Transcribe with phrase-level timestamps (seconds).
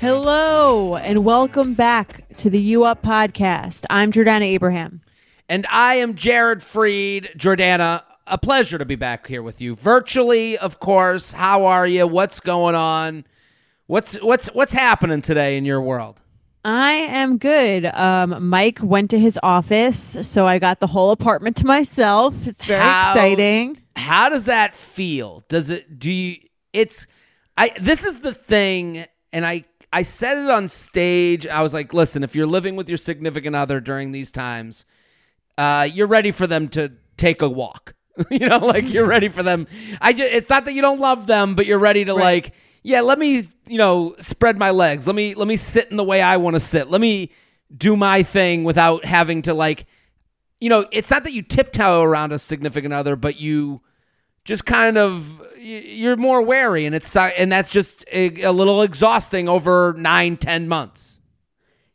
[0.00, 3.84] Hello, and welcome back to the U Up podcast.
[3.88, 5.00] I'm Jordana Abraham.
[5.48, 7.36] And I am Jared Freid.
[7.36, 9.76] Jordana, a pleasure to be back here with you.
[9.76, 11.32] Virtually, of course.
[11.32, 12.06] How are you?
[12.06, 13.24] What's going on?
[13.86, 16.20] What's what's what's happening today in your world?
[16.64, 17.86] I am good.
[17.86, 22.46] Um, Mike went to his office, so I got the whole apartment to myself.
[22.46, 23.78] It's very How- exciting.
[23.96, 25.44] How does that feel?
[25.48, 26.36] Does it do you
[26.72, 27.06] it's
[27.56, 31.46] I this is the thing and I I said it on stage.
[31.46, 34.84] I was like, "Listen, if you're living with your significant other during these times,
[35.58, 37.94] uh you're ready for them to take a walk."
[38.30, 39.66] you know, like you're ready for them.
[40.00, 43.00] I just, it's not that you don't love them, but you're ready to like, yeah,
[43.00, 45.06] let me, you know, spread my legs.
[45.06, 46.90] Let me let me sit in the way I want to sit.
[46.90, 47.30] Let me
[47.74, 49.86] do my thing without having to like
[50.60, 53.82] you know, it's not that you tiptoe around a significant other, but you
[54.44, 59.94] just kind of you're more wary, and it's and that's just a, little exhausting over
[59.96, 61.20] nine, ten months.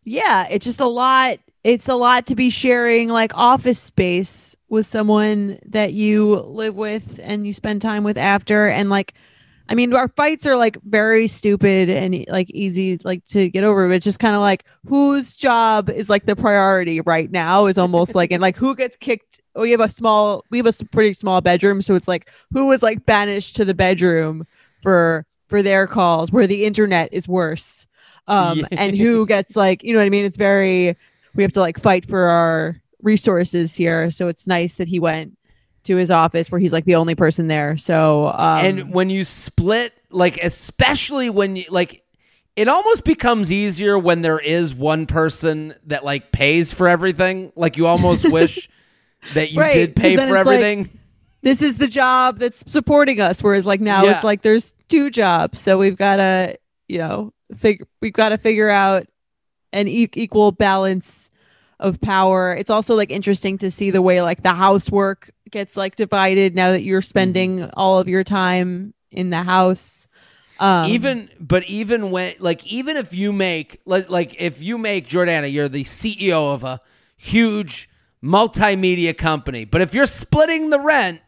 [0.03, 1.39] Yeah, it's just a lot.
[1.63, 7.19] It's a lot to be sharing like office space with someone that you live with
[7.21, 8.67] and you spend time with after.
[8.67, 9.13] And like,
[9.69, 13.87] I mean, our fights are like very stupid and like easy like to get over.
[13.87, 17.77] But it's just kind of like whose job is like the priority right now is
[17.77, 19.41] almost like and like who gets kicked.
[19.55, 22.65] Oh, we have a small, we have a pretty small bedroom, so it's like who
[22.67, 24.45] was like banished to the bedroom
[24.83, 27.87] for for their calls where the internet is worse
[28.27, 28.65] um Yeah.
[28.71, 30.97] and who gets like you know what i mean it's very
[31.35, 35.36] we have to like fight for our resources here so it's nice that he went
[35.87, 39.23] to his office where he's like the only person there so um and when you
[39.23, 42.03] split, like especially when you like,
[42.55, 47.51] it almost becomes easier when there is one person that like pays for everything.
[47.55, 48.69] Like you almost wish
[49.33, 50.89] that you Right, did pay for it's like- everything.
[51.41, 54.15] this is the job that's supporting us whereas like now Yeah.
[54.15, 58.37] it's like there's two jobs so we've got to you know figure we've got to
[58.37, 59.07] figure out
[59.73, 61.29] an e- equal balance
[61.79, 65.95] of power it's also like interesting to see the way like the housework gets like
[65.95, 70.07] divided now that you're spending all of your time in the house.
[70.59, 75.07] Um even but even when like even if you make like, like if you make
[75.07, 76.81] Jordana you're the CEO of a
[77.15, 77.89] huge
[78.23, 81.21] multimedia company but if you're splitting the rent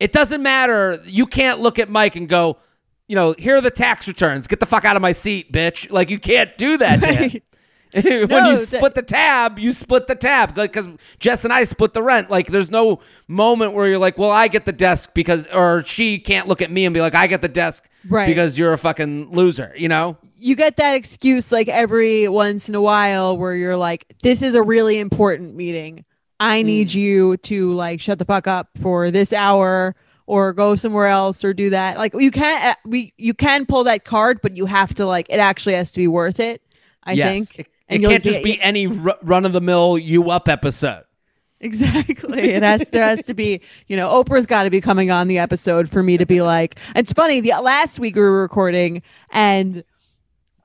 [0.00, 1.00] it doesn't matter.
[1.06, 2.58] You can't look at Mike and go
[3.06, 4.48] you know here are the tax returns.
[4.48, 5.90] Get the fuck out of my seat bitch.
[5.90, 7.40] Like you can't do that him.
[8.02, 10.88] when No, you that- split the tab, you split the tab because
[11.20, 12.30] Jess and I split the rent.
[12.30, 16.18] Like, there's no moment where you're like, "Well, I get the desk because," or she
[16.18, 18.26] can't look at me and be like, "I get the desk Right.
[18.26, 20.16] because you're a fucking loser," you know?
[20.36, 24.54] you get that excuse like every once in a while where you're like, this is
[24.54, 26.04] a really important meeting.
[26.38, 29.96] I need you to like shut the fuck up for this hour
[30.26, 31.96] or go somewhere else or do that.
[31.96, 35.28] Like you can uh, we you can pull that card, but you have to like
[35.30, 36.60] it actually has to be worth it.
[37.04, 37.28] I yes.
[37.28, 37.58] think.
[37.60, 40.48] It, And it can't just get- be any r- run of the mill you up
[40.48, 41.04] episode.
[41.60, 42.40] Exactly.
[42.54, 45.38] It has there has to be, you know, Oprah's got to be coming on the
[45.38, 46.78] episode for me to be like.
[46.94, 47.40] It's funny.
[47.40, 49.82] The last week we were recording, and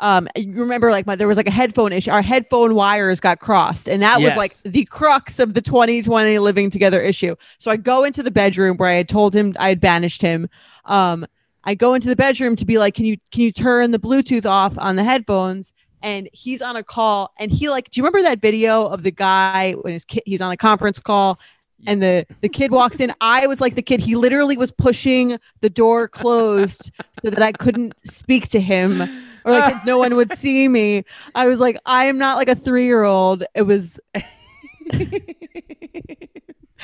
[0.02, 2.12] um, you remember like my there was like a headphone issue.
[2.12, 6.70] Our headphone wires got crossed, and that was like the crux of the 2020 living
[6.70, 7.36] together issue.
[7.60, 10.50] So I go into the bedroom where I had told him I had banished him.
[10.86, 11.26] Um,
[11.64, 14.46] I go into the bedroom to be like, can you can you turn the Bluetooth
[14.46, 15.74] off on the headphones?
[16.02, 19.12] And he's on a call, and he like, do you remember that video of the
[19.12, 21.40] guy when his kid he's on a conference call,
[21.86, 23.14] and the the kid walks in?
[23.20, 24.00] I was like the kid.
[24.00, 26.92] He literally was pushing the door closed
[27.24, 29.02] so that I couldn't speak to him,
[29.44, 31.04] or like no one would see me.
[31.36, 33.44] I was like, I am not like a three year old.
[33.54, 34.00] It was.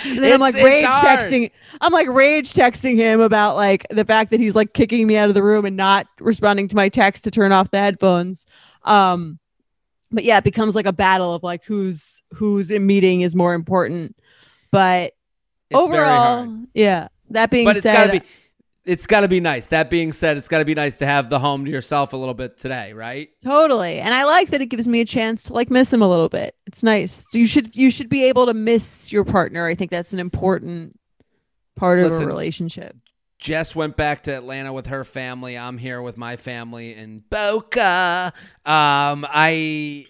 [0.03, 1.19] And then I'm like rage hard.
[1.19, 1.51] texting.
[1.79, 5.29] I'm like rage texting him about like the fact that he's like kicking me out
[5.29, 8.45] of the room and not responding to my text to turn off the headphones.
[8.85, 9.39] Um,
[10.11, 13.53] but yeah, it becomes like a battle of like who's who's in meeting is more
[13.53, 14.15] important.
[14.71, 15.13] But
[15.69, 17.09] It's overall, yeah.
[17.31, 18.25] That being But it's said, gotta be
[18.85, 19.67] it's gotta be nice.
[19.67, 22.33] That being said, it's gotta be nice to have the home to yourself a little
[22.33, 23.29] bit today, right?
[23.43, 23.99] Totally.
[23.99, 26.29] And I like that it gives me a chance to like miss him a little
[26.29, 26.55] bit.
[26.67, 27.25] It's nice.
[27.29, 29.65] So you should you should be able to miss your partner.
[29.67, 30.99] I think that's an important
[31.75, 32.95] part of Listen, a relationship.
[33.39, 35.57] Jess went back to Atlanta with her family.
[35.57, 38.33] I'm here with my family in Boca.
[38.65, 40.07] Um, I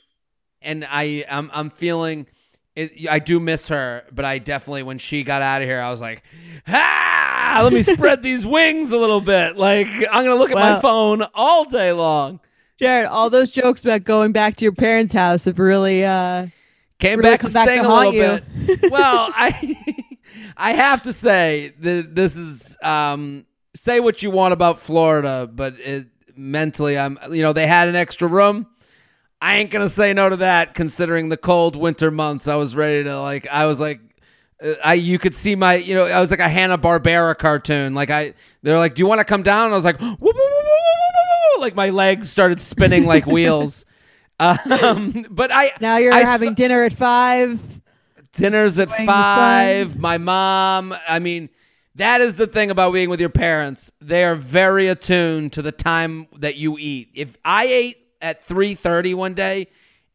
[0.62, 2.28] and I I'm I'm feeling
[2.76, 5.90] it, I do miss her, but I definitely when she got out of here, I
[5.90, 6.24] was like,
[6.68, 9.58] ah, let me spread these wings a little bit.
[9.58, 12.40] Like I'm gonna look at my phone all day long.
[12.78, 16.48] Jared, all those jokes about going back to your parents' house have really uh
[17.00, 18.92] Came Really back to back to a little haunt bit.
[18.92, 19.98] well, I
[20.58, 25.80] I have to say that this is um say what you want about Florida, but
[25.80, 28.68] it, mentally I'm you know they had an extra room.
[29.42, 32.48] I ain't gonna say no to that, considering the cold winter months.
[32.48, 33.48] I was ready to like.
[33.48, 34.00] I was like,
[34.64, 37.94] uh, I you could see my you know I was like a Hanna Barbera cartoon.
[37.94, 39.66] Like I they're like, do you want to come down?
[39.66, 41.62] And I was like, woo, woo, woo, woo, woo, woo, woo.
[41.62, 43.86] like my legs started spinning like wheels.
[44.40, 47.60] Um, but I now you're I having saw- dinner at five.
[48.36, 50.00] Dinners at five.
[50.00, 50.96] My mom.
[51.08, 51.50] I mean,
[51.96, 53.92] that is the thing about being with your parents.
[54.02, 57.10] They are very attuned to the time that you eat.
[57.14, 59.68] If I ate at three thirty one day,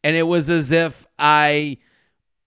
[0.03, 1.77] and it was as if I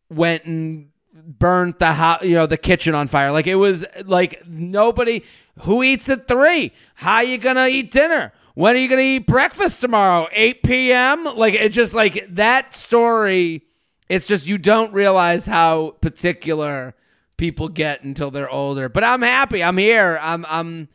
[0.09, 3.33] went and burnt the ho- you know the kitchen on fire.
[3.33, 5.25] Like it was like nobody
[5.61, 6.73] who eats at three.
[6.95, 8.33] How are you gonna eat dinner?
[8.55, 10.29] When are you gonna eat breakfast tomorrow?
[10.33, 11.25] Eight p.m.
[11.25, 13.63] Like it's just like that story.
[14.09, 16.95] It's just you don't realize how particular
[17.37, 18.89] people get until they're older.
[18.89, 19.63] But I'm happy.
[19.63, 20.19] I'm here.
[20.21, 20.45] I'm.
[20.49, 20.89] I'm.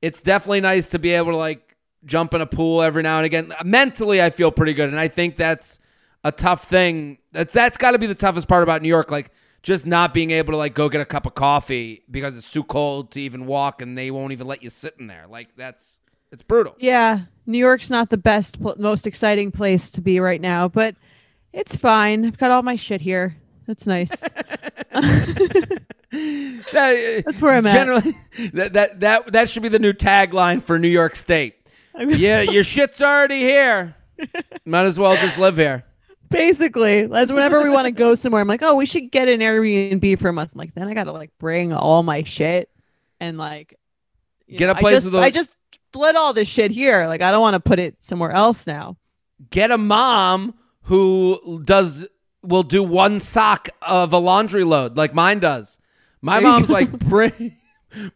[0.00, 3.26] It's definitely nice to be able to like jump in a pool every now and
[3.26, 3.52] again.
[3.64, 5.80] Mentally, I feel pretty good, and I think that's
[6.22, 7.18] a tough thing.
[7.32, 9.10] That's that's got to be the toughest part about New York.
[9.10, 9.30] Like
[9.62, 12.64] just not being able to like go get a cup of coffee because it's too
[12.64, 15.26] cold to even walk, and they won't even let you sit in there.
[15.28, 15.98] Like that's
[16.32, 16.74] it's brutal.
[16.78, 20.96] Yeah, New York's not the best, most exciting place to be right now, but
[21.54, 22.24] it's fine.
[22.26, 23.36] I've got all my shit here.
[23.66, 24.10] That's nice.
[26.12, 27.74] That- That's where I'm at.
[27.74, 28.16] generally,
[28.52, 31.56] That, that that that should be the new tagline for New York State.
[31.98, 33.96] Yeah, your shit's already here.
[34.64, 35.84] Might as well just live here.
[36.30, 38.40] Basically, that's whenever we want to go somewhere.
[38.42, 40.52] I'm like, oh, we should get an Airbnb for a month.
[40.54, 42.70] I'm like, then I got to like bring all my shit
[43.20, 43.74] and like
[44.48, 45.54] Get know, a place I just, with a- I just
[45.90, 47.06] split all this shit here.
[47.06, 48.96] Like, I don't want to put it somewhere else now.
[49.50, 52.06] Get a mom who does
[52.42, 55.78] will do one sock of a laundry load like mine does.
[56.20, 57.56] My There mom's like bring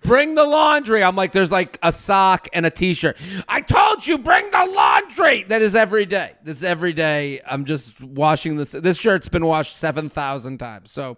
[0.02, 1.02] bring the laundry.
[1.02, 3.16] I'm like there's like a sock and a t-shirt.
[3.48, 5.44] I told you bring the laundry.
[5.44, 6.32] That is every day.
[6.42, 7.40] This is every day.
[7.46, 10.90] I'm just washing this this shirt's been washed 7,000 times.
[10.90, 11.16] So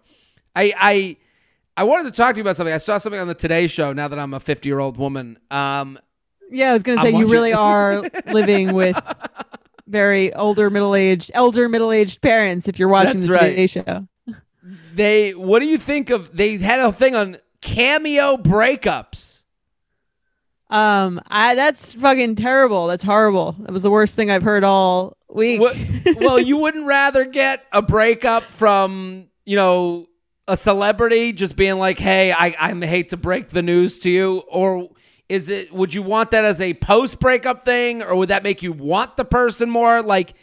[0.55, 1.17] I I
[1.77, 2.75] I wanted to talk to you about something.
[2.75, 5.39] I saw something on the Today show now that I'm a 50-year-old woman.
[5.51, 5.99] Um
[6.51, 8.97] Yeah, I was gonna say you really are living with
[9.91, 12.69] very older, middle aged, elder, middle aged parents.
[12.69, 13.51] If you're watching That's the right.
[13.51, 14.09] Today Show,
[14.95, 19.45] they what do you think of they had a thing on cameo breakups.
[20.71, 22.87] um, I that's fucking terrible.
[22.87, 23.57] That's horrible.
[23.61, 25.61] That was the worst thing I've heard all week.
[25.61, 25.77] What,
[26.17, 30.07] well, you wouldn't rather get a breakup from, you know,
[30.49, 34.39] a celebrity just being like, "Hey, I I hate to break the news to you,"
[34.49, 34.91] or
[35.31, 35.73] is it?
[35.73, 39.17] Would you want that as a post breakup thing, or would that make you want
[39.17, 40.03] the person more?
[40.03, 40.35] Like,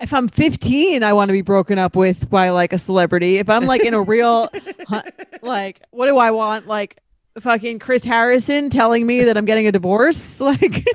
[0.00, 3.36] if I'm 15, I want to be broken up with by like a celebrity.
[3.36, 4.48] If I'm like in a real,
[5.42, 6.66] like, what do I want?
[6.66, 6.98] Like,
[7.40, 10.40] fucking Chris Harrison telling me that I'm getting a divorce?
[10.46, 10.86] Like,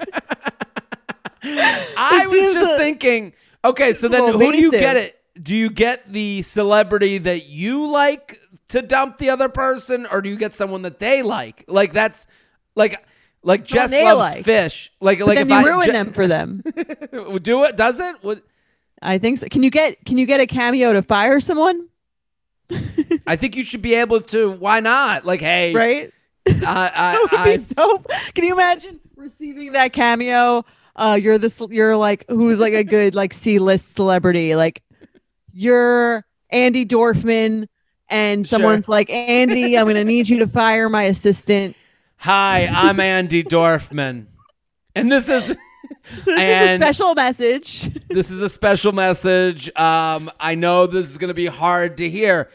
[1.43, 5.19] I was just a- thinking, okay, so then who do you get it?
[5.41, 10.29] Do you get the celebrity that you like to dump the other person, or do
[10.29, 11.65] you get someone that they like?
[11.67, 12.27] Like that's
[12.75, 13.03] like
[13.43, 14.45] like Jess loves like.
[14.45, 14.91] fish.
[14.99, 16.61] Like but like then if you I ruin Je- them for them.
[17.41, 17.75] do it?
[17.75, 18.15] Does it?
[18.23, 18.41] Would,
[19.01, 19.47] I think so.
[19.47, 21.87] Can you get can you get a cameo to fire someone?
[23.27, 24.51] I think you should be able to.
[24.53, 25.25] Why not?
[25.25, 26.13] Like, hey, Right?
[26.47, 28.03] I, That I, would I, be so.
[28.33, 30.65] Can you imagine receiving that cameo?
[30.95, 31.61] Uh, you're this.
[31.69, 34.55] You're like who's like a good like C list celebrity.
[34.55, 34.81] Like
[35.53, 37.67] you're Andi Dorfman,
[38.09, 38.49] and Sure.
[38.49, 41.75] someone's like Andi, I'm gonna need you to fire my assistant.
[42.23, 44.27] Hi, I'm Andi Dorfman,
[44.95, 45.47] and this is
[46.25, 48.03] This is a special message.
[48.09, 49.75] this is a special message.
[49.75, 52.49] Um, I know this is going to be hard to hear,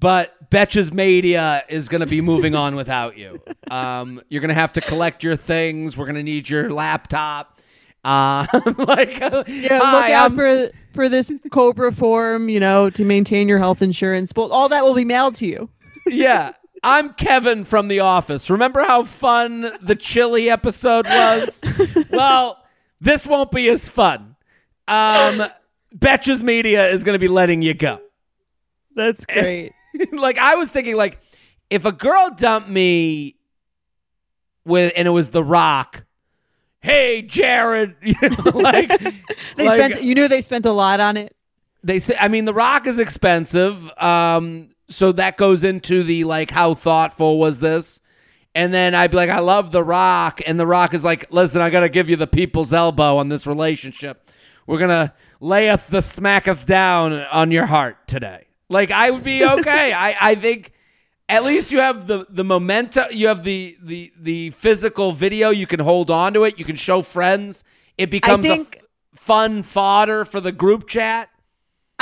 [0.00, 3.40] but Betches Media is going to be moving on without you.
[3.70, 5.94] Um, you're going to have to collect your things.
[5.96, 7.58] We're going to need your laptop.
[8.04, 8.44] Uh,
[8.78, 12.48] like, Yeah, look out I'm- for for this Cobra form.
[12.48, 14.32] You know, to maintain your health insurance.
[14.32, 15.70] But all that will be mailed to you.
[16.08, 16.50] yeah.
[16.82, 18.50] I'm Kevin from The Office.
[18.50, 21.60] Remember how fun the chili episode was?
[22.10, 22.58] well,
[23.00, 24.34] this won't be as fun.
[24.88, 25.44] Um,
[25.96, 28.00] Betches Media is going to be letting you go.
[28.96, 29.72] That's great.
[30.12, 31.20] like I was thinking, like
[31.70, 33.36] if a girl dumped me
[34.64, 36.04] with and it was The Rock.
[36.80, 38.88] Hey, Jared, you know, like
[39.56, 40.02] They like- spent.
[40.02, 41.36] You knew they spent a lot on it.
[41.84, 46.50] they say i mean the rock is expensive um so that goes into the like
[46.50, 47.98] how thoughtful was this?
[48.54, 50.40] And then i'd be like i love the rock.
[50.46, 53.46] And the rock is like listen i gotta give you the people's elbow on this
[53.46, 54.30] relationship.
[54.66, 58.46] We're gonna layeth the smacketh down on your heart today.
[58.68, 59.92] Like i would be okay.
[59.92, 60.72] I i think
[61.28, 65.50] at least you have the the momentum you have the the the physical video.
[65.50, 66.58] You can hold on to it.
[66.58, 67.64] You can show friends.
[67.96, 71.30] It becomes a think- f- fun fodder for the group chat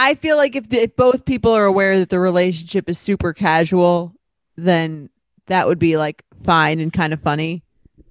[0.03, 3.35] I feel like if the, if both people are aware that the relationship is super
[3.35, 4.15] casual,
[4.57, 5.11] then
[5.47, 7.63] that would be like fine and kind of funny.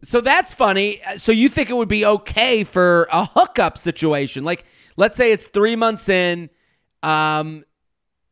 [0.03, 1.01] So that's funny.
[1.17, 4.43] So you think it would be okay for a hookup situation?
[4.43, 4.65] Like,
[4.97, 6.51] let's say it's three months in,
[7.01, 7.65] um,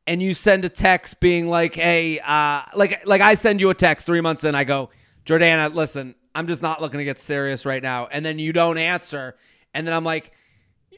[0.06, 3.74] and you send a text being like, "Hey, uh, like, like I send you a
[3.74, 4.54] text three months in.
[4.54, 4.92] I go,
[5.26, 8.78] Jordana, listen, I'm just not looking to get serious right now." And then you don't
[8.78, 9.36] answer,
[9.74, 10.32] and then I'm like,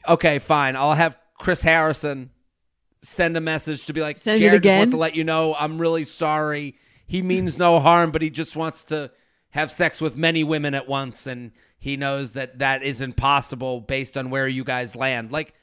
[0.06, 0.76] "Okay, fine.
[0.76, 2.30] I'll have Chris Harrison
[3.02, 5.78] send a message to be like, Send Jared just wants to let you know I'm
[5.78, 6.76] really sorry.
[7.06, 9.10] He means no harm, but he just wants to
[9.50, 14.16] have sex with many women at once, and he knows that that isn't possible based
[14.16, 15.32] on where you guys land.
[15.32, 15.54] Like,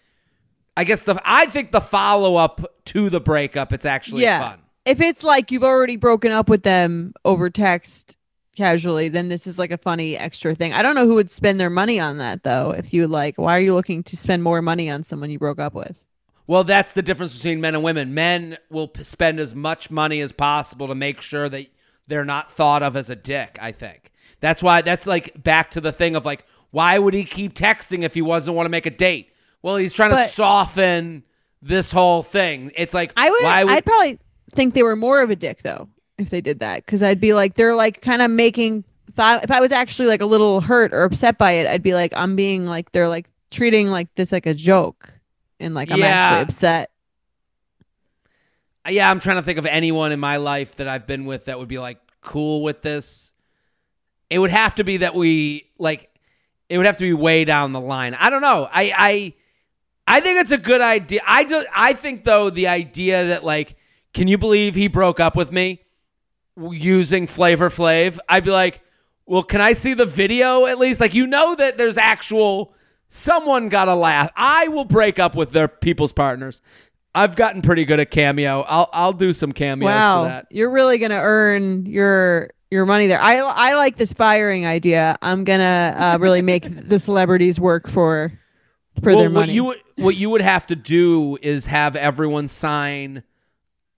[0.75, 4.50] I guess the I think the follow up to the breakup, it's actually yeah.
[4.50, 4.60] fun.
[4.86, 8.17] If it's like you've already broken up with them over text
[8.56, 10.74] casually, then this is like a funny extra thing.
[10.74, 12.72] I don't know who would spend their money on that though.
[12.72, 15.60] If you like, why are you looking to spend more money on someone you broke
[15.60, 16.03] up with?
[16.48, 18.13] Well, that's the difference between men and women.
[18.13, 21.68] Men will p- spend as much money as possible to make sure that
[22.08, 24.12] they're not thought of as a dick, I think.
[24.39, 28.04] That's why that's like back to the thing of like why would he keep texting
[28.04, 29.30] if he wasn't want to make a date?
[29.62, 31.24] Well, he's trying to soften
[31.62, 32.72] this whole thing.
[32.75, 34.20] It's like I would, why would I'd probably
[34.51, 37.34] think they were more of a dick though if they did that because I'd be
[37.34, 38.84] like they're like kind of making.
[39.18, 41.96] I, if I was actually like a little hurt or upset by it, I'd be
[41.96, 45.16] like I'm being like they're like treating like this like a joke
[45.60, 46.06] and like I'm Yeah.
[46.08, 46.92] actually upset.
[48.86, 51.46] Uh, yeah, I'm trying to think of anyone in my life that I've been with
[51.46, 53.32] that would be like cool with this.
[54.30, 56.10] It would have to be that we like
[56.70, 58.14] it would have to be way down the line.
[58.14, 58.68] I don't know.
[58.72, 59.34] I I
[60.18, 61.22] I think it's a good idea.
[61.28, 63.76] I just I think though the idea that like
[64.14, 65.82] can you believe he broke up with me
[66.72, 68.18] using Flavor Flav?
[68.28, 68.82] I'd be like,
[69.26, 72.74] "Well, can I see the video at least?" Like you know that there's actual
[73.10, 74.32] someone got a laugh.
[74.36, 76.62] I will break up with their people's partners.
[77.16, 78.62] I've gotten pretty good at cameo.
[78.62, 80.48] I'll I'll do some cameos wow, for that.
[80.52, 83.20] you're really gonna earn your your money there.
[83.20, 85.18] I I like this firing idea.
[85.22, 88.32] I'm gonna uh, really make the celebrities work for
[89.02, 89.54] for well, their what money.
[89.54, 93.24] you would what you would have to do is have everyone sign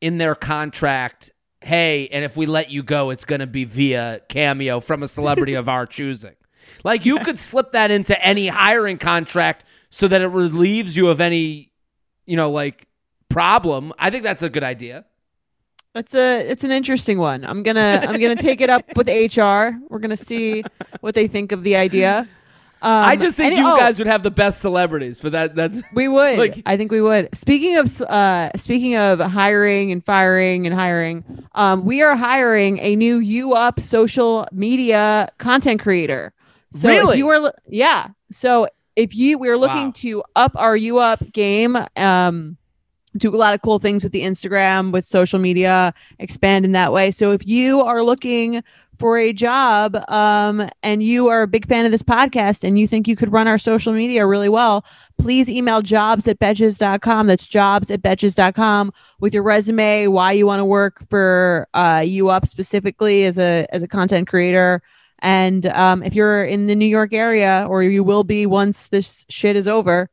[0.01, 1.31] in their contract.
[1.61, 5.09] Hey, and if we let you go, it's going to be via cameo from a
[5.09, 6.35] celebrity of our choosing.
[6.83, 11.21] Like you could slip that into any hiring contract so that it relieves you of
[11.21, 11.71] any,
[12.25, 12.87] you know, like
[13.29, 13.93] problem.
[13.97, 15.05] I think that's a good idea.
[15.93, 17.43] That's a it's an interesting one.
[17.43, 19.75] I'm gonna I'm gonna take it up with HR.
[19.89, 20.63] We're gonna see
[21.01, 22.27] what they think of the idea.
[22.81, 25.55] Um, I just think and- you oh, guys would have the best celebrities, but that
[25.55, 26.37] that's we would.
[26.37, 27.35] like- I think we would.
[27.35, 31.23] Speaking of uh speaking of hiring and firing and hiring,
[31.55, 36.33] um, we are hiring a new U Up social media content creator.
[36.73, 37.13] So Really?
[37.13, 38.07] if you are yeah.
[38.31, 39.93] So if you we're looking Wow.
[39.95, 42.57] to up our U Up game, um
[43.17, 46.93] do a lot of cool things with the Instagram, with social media, expand in that
[46.93, 47.09] way.
[47.09, 48.63] So if you are looking
[48.99, 52.87] for a job um, and you are a big fan of this podcast and you
[52.87, 54.85] think you could run our social media really well,
[55.17, 57.25] please email jobs at betches.com.
[57.25, 62.29] That's jobs at betches.com with your resume, why you want to work for uh, you
[62.29, 64.83] up specifically as a as a content creator.
[65.21, 69.25] And um, if you're in the New York area or you will be once this
[69.29, 70.09] shit is over,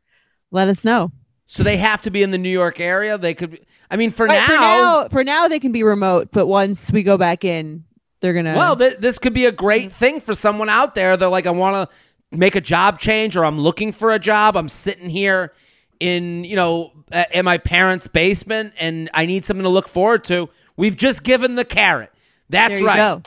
[0.51, 1.13] let us know.
[1.47, 3.17] so they have to be in the New York area.
[3.19, 3.65] They could.
[3.91, 6.91] I mean, for Right, now, for now, for now they can be remote, but once
[6.91, 7.85] we go back in,
[8.21, 8.57] they're gonna.
[8.57, 11.17] Well, th- this could be a great thing for someone out there.
[11.17, 11.97] They're like, I want to
[12.37, 14.57] make a job change, or I'm looking for a job.
[14.57, 15.53] I'm sitting here
[16.01, 16.93] in, you know,
[17.33, 20.49] in my parents' basement, and I need something to look forward to.
[20.77, 22.11] We've just given the carrot.
[22.51, 22.97] That's There you right.
[22.97, 23.23] go.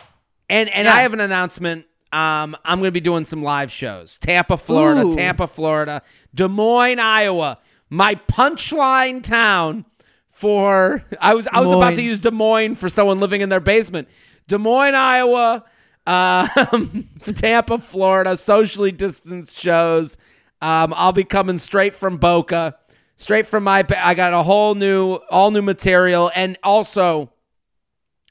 [0.50, 0.96] And and Yeah.
[0.96, 1.86] I have an announcement.
[2.12, 4.18] Um, I'm going to be doing some live shows.
[4.18, 5.01] Tampa, Florida.
[5.06, 5.13] Ooh.
[5.13, 6.01] Tampa, Florida.
[6.34, 7.60] Des Moines, Iowa.
[7.91, 9.86] My punchline town
[10.32, 13.60] for I was I was about to use Des Moines for someone living in their
[13.60, 14.08] basement.
[14.48, 15.63] Des Moines, Iowa.
[16.08, 18.36] Um, Tampa, Florida.
[18.38, 20.18] Socially distanced shows.
[20.62, 22.75] Um, I'll be coming straight from Boca,
[23.18, 23.86] straight from my.
[23.98, 27.32] I got a whole new, all new material, and also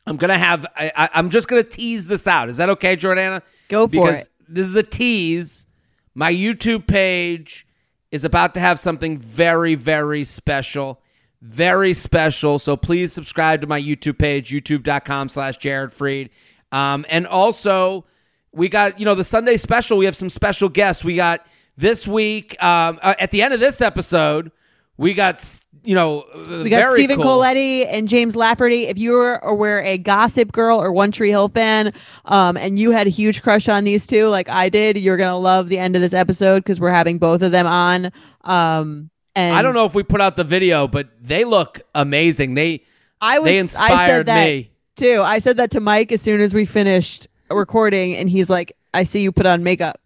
[0.08, 0.66] I'm gonna have.
[0.76, 2.48] I, I'm just gonna tease this out.
[2.48, 3.42] Is that okay, Jordana?
[3.68, 4.28] Go for because it.
[4.48, 5.66] This is a tease.
[6.14, 7.66] My YouTube page
[8.10, 11.00] is about to have something very, very special.
[11.42, 12.58] Very special.
[12.58, 16.30] So please subscribe to my YouTube page, youtube.com slash Jared Freid.
[16.72, 18.06] Um, and also,
[18.52, 19.98] we got, you know, the Sunday special.
[19.98, 21.04] We have some special guests.
[21.04, 21.46] We got
[21.76, 24.50] this week, um, uh, at the end of this episode,
[24.96, 25.38] we got,
[25.84, 26.24] you know,
[26.62, 28.86] We got Stephen Colletti and James Lafferty.
[28.86, 31.92] If you were or were a Gossip Girl or One Tree Hill fan,
[32.24, 35.38] um, and you had a huge crush on these two, like I did, you're gonna
[35.38, 38.12] love the end of this episode because we're having both of them on.
[38.44, 42.54] Um, and I don't know if we put out the video, but they look amazing.
[42.54, 42.84] They
[43.20, 43.48] I was.
[43.48, 44.70] they I said that me.
[44.96, 45.22] too.
[45.22, 49.04] I said that to Mike as soon as we finished recording, and he's like, "I
[49.04, 50.00] see you put on makeup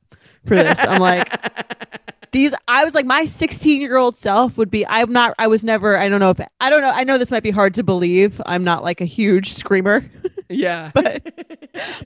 [0.47, 1.29] for this." I'm like.
[2.33, 4.87] These, I was like, my 16 year old self would be.
[4.87, 5.35] I'm not.
[5.39, 5.99] I was never.
[5.99, 6.41] I don't know if.
[6.61, 6.91] I don't know.
[6.91, 8.41] I know this might be hard to believe.
[8.47, 10.11] I'm not like a huge screamer.
[10.49, 10.91] Yeah.
[10.93, 11.23] But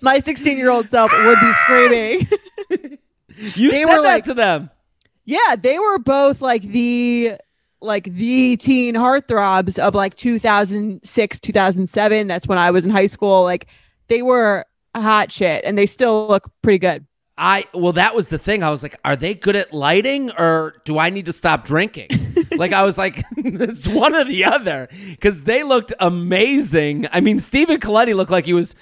[0.02, 2.28] my 16 year old self would be screaming.
[3.56, 4.70] you they said were that like- to them.
[5.24, 7.32] yeah, they were both like the
[7.80, 12.26] like the teen heartthrobs of like 2006, 2007.
[12.28, 13.42] That's when I was in high school.
[13.42, 13.66] Like
[14.06, 14.64] they were
[14.94, 17.04] hot shit, and they still look pretty good.
[17.38, 18.62] I well, that was the thing.
[18.62, 22.08] I was like, are they good at lighting, or do I need to stop drinking?
[22.56, 27.06] like I was like, it's one or the other because they looked amazing.
[27.12, 28.74] I mean, Stephen Colletti looked like he was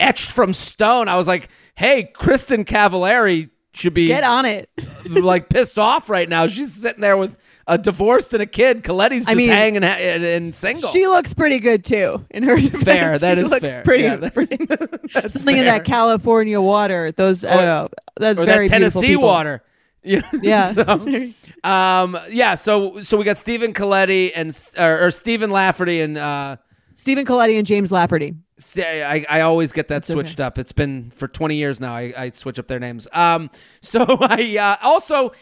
[0.00, 1.08] etched from stone.
[1.08, 4.68] I was like, hey, Kristin Cavallari should be Get on it.
[5.08, 6.46] like pissed off right now.
[6.46, 7.36] She's sitting there with
[7.74, 8.82] a divorced and a kid.
[8.84, 10.90] Colletti's just I mean, hanging ha- and, and single.
[10.90, 12.24] She looks pretty good too.
[12.30, 13.82] In her defense, Fair, that is looks fair.
[13.82, 14.56] Pretty, Yeah, that- pretty
[15.14, 17.10] That's something in that California water.
[17.12, 17.88] Those I Or- don't know.
[18.16, 19.62] That's or very that Tennessee water.
[20.04, 20.22] Yeah.
[20.42, 20.72] Yeah.
[20.72, 21.32] so,
[21.64, 22.18] um.
[22.30, 22.56] Yeah.
[22.56, 26.56] So so we got Stephen Colletti and or, or Stephen Lafferty and uh.
[26.96, 28.34] Stephen Colletti and James Lafferty.
[28.58, 30.12] say- I, I always get that okay.
[30.12, 30.56] switched up.
[30.58, 31.94] It's been for 20 years now.
[31.96, 33.08] I, I switch up their names.
[33.12, 33.50] Um,
[33.80, 35.32] so I uh, also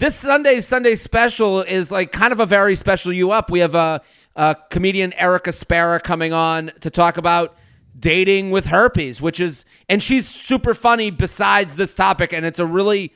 [0.00, 3.50] this Sunday's Sunday special is like kind of a very special you up.
[3.50, 4.00] We have a,
[4.34, 7.54] a comedian Erica Spara coming on to talk about
[7.98, 12.64] dating with herpes, which is and she's super funny besides this topic, and it's a
[12.64, 13.12] really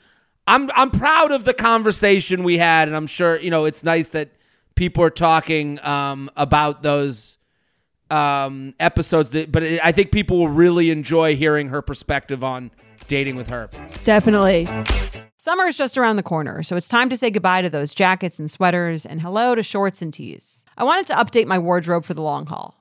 [0.46, 4.10] I'm I'm proud of the conversation we had, and I'm sure you know it's nice
[4.10, 4.32] that
[4.74, 7.38] people are talking um, about those
[8.10, 9.30] um, episodes.
[9.30, 12.70] That, but I think people will really enjoy hearing her perspective on
[13.08, 13.96] dating with herpes.
[14.04, 14.68] Definitely.
[15.44, 18.38] Summer is just around the corner, so it's time to say goodbye to those jackets
[18.38, 20.64] and sweaters and hello to shorts and tees.
[20.78, 22.80] I wanted to update my wardrobe for the long haul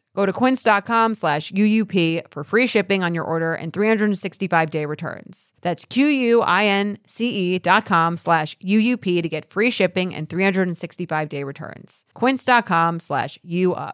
[0.15, 5.53] Go to quince.com slash UUP for free shipping on your order and 365 day returns.
[5.61, 12.03] That's Q-U-I-N-C-E dot com slash UUP to get free shipping and 365 day returns.
[12.13, 13.93] Quince.com slash UUP.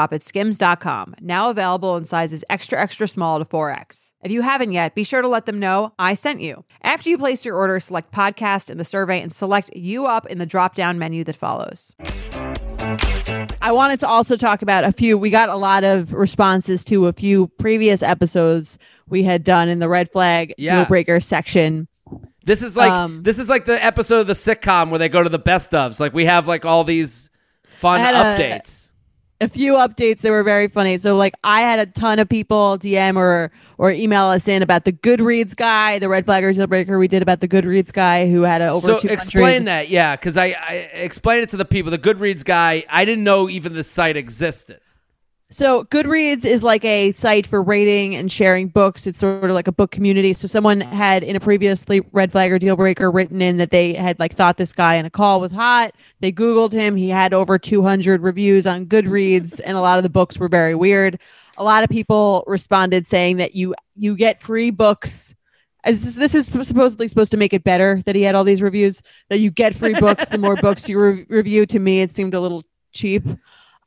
[0.01, 4.13] drop at skims.com, now available in sizes extra, extra small to 4X.
[4.23, 6.65] If you haven't yet, be sure to let them know I sent you.
[6.83, 10.39] After you place your order, select podcast in the survey and select you up in
[10.39, 11.93] the drop down menu that follows.
[13.61, 15.17] I wanted to also talk about a few.
[15.19, 19.77] We got a lot of responses to a few previous episodes we had done in
[19.79, 20.77] the red flag Yeah.
[20.77, 21.87] deal breaker section.
[22.43, 25.21] This is like Um, this is like the episode of the sitcom where they go
[25.21, 25.99] to the best ofs.
[25.99, 27.29] Like we have like all these
[27.63, 28.90] fun I had a- updates.
[29.41, 30.97] A few updates that were very funny.
[30.97, 34.85] So, like, I had a ton of people DM or or email us in about
[34.85, 38.29] the Goodreads guy, the red flag or deal breaker we did about the Goodreads guy
[38.29, 39.11] who had a over so 200.
[39.11, 41.89] explain that, yeah, because I, I explained it to the people.
[41.89, 44.79] The Goodreads guy, I didn't know even the site existed.
[45.53, 49.05] So Goodreads is like a site for rating and sharing books.
[49.05, 50.31] It's sort of like a book community.
[50.31, 50.95] So someone uh-huh.
[50.95, 54.33] had in a previously red flag or deal breaker written in that they had like
[54.33, 55.93] thought this guy in a call was hot.
[56.21, 56.95] They Googled him.
[56.95, 60.73] He had over 200 reviews on Goodreads and a lot of the books were very
[60.73, 61.19] weird.
[61.57, 65.35] A lot of people responded saying that you you get free books.
[65.83, 69.01] This, this is supposedly supposed to make it better that he had all these reviews.
[69.27, 71.65] That you get free books the more books you re- review.
[71.65, 73.27] To me, it seemed a little cheap.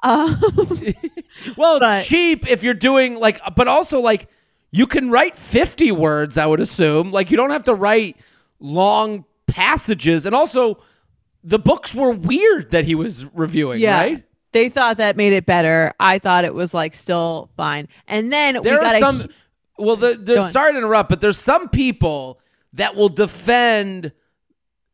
[0.05, 0.41] Um,
[1.57, 4.29] Well, it's But- cheap if you're doing like, but also like
[4.71, 7.11] you can write 50 words, I would assume.
[7.11, 8.17] Like you don't have to write
[8.61, 10.27] long passages.
[10.27, 10.79] And also,
[11.43, 13.99] the books were weird that he was reviewing, yeah.
[14.01, 14.25] right?
[14.53, 15.93] They thought that made it better.
[15.99, 17.89] I thought it was like still fine.
[18.07, 19.29] And then There we got are some.
[19.77, 22.39] well, the, the sorry to interrupt, but there's some people
[22.75, 24.13] that will defend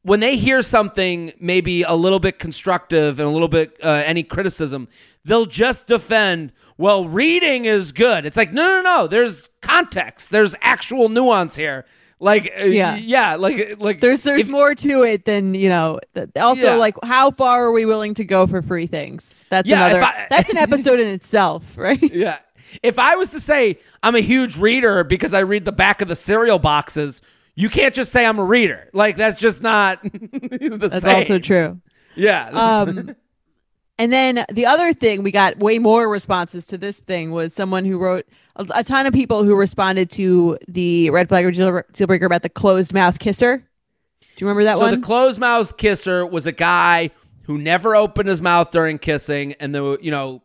[0.03, 4.23] when they hear something maybe a little bit constructive and a little bit uh, any
[4.23, 4.89] criticism.
[5.25, 6.53] They'll just defend.
[6.79, 8.25] Well, reading is good.
[8.25, 9.07] It's like no, no, no.
[9.07, 10.31] There's context.
[10.31, 11.85] There's actual nuance here.
[12.23, 12.97] Like, uh, Yeah.
[12.97, 16.01] yeah, like, like there's there's if- more to it than you know.
[16.37, 16.75] Also, Yeah.
[16.77, 19.45] like how far are we willing to go for free things?
[19.51, 20.03] That's Yeah, another.
[20.05, 22.03] I- that's an episode in itself, right?
[22.03, 22.39] Yeah.
[22.83, 26.09] If I was to say I'm a huge reader because I read the back of
[26.09, 27.21] the cereal boxes,
[27.55, 28.89] you can't just say I'm a reader.
[28.93, 31.17] Like that's just not the That's same.
[31.17, 31.81] also true.
[32.15, 32.49] Yeah.
[32.49, 33.15] Um,
[33.99, 37.85] and then the other thing we got way more responses to this thing was someone
[37.85, 41.83] who wrote a, a ton of people who responded to the red flag or deal,
[41.93, 43.59] deal breaker about the closed mouth kisser.
[43.59, 44.93] Do you remember that so one?
[44.93, 47.11] So the closed mouth kisser was a guy
[47.43, 50.43] who never opened his mouth during kissing, and the you know,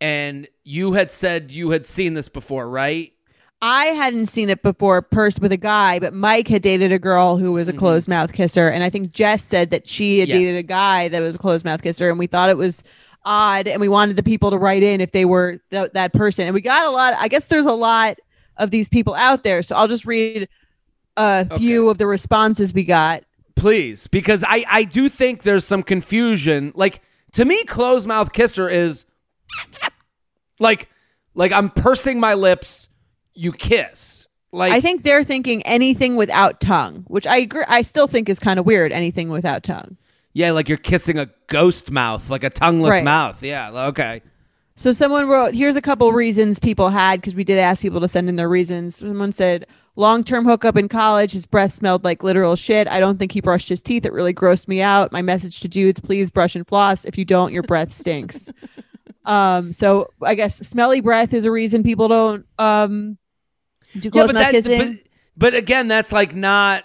[0.00, 3.12] and you had said you had seen this before, right?
[3.66, 7.36] I hadn't seen it before Purse with a guy, but Mike had dated a girl
[7.36, 8.68] who was a closed mouth kisser.
[8.68, 10.38] And I think Jess said that she had Mm-hmm.
[10.40, 10.46] Yes.
[10.46, 12.08] dated a guy that was a closed mouth kisser.
[12.10, 12.84] And we thought it was
[13.24, 13.66] odd.
[13.66, 16.46] And we wanted the people to write in if they were th- that person.
[16.46, 17.14] And we got a lot.
[17.14, 18.18] I guess there's a lot
[18.56, 19.62] of these people out there.
[19.62, 20.48] So I'll just read
[21.16, 23.24] a few of the responses we got.
[23.56, 26.72] Please, because I I do think there's some confusion.
[26.74, 27.00] Like
[27.32, 29.06] to me, closed mouth kisser is
[30.60, 30.88] like
[31.34, 32.88] like I'm pursing my lips,
[33.36, 34.26] you kiss.
[34.52, 37.64] Like I think they're thinking anything without tongue, which I agree.
[37.68, 38.90] I still think is kind of weird.
[38.92, 39.96] Anything without tongue.
[40.32, 43.04] yeah, like you're kissing a ghost mouth, like a tongueless Right.
[43.04, 43.42] mouth.
[43.42, 44.22] Yeah, okay.
[44.78, 48.08] So someone wrote, here's a couple reasons people had because we did ask people to
[48.08, 48.96] send in their reasons.
[48.96, 52.86] Someone said, long-term hookup in college, his breath smelled like literal shit.
[52.86, 54.04] I don't think he brushed his teeth.
[54.04, 55.12] It really grossed me out.
[55.12, 57.06] My message to dudes, please brush and floss.
[57.06, 58.50] If you don't, your breath stinks.
[59.24, 63.16] um, so I guess smelly breath is a reason people don't um
[63.98, 64.94] do close mouth that- kissing.
[64.94, 66.84] but but again, that's like not.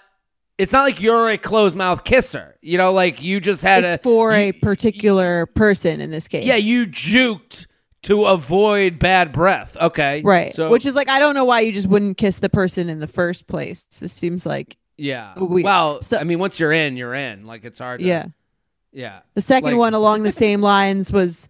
[0.58, 2.56] It's not like you're a closed mouth kisser.
[2.60, 6.28] You know, like you just had it's a for a you- particular person in this
[6.28, 6.44] case.
[6.44, 7.66] Yeah, you juked
[8.02, 9.76] to avoid bad breath.
[9.80, 10.54] Okay, right.
[10.54, 12.98] So Which is like I don't know why you just wouldn't kiss the person in
[12.98, 13.82] the first place.
[14.00, 15.32] This seems like yeah.
[15.38, 17.46] we- well, so- I mean, once you're in, you're in.
[17.46, 18.00] Like it's hard.
[18.00, 18.26] To, yeah.
[18.92, 19.20] yeah.
[19.34, 21.48] The second Like- one along the same lines was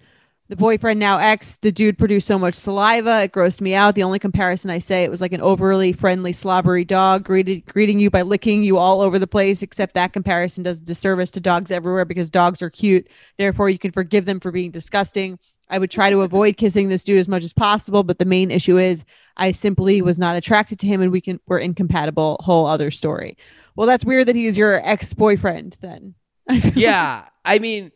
[0.52, 1.56] the boyfriend now ex.
[1.62, 3.94] The dude produced so much saliva it grossed me out.
[3.94, 7.98] The only comparison I say it was like an overly friendly slobbery dog greeted greeting
[7.98, 9.62] you by licking you all over the place.
[9.62, 13.08] Except that comparison does a disservice to dogs everywhere because dogs are cute.
[13.38, 15.38] Therefore, you can forgive them for being disgusting.
[15.70, 18.50] I would try to avoid kissing this dude as much as possible, but the main
[18.50, 19.06] issue is
[19.38, 22.36] I simply was not attracted to him, and we can we're incompatible.
[22.40, 23.38] Whole other story.
[23.74, 25.78] Well, that's weird that he's your ex boyfriend.
[25.80, 26.14] Then,
[26.74, 27.24] yeah.
[27.42, 27.90] I mean,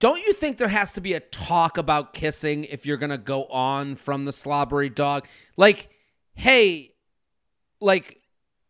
[0.00, 3.18] don't you think there has to be a talk about kissing if you're going to
[3.18, 5.26] go on from the slobbery dog?
[5.56, 5.88] Like,
[6.34, 6.94] hey,
[7.80, 8.16] like,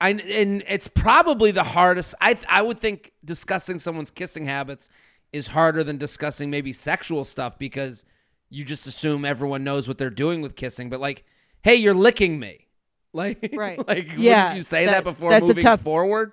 [0.00, 2.14] I, and it's probably the hardest.
[2.20, 4.88] I, I would think discussing someone's kissing habits
[5.32, 8.04] is harder than discussing maybe sexual stuff because
[8.48, 10.90] you just assume everyone knows what they're doing with kissing.
[10.90, 11.24] But, like,
[11.62, 12.66] hey, you're licking me.
[13.12, 13.76] Like, Right.
[13.88, 16.30] like, Yeah, wouldn't you say that, that- before that's a moving tough- forward?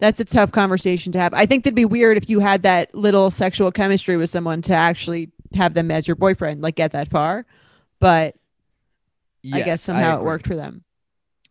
[0.00, 1.34] That's a tough conversation to have.
[1.34, 4.74] I think that'd be weird if you had that little sexual chemistry with someone to
[4.74, 7.46] actually have them as your boyfriend, like get that far.
[7.98, 8.36] But
[9.52, 10.84] I guess somehow it worked for them.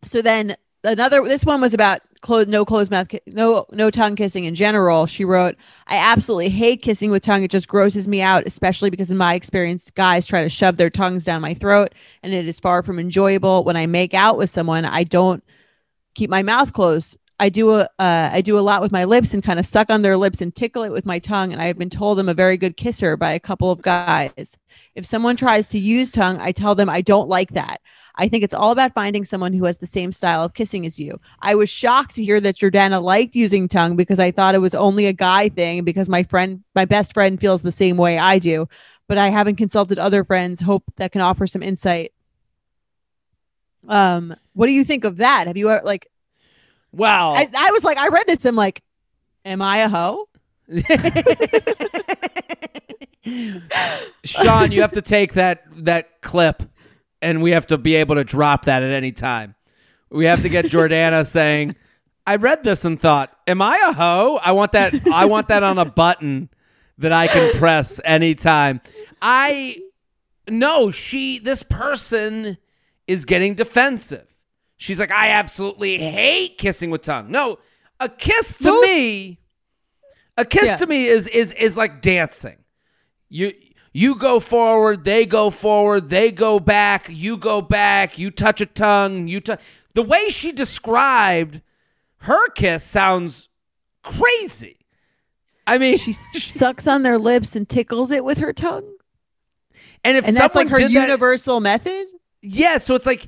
[0.04, 4.44] So then another this one was about close no closed mouth no no tongue kissing
[4.44, 5.06] in general.
[5.06, 5.56] She wrote,
[5.86, 7.42] "I absolutely hate kissing with tongue.
[7.42, 10.90] It just grosses me out, especially because in my experience guys try to shove their
[10.90, 13.64] tongues down my throat and it is far from enjoyable.
[13.64, 15.42] When I make out with someone, I don't
[16.14, 17.18] keep my mouth closed.
[17.40, 19.90] I do a uh, I do a lot with my lips and kind of suck
[19.90, 21.52] on their lips and tickle it with my tongue.
[21.52, 24.56] And I have been told I'm a very good kisser by a couple of guys.
[24.94, 27.80] If someone tries to use tongue, I tell them I don't like that.
[28.16, 30.98] I think it's all about finding someone who has the same style of kissing as
[30.98, 31.20] you.
[31.40, 34.74] I was shocked to hear that Jordana liked using tongue because I thought it was
[34.74, 38.40] only a guy thing because my friend, my best friend, feels the same way I
[38.40, 38.68] do.
[39.06, 40.60] But I haven't consulted other friends.
[40.60, 42.12] Hope that can offer some insight.
[43.88, 45.46] Um, what do you think of that?
[45.46, 46.10] Have you ever like?
[46.92, 48.44] Well, I, I was like, I read this.
[48.44, 48.82] I'm like,
[49.44, 50.28] am I a hoe?
[54.24, 56.62] Sean, you have to take that that clip,
[57.22, 59.54] and we have to be able to drop that at any time.
[60.10, 61.76] We have to get Jordana saying,
[62.26, 64.38] "I read this and thought, am I a hoe?
[64.42, 64.94] I want that.
[65.08, 66.50] I want that on a button
[66.98, 68.80] that I can press anytime."
[69.22, 69.78] I
[70.48, 71.38] no, she.
[71.38, 72.58] This person
[73.06, 74.27] is getting defensive.
[74.78, 77.58] She's like, "I absolutely hate kissing with tongue." No,
[78.00, 79.38] a kiss to me,
[80.36, 80.76] a kiss Yeah.
[80.76, 82.56] to me is is is like dancing.
[83.28, 83.52] You
[83.92, 88.66] you go forward, they go forward, they go back, you go back, you touch a
[88.66, 89.60] tongue, you touch.
[89.94, 91.60] The way she described
[92.18, 93.48] her kiss sounds
[94.02, 94.76] crazy.
[95.66, 98.90] I mean, She s- sucks on their lips and tickles it with her tongue,
[100.04, 102.06] and if and that's like her did that- universal method.
[102.40, 103.26] Yeah, so it's like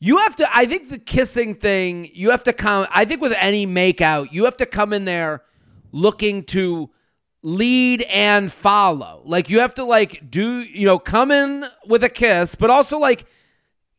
[0.00, 3.34] you have to I think the kissing thing, you have to come I think with
[3.38, 5.42] any makeout, you have to come in there
[5.92, 6.90] looking to
[7.42, 9.22] lead and follow.
[9.24, 12.98] Like you have to like do, you know, come in with a kiss, but also
[12.98, 13.26] like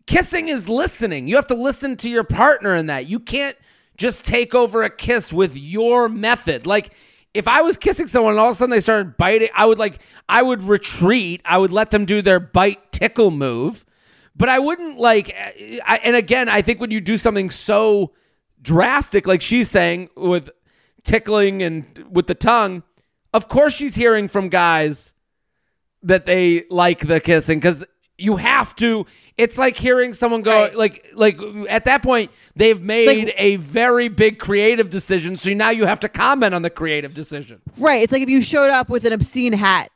[0.06, 1.28] kissing is listening.
[1.28, 3.08] You have to listen to your partner in that.
[3.08, 3.58] You can't
[3.98, 6.66] just take over a kiss with your method.
[6.66, 6.94] Like
[7.34, 9.78] if I was kissing someone and all of a sudden they started biting, I would
[9.78, 11.42] like I would retreat.
[11.46, 13.86] I would let them do their bite tickle move.
[14.40, 18.14] But I wouldn't like I, and again, I think when you do something so
[18.62, 20.50] drastic like she's saying with
[21.04, 22.84] tickling and with the tongue,
[23.34, 25.14] of course she's hearing from guys
[26.04, 27.84] that they like the kissing because
[28.18, 29.06] you have to
[29.38, 30.76] it's like hearing someone go Right.
[30.76, 35.70] like like at that point they've made Like- a very big creative decision so now
[35.70, 38.02] you have to comment on the creative decision Right.
[38.04, 39.92] It's like if you showed up with an obscene hat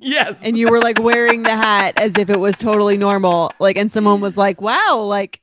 [0.00, 3.76] yes and you were like wearing the hat as if it was totally normal, like,
[3.76, 5.40] and someone was like, "Wow, like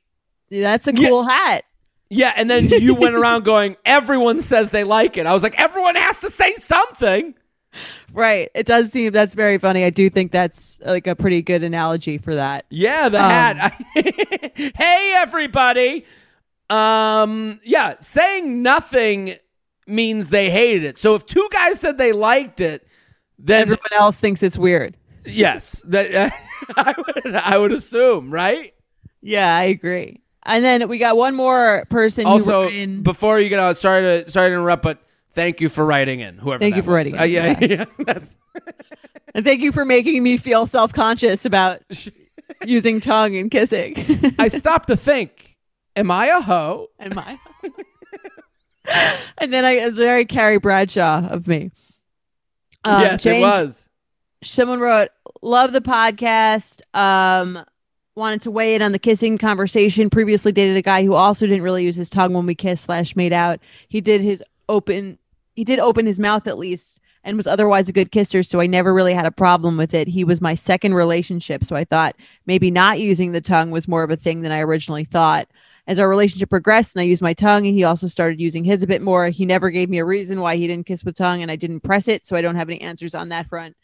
[0.50, 1.08] that's a Yeah.
[1.08, 1.64] cool hat."
[2.14, 5.58] yeah and then you went around going everyone says they like it i was like
[5.58, 7.34] everyone has to say something
[8.12, 8.50] Right.
[8.54, 9.82] It does seem that's very funny.
[9.82, 12.66] I do think that's like a pretty good analogy for that.
[12.68, 13.82] Yeah, the Um, hat.
[14.76, 16.04] hey, everybody.
[16.68, 19.36] Um, yeah, saying nothing
[19.86, 20.98] means they hated it.
[20.98, 22.86] So if two guys said they liked it,
[23.42, 24.96] then Everyone else thinks it's weird.
[25.26, 26.32] yes, that
[26.76, 28.72] I would I would assume, right?
[29.20, 30.20] Yeah, I agree.
[30.44, 33.02] And then we got one more person Also, wrote in.
[33.02, 34.98] before you get out, sorry to sorry to interrupt, but
[35.32, 36.38] thank you for writing in.
[36.38, 36.58] Whoever.
[36.60, 37.12] Thank you for was.
[37.12, 37.94] writing Uh, in, yeah, yes.
[37.98, 38.14] yeah,
[39.34, 41.80] and thank you for making me feel self conscious about
[42.64, 43.94] using tongue and kissing.
[44.38, 45.56] I stopped to think.
[45.94, 46.88] Am I a hoe?
[46.98, 47.38] Am I?
[49.38, 51.70] and then I very Carrie Bradshaw of me.
[52.84, 53.88] Um, yes, it was.
[54.42, 55.08] Someone wrote,
[55.40, 56.80] "Love the podcast.
[56.96, 57.64] Um,
[58.14, 60.10] wanted to weigh in on the kissing conversation.
[60.10, 63.14] Previously dated a guy who also didn't really use his tongue when we kissed slash
[63.16, 63.60] made out.
[63.88, 65.18] He did his open.
[65.54, 68.66] He did open his mouth at least." And was otherwise a good kisser, so I
[68.66, 70.08] never really had a problem with it.
[70.08, 72.16] He was my second relationship, so I thought
[72.46, 75.46] maybe not using the tongue was more of a thing than I originally thought.
[75.86, 78.86] As our relationship progressed and I used my tongue, he also started using his a
[78.86, 79.28] bit more.
[79.28, 81.80] He never gave me a reason why he didn't kiss with tongue, and I didn't
[81.80, 83.76] press it, so I don't have any answers on that front.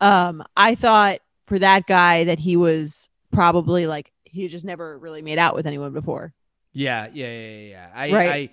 [0.00, 5.22] Um, I thought for that guy that he was probably like he just never really
[5.22, 6.34] made out with anyone before.
[6.72, 7.90] Yeah, yeah, yeah, yeah.
[7.94, 8.30] I, Right.
[8.30, 8.50] I,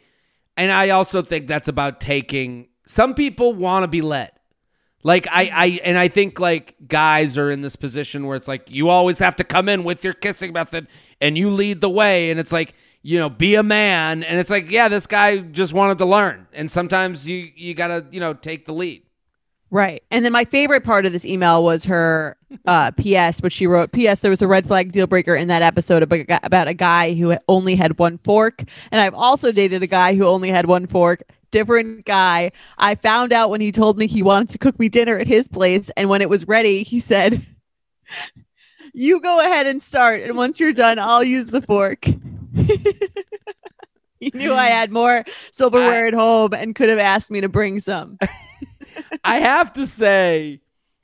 [0.57, 2.67] and I also think that's about taking.
[2.85, 4.31] Some people want to be led.
[5.03, 8.69] Like I, I, and I think like guys are in this position where it's like
[8.69, 10.87] you always have to come in with your kissing method
[11.21, 14.49] and you lead the way, and it's like you know be a man, and it's
[14.49, 18.33] like yeah, this guy just wanted to learn, and sometimes you you gotta you know
[18.33, 19.03] take the lead.
[19.71, 20.01] Right.
[20.09, 23.91] And then my favorite part of this email was her uh, PS, which she wrote
[23.91, 27.37] PS, there was a red flag deal breaker in that episode about a guy who
[27.47, 28.63] only had one fork.
[28.91, 31.21] And I've also dated a guy who only had one fork.
[31.51, 32.51] Different guy.
[32.77, 35.47] I found out when he told me he wanted to cook me dinner at his
[35.47, 35.89] place.
[35.97, 37.45] And when it was ready, he said,
[38.93, 40.21] You go ahead and start.
[40.21, 42.05] And once you're done, I'll use the fork.
[44.19, 47.79] he knew I had more silverware at home and could have asked me to bring
[47.79, 48.17] some.
[49.23, 50.61] I have to say,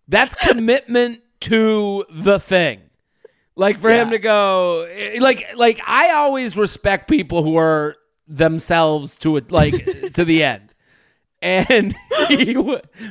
[0.07, 2.81] that's commitment to the thing.
[3.55, 7.95] Like for him to go, eh, like, like I always respect people who are
[8.27, 9.73] themselves to it, like
[10.13, 10.73] to the end.
[11.41, 11.95] And
[12.27, 12.53] he,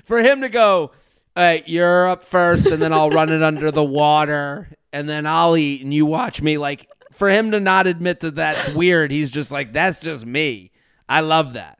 [0.04, 0.92] for him to go,
[1.36, 5.26] all right, you're up first, and then I'll run it under the water, and then
[5.26, 6.58] I'll eat, and you watch me.
[6.58, 10.70] Like for him to not admit that that's weird, he's just like, that's just me.
[11.08, 11.78] I love that.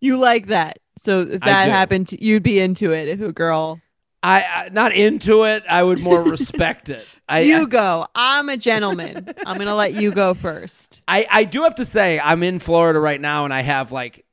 [0.00, 0.78] You like that.
[0.96, 3.80] So if that happened, you'd be into it if a girl.
[4.24, 5.64] I, I not into it.
[5.68, 7.06] I would more respect it.
[7.28, 8.06] I, you I, go.
[8.14, 9.32] I'm a gentleman.
[9.46, 11.02] I'm going to let you go first.
[11.06, 14.24] I, I do have to say I'm in Florida right now, and I have like,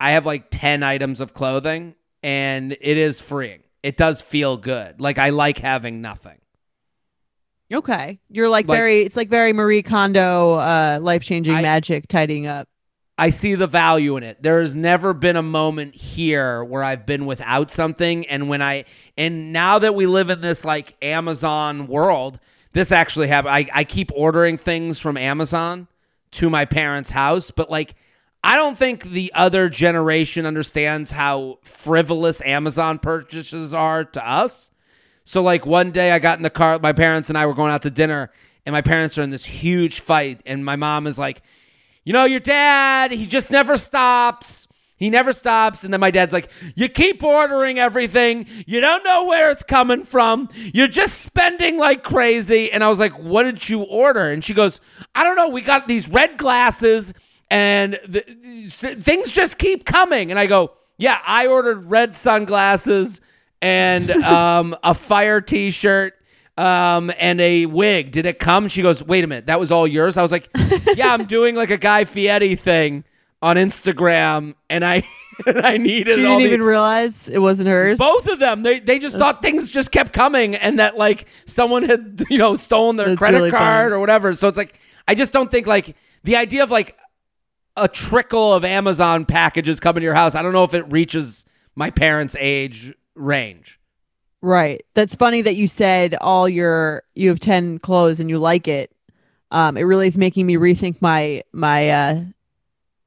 [0.00, 3.62] I have like ten items of clothing, and it is freeing.
[3.82, 5.00] It does feel good.
[5.00, 6.38] Like I like having nothing.
[7.72, 8.20] Okay.
[8.28, 12.68] You're like, Like- very, it's like very Marie Kondo, uh, life changing magic tidying up.
[13.16, 14.42] I see the value in it.
[14.42, 18.86] There has never been a moment here where I've been without something and when I
[19.16, 22.40] and now that we live in this like Amazon world,
[22.72, 23.54] this actually happened.
[23.54, 25.86] I, I keep ordering things from Amazon
[26.32, 27.94] to my parents' house, but like
[28.42, 34.70] I don't think the other generation understands how frivolous Amazon purchases are to us.
[35.24, 37.72] So like one day I got in the car, my parents and I were going
[37.72, 38.30] out to dinner,
[38.66, 41.42] and my parents are in this huge fight, and my mom is like,
[42.04, 44.68] you know, your dad, he just never stops.
[44.96, 45.84] He never stops.
[45.84, 48.46] And then my dad's like, You keep ordering everything.
[48.66, 50.48] You don't know where it's coming from.
[50.54, 52.70] You're just spending like crazy.
[52.70, 54.30] And I was like, What did you order?
[54.30, 54.80] And she goes,
[55.14, 55.48] I don't know.
[55.48, 57.12] We got these red glasses
[57.50, 58.20] and the,
[58.70, 60.30] things just keep coming.
[60.30, 63.20] And I go, Yeah, I ordered red sunglasses
[63.60, 66.14] and um, a fire t shirt
[66.56, 68.10] um, and a wig.
[68.12, 68.68] Did it come?
[68.68, 70.16] She goes, wait a minute, that was all yours.
[70.16, 70.48] I was like,
[70.94, 73.04] yeah, I'm doing like a Guy Fieri thing
[73.42, 75.06] on Instagram, and I
[75.46, 77.98] and I needed She didn't the- even realize it wasn't hers.
[77.98, 78.62] both of them.
[78.62, 82.54] They they just thought things just kept coming, and that like someone had you know
[82.54, 83.94] stolen their That's credit really card funny.
[83.96, 84.34] or whatever.
[84.36, 86.96] So it's like I just don't think like the idea of like
[87.76, 90.36] a trickle of Amazon packages coming to your house.
[90.36, 93.80] I don't know if it reaches my parents' age range.
[94.44, 94.84] Right.
[94.92, 98.94] That's funny that you said all your you have 10 clothes and you like it.
[99.50, 102.24] Um it really is making me rethink my my uh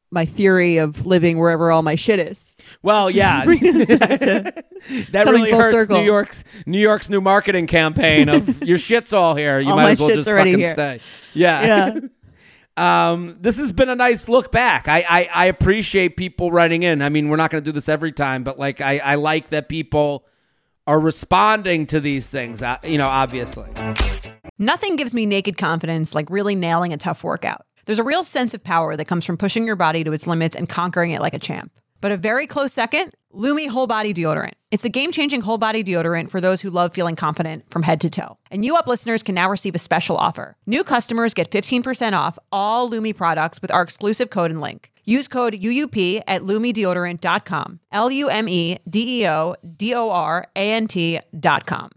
[0.10, 2.56] my theory of living wherever all my shit is.
[2.82, 4.63] Well, yeah, Bringing us back to
[5.12, 6.00] that really hurts circle.
[6.00, 9.60] New York's New York's new marketing campaign of your shit's all here.
[9.60, 10.71] You All might as well just fucking here.
[10.73, 11.00] stay.
[11.36, 11.91] Yeah.
[12.78, 13.12] Yeah.
[13.12, 14.88] um, this has been a nice look back.
[14.88, 17.04] I, I I appreciate people writing in.
[17.04, 19.50] I mean, we're not going to do this every time, but like I I like
[19.50, 20.26] that people
[20.88, 22.63] are responding to these things.
[22.63, 23.69] uh, You know, obviously.
[24.58, 27.62] Nothing gives me naked confidence like really nailing a tough workout.
[27.86, 30.56] There's a real sense of power that comes from pushing your body to its limits
[30.56, 31.71] and conquering it like a champ.
[32.02, 34.54] But a very close second, Lume Whole Body Deodorant.
[34.71, 38.02] It's the game changing whole body deodorant for those who love feeling confident from head
[38.02, 38.38] to toe.
[38.52, 40.56] And you up listeners can now receive a special offer.
[40.65, 44.91] New customers get 15% off all Lume products with our exclusive code and link.
[45.07, 47.79] Use code UUP at lumedeodorant.com.
[47.93, 51.96] L U M E D E O D O R A N T.com.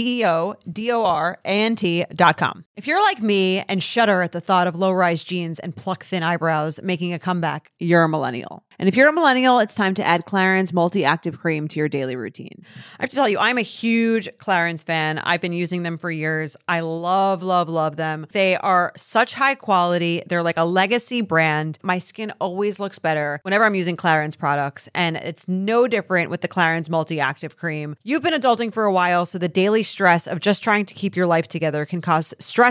[0.01, 2.65] E O D O R A N T.com.
[2.81, 6.03] If you're like me and shudder at the thought of low rise jeans and pluck
[6.03, 8.63] thin eyebrows making a comeback, you're a millennial.
[8.79, 11.87] And if you're a millennial, it's time to add Clarins Multi Active Cream to your
[11.87, 12.63] daily routine.
[12.99, 15.19] I have to tell you, I'm a huge Clarins fan.
[15.19, 16.57] I've been using them for years.
[16.67, 18.25] I love, love, love them.
[18.31, 20.23] They are such high quality.
[20.25, 21.77] They're like a legacy brand.
[21.83, 26.41] My skin always looks better whenever I'm using Clarins products, and it's no different with
[26.41, 27.95] the Clarins Multi Active Cream.
[28.01, 31.15] You've been adulting for a while, so the daily stress of just trying to keep
[31.15, 32.70] your life together can cause stress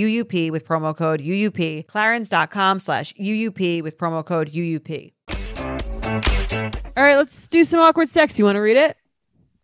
[0.51, 5.13] with promo code UUP, clarins.com slash UUP with promo code UUP.
[6.97, 8.37] All right, let's do some awkward sex.
[8.37, 8.97] You want to read it?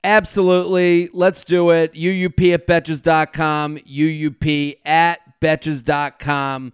[0.03, 1.09] Absolutely.
[1.13, 1.93] Let's do it.
[1.93, 3.77] UUP at Betches.com.
[3.79, 6.73] UUP at Betches.com.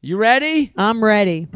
[0.00, 0.72] You ready?
[0.76, 1.48] I'm ready.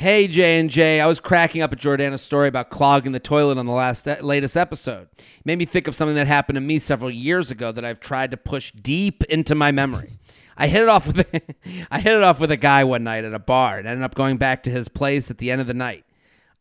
[0.00, 3.58] Hey J and J, I was cracking up at Jordana's story about clogging the toilet
[3.58, 5.08] on the last latest episode.
[5.18, 8.00] It made me think of something that happened to me several years ago that I've
[8.00, 10.18] tried to push deep into my memory.
[10.56, 11.42] I hit it off with a,
[11.90, 14.14] I hit it off with a guy one night at a bar and ended up
[14.14, 16.06] going back to his place at the end of the night.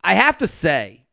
[0.04, 1.06] I have to say,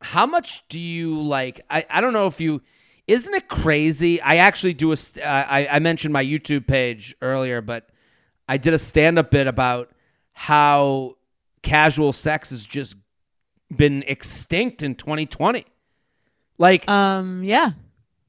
[0.00, 1.60] how much do you like?
[1.70, 2.62] I, I don't know if you.
[3.06, 4.20] Isn't it crazy?
[4.20, 4.96] I actually do a.
[4.96, 7.90] Uh, I I mentioned my YouTube page earlier, but
[8.48, 9.92] I did a stand up bit about
[10.32, 11.16] how
[11.62, 12.96] casual sex has just
[13.74, 15.64] been extinct in 2020.
[16.58, 17.72] Like, Um, yeah.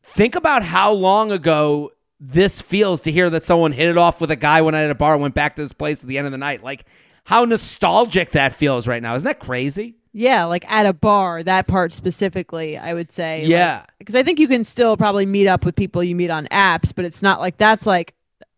[0.03, 4.31] think about how long ago this feels to hear that someone hit it off with
[4.31, 6.25] a guy one night at a bar, went back to his place at the end
[6.25, 6.63] of the night.
[6.63, 6.85] Like,
[7.25, 9.15] how nostalgic that feels right now.
[9.15, 9.95] Isn't that crazy?
[10.13, 13.45] Yeah, like at a bar, that part specifically, I would say.
[13.45, 13.85] Yeah.
[13.97, 16.93] Because I think you can still probably meet up with people you meet on apps,
[16.95, 18.13] but it's not like that's like,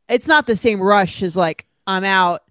[0.10, 2.44] it's not the same rush as like, I'm out,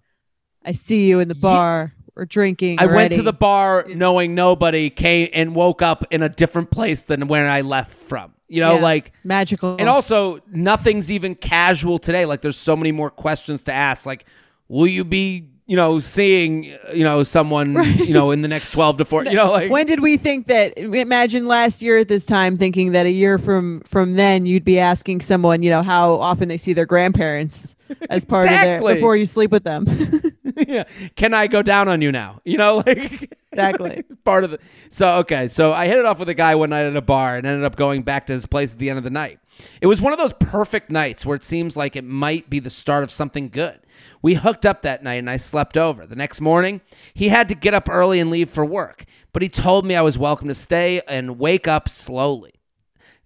[0.65, 2.79] I see you in the bar, we're drinking.
[2.79, 7.03] I went to the bar knowing nobody came and woke up in a different place
[7.03, 8.33] than where I left from.
[8.47, 8.81] You know, Yeah.
[8.81, 9.75] like magical.
[9.79, 12.25] And also, nothing's even casual today.
[12.25, 14.05] Like, there's so many more questions to ask.
[14.05, 14.25] Like,
[14.67, 18.97] will you be, you know, seeing, you know, someone, you know, in the next 12
[18.99, 22.25] to 4, you know, like, when did we think that imagine last year at this
[22.27, 26.13] time thinking that a year from from then you'd be asking someone you know how
[26.13, 27.75] often they see their grandparents
[28.11, 28.85] as part of Exactly.
[28.93, 29.85] their before you sleep with them
[30.67, 30.83] yeah,
[31.15, 32.39] can I go down on you now?
[32.45, 34.59] You know, like, exactly part of the.
[34.89, 35.47] So, okay.
[35.47, 37.65] So I hit it off with a guy one night at a bar and ended
[37.65, 39.39] up going back to his place at the end of the night.
[39.81, 42.69] It was one of those perfect nights where it seems like it might be the
[42.69, 43.79] start of something good.
[44.21, 46.05] We hooked up that night and I slept over.
[46.05, 46.81] The next morning,
[47.13, 50.01] he had to get up early and leave for work, but he told me I
[50.01, 52.53] was welcome to stay and wake up slowly.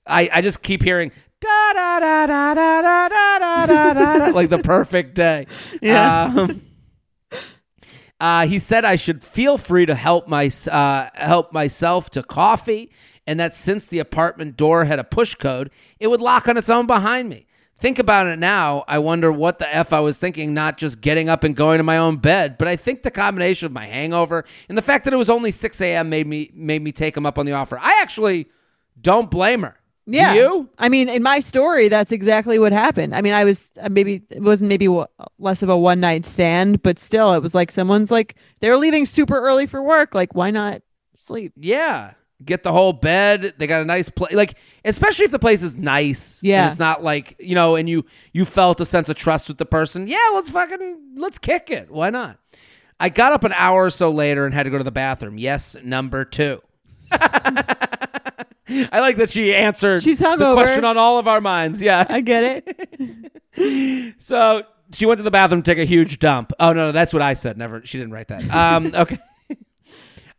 [0.05, 4.49] I, I just keep hearing da da da da da da da da da like
[4.49, 5.47] the perfect day.
[5.82, 6.25] Yeah.
[6.25, 6.61] Um,
[8.20, 12.91] uh, he said I should feel free to help my uh, help myself to coffee,
[13.26, 16.70] and that since the apartment door had a push code, it would lock on its
[16.70, 17.45] own behind me.
[17.80, 18.84] Think about it now.
[18.89, 20.53] I wonder what the f I was thinking.
[20.53, 23.67] Not just getting up and going to my own bed, but I think the combination
[23.67, 26.09] of my hangover and the fact that it was only six a.m.
[26.09, 27.80] made me made me take him up on the offer.
[27.80, 28.49] I actually
[28.99, 29.78] don't blame her.
[30.10, 30.70] Do yeah you?
[30.78, 34.22] i mean in my story that's exactly what happened i mean i was uh, maybe
[34.30, 34.88] it wasn't maybe
[35.38, 39.05] less of a one night stand but still it was like someone's like they're leaving
[39.05, 40.82] super early for work like why not
[41.14, 42.14] sleep Yeah.
[42.45, 43.55] Get the whole bed.
[43.57, 44.34] They got a nice place.
[44.34, 46.39] Like, especially if the place is nice.
[46.41, 46.62] Yeah.
[46.64, 49.57] And it's not like, you know, and you you felt a sense of trust with
[49.57, 50.07] the person.
[50.07, 51.91] Yeah, let's fucking let's kick it.
[51.91, 52.39] Why not?
[52.97, 55.38] I got up an hour or so later and had to go to the bathroom.
[55.38, 56.62] Yes, number two.
[58.91, 60.53] I like that she answered She's the hungover.
[60.53, 61.82] question on all of our minds.
[61.82, 62.05] Yeah.
[62.07, 62.63] i get
[63.57, 64.63] it So
[64.93, 66.51] she went to the bathroom to take a huge dump.
[66.59, 67.57] Oh no, that's what I said.
[67.57, 67.86] Never.
[67.86, 68.49] She didn't write that.
[68.49, 69.20] Um, okay.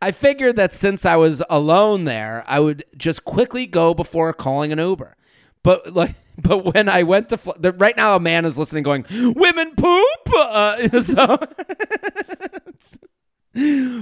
[0.01, 4.71] I figured that since I was alone there, I would just quickly go before calling
[4.71, 5.15] an Uber.
[5.63, 8.81] But like, but when I went to fl- the, right now, a man is listening,
[8.81, 11.37] going, "Women poop." Uh, so,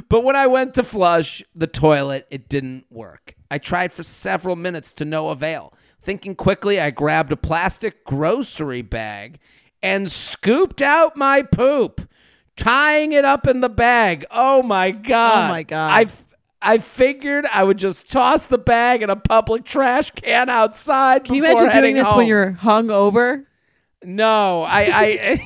[0.07, 3.35] but when I went to flush the toilet, it didn't work.
[3.51, 5.73] I tried for several minutes to no avail.
[6.01, 9.39] Thinking quickly, I grabbed a plastic grocery bag
[9.81, 12.07] and scooped out my poop.
[12.55, 14.25] tying it up in the bag.
[14.31, 15.45] Oh my oh god!
[15.45, 15.91] Oh my God.
[15.91, 16.25] I f-
[16.61, 21.23] I figured I would just toss the bag in a public trash can outside.
[21.23, 23.45] Can you imagine doing this when you're hung over?
[24.03, 25.39] No, I.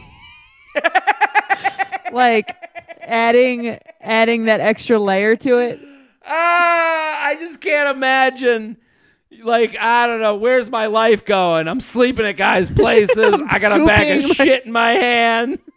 [0.76, 2.56] I Like
[3.02, 5.80] adding adding that extra layer to it.
[6.26, 8.78] Ah, I just can't imagine.
[9.42, 11.68] Like, I don't know, where's my life going?
[11.68, 13.42] I'm sleeping at guys' places.
[13.48, 15.60] I got a bag of scooping shit in my hand.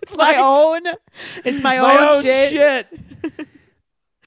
[0.00, 0.82] It's my own.
[1.44, 2.52] It's my, my own, own shit.
[2.52, 3.00] shit.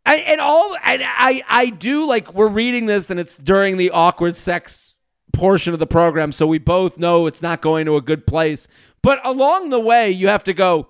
[0.06, 3.90] I, and all and I I do like we're reading this and it's during the
[3.92, 4.96] awkward sex
[5.34, 8.68] portion of the program, so we both know it's not going to a good place.
[9.02, 10.90] But along the way, you have to go.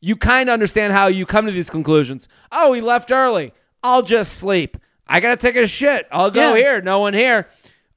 [0.00, 2.28] You kind of understand how you come to these conclusions.
[2.50, 3.52] Oh, he left early.
[3.82, 4.76] I'll just sleep.
[5.06, 6.06] I gotta take a shit.
[6.10, 6.56] I'll go Yeah.
[6.56, 6.80] here.
[6.82, 7.48] No one here.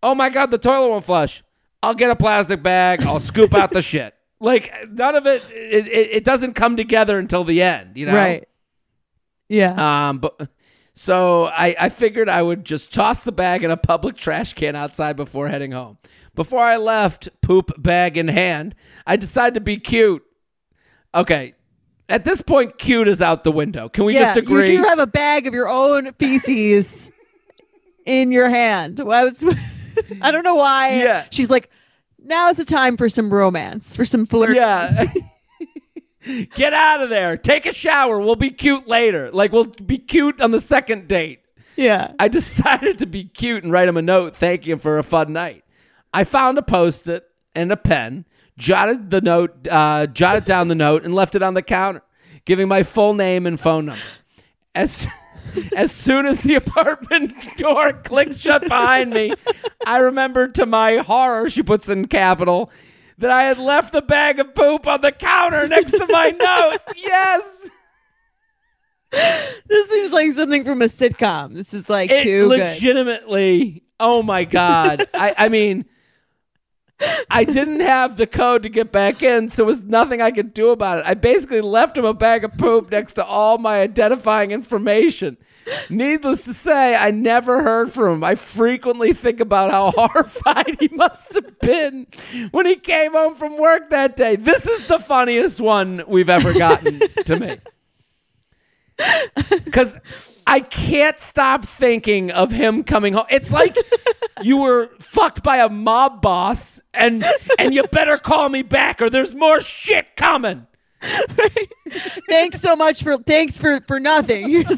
[0.03, 1.43] Oh my god, the toilet won't flush.
[1.81, 3.03] I'll get a plastic bag.
[3.03, 4.13] I'll scoop out the shit.
[4.41, 6.09] Like none of it, it, it.
[6.11, 7.97] It doesn't come together until the end.
[7.97, 8.47] You know, Right.
[9.49, 10.09] Yeah.
[10.09, 10.47] um, but
[10.93, 14.77] so I, I figured I would just toss the bag in a public trash can
[14.77, 15.97] outside before heading home.
[16.35, 18.75] Before I left, poop bag in hand,
[19.05, 20.23] I decided to be cute.
[21.13, 21.53] Okay,
[22.09, 23.87] at this point, cute is out the window.
[23.87, 24.21] Can we yeah.
[24.21, 24.71] just agree?
[24.71, 27.11] You do have a bag of your own feces
[28.05, 28.99] in your hand.
[28.99, 29.43] Well, I, was,
[30.21, 30.97] I don't know why.
[30.97, 31.25] Yeah.
[31.29, 31.69] She's like,
[32.21, 34.55] now is the time for some romance, for some flirt.
[34.55, 35.11] yeah.
[36.55, 37.37] Get out of there.
[37.37, 38.19] Take a shower.
[38.19, 39.31] We'll be cute later.
[39.31, 41.39] Like we'll be cute on the second date.
[41.75, 42.11] Yeah.
[42.19, 45.31] I decided to be cute and write him a note thanking him for a fun
[45.33, 45.63] night.
[46.13, 48.25] I found a post it and a pen,
[48.59, 52.03] jotted the note, uh, jotted down the note, and left it on the counter,
[52.45, 54.01] giving my full name and phone number.
[54.75, 55.07] As
[55.75, 59.33] as soon as the apartment door clicked shut behind me,
[59.87, 62.69] I remembered to my horror, she puts in capital,
[63.17, 66.79] that I had left the bag of poop on the counter next to my note.
[66.95, 67.69] Yes.
[69.67, 71.55] This seems like something from a sitcom.
[71.55, 72.59] This is like it too good.
[72.59, 75.85] legitimately oh my god I, I mean
[77.29, 80.53] i didn't have the code to get back in so there was nothing i could
[80.53, 81.05] do about it.
[81.05, 85.37] I basically left him a bag of poop next to all my identifying information.
[85.89, 88.23] Needless to say i never heard from him.
[88.23, 92.07] I frequently think about how horrified he must have been
[92.51, 94.35] when he came home from work that day.
[94.35, 97.57] This is the funniest one we've ever gotten to me.
[99.49, 99.97] Because
[100.49, 103.27] I can't stop thinking of him coming home.
[103.29, 103.77] It's like
[104.41, 107.23] you were fucked by a mob boss, and
[107.59, 110.65] and you better call me back, or there's more shit coming.
[112.27, 114.65] thanks so much for thanks for for nothing.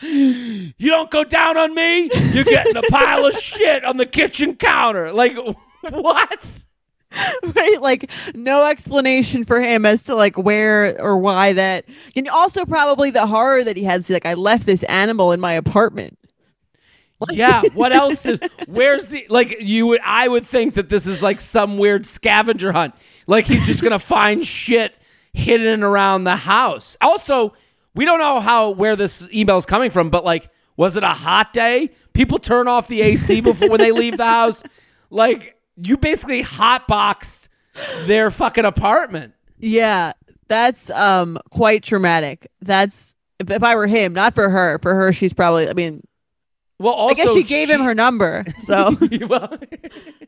[0.00, 4.54] You don't go down on me, you're getting a pile of shit on the kitchen
[4.54, 5.12] counter.
[5.12, 5.36] Like
[5.90, 6.62] what?
[7.54, 12.66] right like no explanation for him as to like where or why that and also
[12.66, 16.18] probably the horror that he has like i left this animal in my apartment
[17.32, 17.62] Yeah.
[17.74, 18.26] What else?
[18.26, 19.56] Is, where's the like?
[19.60, 20.00] You would.
[20.04, 22.94] I would think that this is like some weird scavenger hunt.
[23.26, 24.94] Like he's just gonna find shit
[25.32, 26.96] hidden around the house.
[27.00, 27.54] Also,
[27.94, 31.08] we don't know how where this email is coming from, but like, was it a
[31.08, 31.90] hot day?
[32.12, 34.62] People turn off the AC before when they leave the house.
[35.10, 37.48] Like you basically hotboxed
[38.06, 39.34] their fucking apartment.
[39.58, 40.12] yeah
[40.48, 45.32] that's um quite traumatic that's if, i were him not for her for her she's
[45.34, 46.02] probably i mean
[46.78, 48.96] Well, i guess she gave him her number so
[49.28, 49.58] well,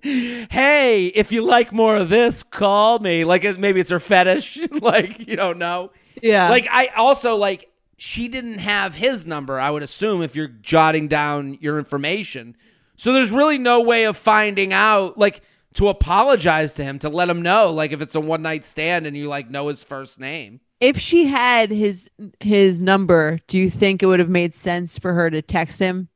[0.02, 3.24] hey, if you like more of this, call me.
[3.24, 4.58] Like maybe it's her fetish.
[4.80, 5.90] like you don't know.
[6.22, 9.60] yeah Like I also like she didn't have his number.
[9.60, 12.56] I would assume if you're jotting down your information,
[13.00, 15.16] so there's really no way of finding out.
[15.16, 15.42] Like
[15.74, 17.70] to apologize to him to let him know.
[17.70, 20.60] Like if it's a one night stand and you like know his first name.
[20.80, 22.08] if she had his
[22.40, 26.08] his number do you think it would have made sense for her to text him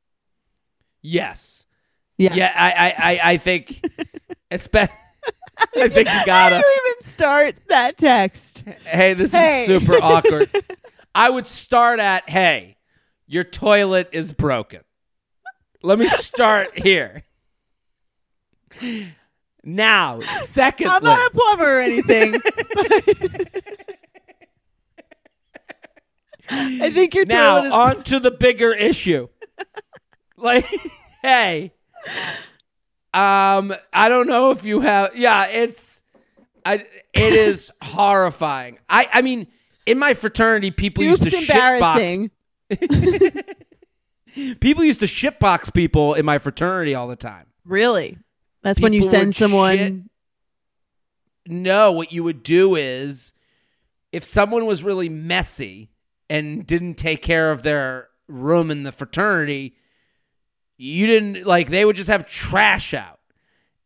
[1.03, 1.66] Yes.
[2.18, 2.35] Yes.
[2.37, 2.53] Yeah.
[2.55, 3.80] I I I, I think.
[4.51, 4.89] espe-
[5.76, 6.57] I think you gotta.
[6.57, 9.62] How do you even start that text Hey, this Hey.
[9.62, 10.51] is super awkward.
[11.14, 12.76] I would start at, hey,
[13.26, 14.80] your toilet is broken.
[15.85, 17.24] Let me start here.
[19.62, 22.35] Now, secondly, i'm not a plumber or anything
[26.51, 29.28] i think your now toilet is on to the bigger issue.
[30.37, 30.66] Like,
[31.22, 31.72] hey,
[33.14, 35.16] um, I don't know if you have.
[35.16, 36.03] Yeah, it's,
[36.66, 38.78] I, it is horrifying.
[38.89, 39.47] I, I mean,
[39.87, 42.30] in my fraternity, people used to shitbox
[44.61, 47.47] People used to shitbox people in my fraternity all the time.
[47.64, 48.18] Really?
[48.62, 49.76] That's when you send someone.
[49.76, 49.95] shit-
[51.47, 53.32] No, what you would do is
[54.12, 55.91] if someone was really messy
[56.30, 59.76] and didn't take care of their room in the fraternity,
[60.76, 63.20] you didn't like they would just have trash out.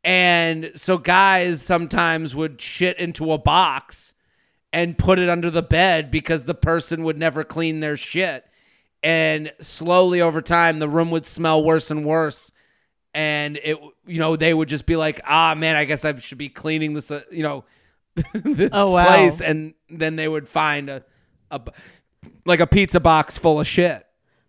[0.05, 4.15] And so guys sometimes would shit into a box
[4.73, 8.45] and put it under the bed because the person would never clean their shit.
[9.03, 12.51] And slowly over time, the room would smell worse and worse.
[13.15, 13.77] And it,
[14.07, 16.95] you know, they would just be like, ah, man, I guess I should be cleaning
[16.95, 17.65] this, uh, you know,
[18.35, 19.07] this Oh, wow.
[19.07, 19.41] place.
[19.41, 21.05] And then they would find a,
[21.51, 21.61] a,
[22.45, 24.05] like a pizza box full of shit.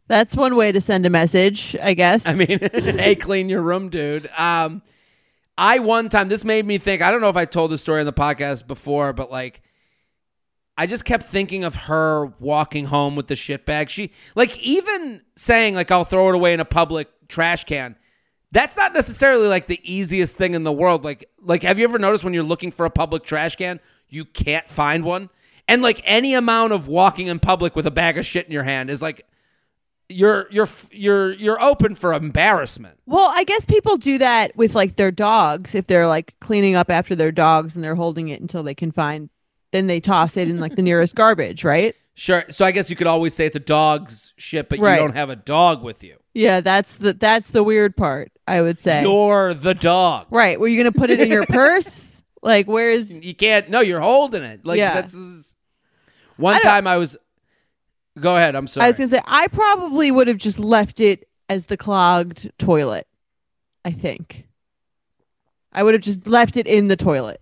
[0.08, 2.26] That's one way to send a message, I guess.
[2.28, 4.28] I mean, hey, clean your room, dude.
[4.36, 4.82] Um,
[5.56, 7.02] I one time this made me think.
[7.04, 9.62] I don't know if I told this story on the podcast before, but like,
[10.80, 13.90] I just kept thinking of her walking home with the shit bag.
[13.90, 17.98] She like even saying like I'll throw it away in a public trash can.
[18.54, 21.04] That's not necessarily like the easiest thing in the world.
[21.04, 24.24] Like like have you ever noticed when you're looking for a public trash can, you
[24.24, 25.30] can't find one?
[25.68, 28.64] And like any amount of walking in public with a bag of shit in your
[28.64, 29.26] hand is like
[30.08, 32.98] you're you're you're you're open for embarrassment.
[33.06, 36.90] Well, I guess people do that with like their dogs if they're like cleaning up
[36.90, 39.30] after their dogs and they're holding it until they can find
[39.72, 41.96] then they toss it in like the nearest garbage, right?
[42.16, 42.44] Sure.
[42.50, 44.96] So I guess you could always say it's a dog's shit, but Right.
[44.96, 46.18] you don't have a dog with you.
[46.34, 49.02] Yeah, that's the that's the weird part, I would say.
[49.04, 50.28] You're the dog.
[50.30, 50.60] right.
[50.60, 52.22] Were you gonna put it in your purse?
[52.42, 53.70] Like where's You can't.
[53.70, 54.66] No, you're holding it.
[54.66, 54.94] Like Yeah.
[54.94, 55.56] that's
[56.38, 57.16] one I time I was.
[58.20, 58.56] Go ahead.
[58.56, 58.86] I'm sorry.
[58.86, 63.08] I was gonna say I probably would have just left it as the clogged toilet.
[63.86, 64.46] I think.
[65.72, 67.40] I would have just left it in the toilet.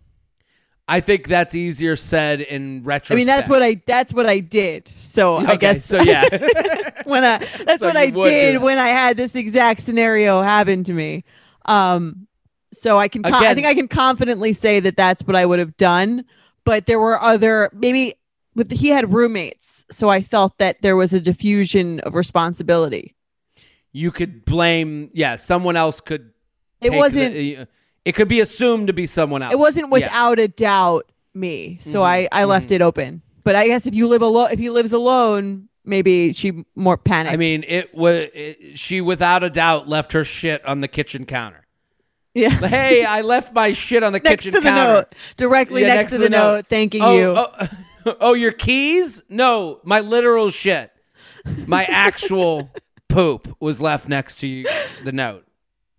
[0.90, 3.12] I think that's easier said in retrospect.
[3.12, 4.90] I mean, that's what I that's what I did.
[5.00, 6.02] So I guess so.
[6.02, 6.24] Yeah.
[7.04, 9.82] when I that's So what I you would do did when I had this exact
[9.82, 11.26] scenario happen to me.
[11.66, 12.28] Um,
[12.74, 15.60] so I can con- I think I can confidently say that that's what I would
[15.60, 16.24] have done.
[16.64, 18.14] But there were other maybe
[18.56, 23.14] with he had roommates, so I felt that there was a diffusion of responsibility.
[23.92, 25.10] you could blame.
[25.14, 26.32] Yeah, someone else could.
[26.82, 27.66] It wasn't the- uh,
[28.08, 29.54] it could be assumed to be someone else.
[29.54, 29.92] it wasn't Yeah.
[30.08, 33.22] without a doubt me, so Mhm, I I left it open.
[33.44, 37.34] But I guess if you live alone, if he lives alone, maybe she more panicked.
[37.34, 38.28] I mean, it was.
[38.76, 41.66] She without a doubt left her shit on the kitchen counter.
[42.34, 42.50] yeah.
[42.50, 44.94] hey, I left my shit on the next kitchen to the counter.
[44.94, 47.34] note, directly Yeah, next, to the, note, thanking oh, you.
[47.38, 49.24] Oh, oh, your keys?
[49.30, 50.92] No, my literal shit.
[51.68, 52.70] My actual
[53.10, 54.66] poop was left next to you,
[55.04, 55.46] the note.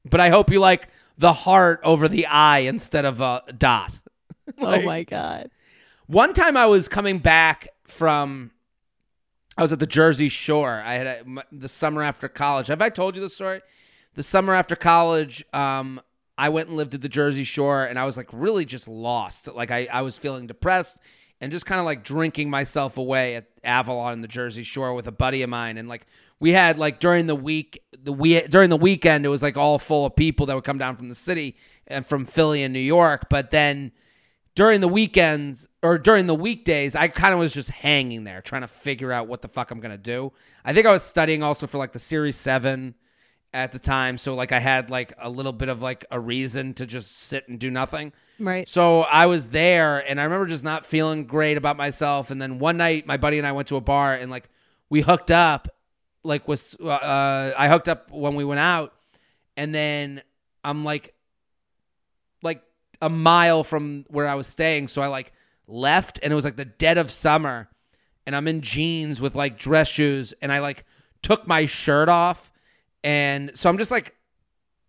[0.08, 0.88] But I hope you like
[1.18, 3.98] the heart over the eye instead of a dot.
[4.58, 5.50] oh my god.
[6.06, 8.52] One time I was coming back from,
[9.56, 10.82] I was at the Jersey Shore.
[10.84, 12.68] I had a, m- the summer after college.
[12.68, 13.60] Have I told you the story?
[14.14, 16.00] The summer after college, um,
[16.38, 19.48] I went and lived at the Jersey Shore, and I was like really just lost.
[19.52, 20.98] Like I, I was feeling depressed
[21.40, 25.06] and just kind of like drinking myself away at Avalon in the Jersey Shore with
[25.08, 26.06] a buddy of mine, and like
[26.40, 29.78] we had like during the week, the we during the weekend, it was like all
[29.78, 32.80] full of people that would come down from the city and from Philly and New
[32.80, 33.92] York, but then
[34.54, 38.62] during the weekends or during the weekdays, I kind of was just hanging there trying
[38.62, 40.32] to figure out what the fuck I'm gonna do.
[40.64, 42.94] I think I was studying also for like the Series Seven
[43.54, 46.74] at the time, so like I had like a little bit of like a reason
[46.74, 48.12] to just sit and do nothing.
[48.38, 48.68] Right.
[48.68, 52.30] So I was there, and I remember just not feeling great about myself.
[52.30, 54.48] And then one night, my buddy and I went to a bar, and like
[54.90, 55.68] we hooked up.
[56.24, 58.94] Like was uh, I hooked up when we went out,
[59.56, 60.22] and then
[60.64, 61.14] I'm like,
[62.42, 62.62] like
[63.00, 64.88] a mile from where I was staying.
[64.88, 65.32] So I like
[65.66, 67.68] left, and it was like the dead of summer,
[68.26, 70.84] and I'm in jeans with like dress shoes, and I like
[71.22, 72.52] took my shirt off,
[73.04, 74.14] and so I'm just like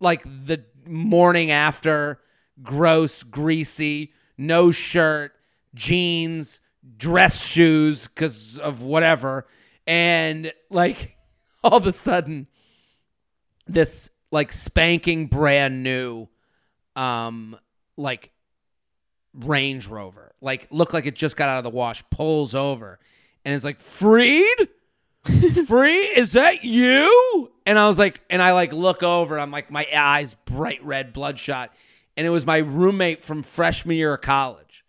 [0.00, 2.20] like the morning after,
[2.62, 5.32] gross, greasy, no shirt,
[5.74, 6.60] jeans,
[6.96, 9.46] dress shoes because of whatever.
[9.86, 11.16] And like
[11.64, 12.46] all of a sudden,
[13.66, 16.28] this like spanking brand new,
[16.96, 17.56] um,
[17.96, 18.30] like
[19.34, 22.98] Range Rover, like looked like it just got out of the wash, pulls over,
[23.44, 24.68] and it's like, Freid?
[25.66, 26.02] free?
[26.16, 27.50] Is that you?
[27.66, 31.12] And i was like and i like look over i'm like my eyes bright red
[31.12, 31.72] bloodshot
[32.16, 34.84] and it was my roommate from freshman year of college.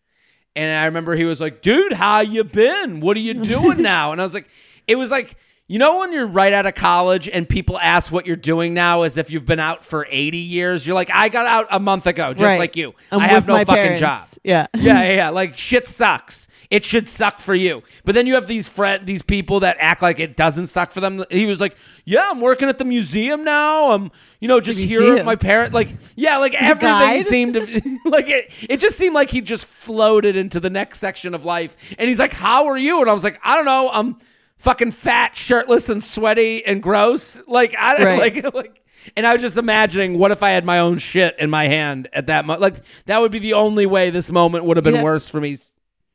[0.55, 3.01] And i remember he was like dude how you been?
[3.01, 4.11] What are you doing now?
[4.11, 4.47] And i was like
[4.87, 5.35] it was like
[5.71, 9.03] you know when you're right out of college and people ask what you're doing now
[9.03, 12.07] as if you've been out for 80 years you're like i got out a month
[12.07, 12.59] ago just Right.
[12.59, 14.01] like you I'm i have no fucking parents.
[14.01, 14.67] job Yeah.
[14.75, 15.29] yeah, yeah, yeah.
[15.29, 16.47] Like shit sucks.
[16.69, 17.83] it should suck for you.
[18.05, 20.99] But then you have these friend, these people that act like it doesn't suck for
[21.01, 21.23] them.
[21.29, 23.91] He was like, "Yeah, I'm working at the museum now.
[23.91, 24.09] I'm,
[24.39, 25.73] you know, just here with my parent.
[25.73, 27.25] Like, yeah, like everything guide?
[27.25, 27.61] seemed to
[28.05, 28.51] like it.
[28.69, 31.75] It just seemed like he just floated into the next section of life.
[31.99, 33.89] And he's like, "How are you?" And I was like, "I don't know.
[33.91, 34.17] I'm
[34.61, 37.41] fucking fat, shirtless, and sweaty and gross.
[37.47, 38.35] Like, I don't Right.
[38.43, 38.77] like like."
[39.17, 42.07] And I was just imagining, what if I had my own shit in my hand
[42.13, 42.61] at that moment?
[42.61, 42.75] Like
[43.07, 45.03] that would be the only way this moment would have been Yeah.
[45.03, 45.57] worse for me.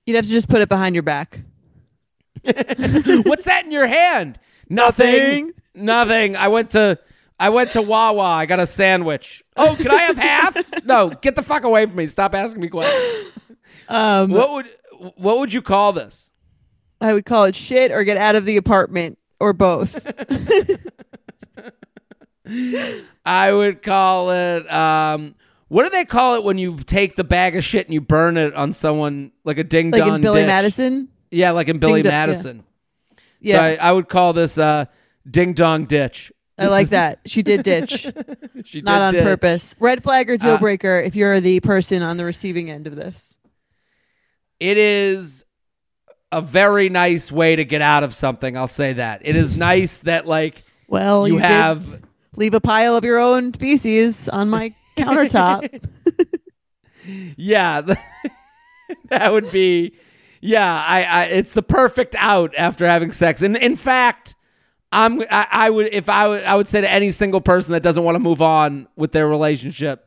[0.07, 1.41] You'd have to just put it behind your back.
[2.45, 4.39] What's that in your hand?
[4.69, 5.53] Nothing.
[5.75, 6.37] Nothing.
[6.37, 6.99] I went to
[7.41, 8.23] I went to Wawa.
[8.23, 9.43] I got a sandwich.
[9.57, 10.85] Oh, can I have half?
[10.85, 12.07] no, get the fuck away from me.
[12.07, 13.33] Stop asking me questions.
[13.89, 14.67] Um, What would
[15.17, 16.31] what would you call this?
[17.01, 20.07] I would call it shit or get out of the apartment or both.
[23.25, 25.35] I would call it um
[25.69, 28.37] what do they call it when you take the bag of shit and you burn
[28.37, 30.01] it on someone like a ding dong?
[30.01, 30.47] like dong Billy ditch?
[30.47, 31.09] Madison.
[31.33, 32.27] Yeah, like in Billy dong- yeah.
[32.27, 32.65] Madison.
[33.41, 34.85] Yeah, So I, I would call this uh
[35.29, 36.33] ding dong ditch.
[36.59, 37.19] I like is- that.
[37.27, 38.07] She did ditch,
[38.65, 39.23] She not on ditch.
[39.25, 39.75] purpose.
[39.81, 42.95] Red flag or deal Uh, breaker if you're the person on the receiving end of
[42.95, 43.37] this.
[44.61, 45.45] it is
[46.37, 48.59] a very nice way to get out of something.
[48.59, 49.23] I'll say that.
[49.25, 52.03] It is nice that like Well, you, you, have
[52.37, 55.83] leave a pile of your own feces on my countertop.
[57.39, 57.81] yeah,
[59.09, 59.95] that would be
[60.43, 63.41] yeah, I, I it's the perfect out after having sex.
[63.41, 64.35] And in fact,
[64.93, 67.83] I'm I, I would if I would I would say to any single person that
[67.83, 70.07] doesn't want to move on with their relationship,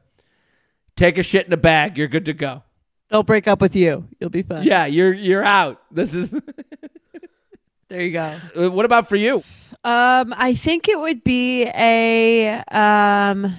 [0.95, 2.61] take a shit in a bag, you're good to go.
[3.09, 4.07] They'll break up with you.
[4.19, 4.63] You'll be fine.
[4.63, 5.81] Yeah, you're you're out.
[5.91, 6.29] This is
[7.89, 8.37] There you go.
[8.69, 9.37] what about for you?
[9.83, 13.55] Um, I think it would be a um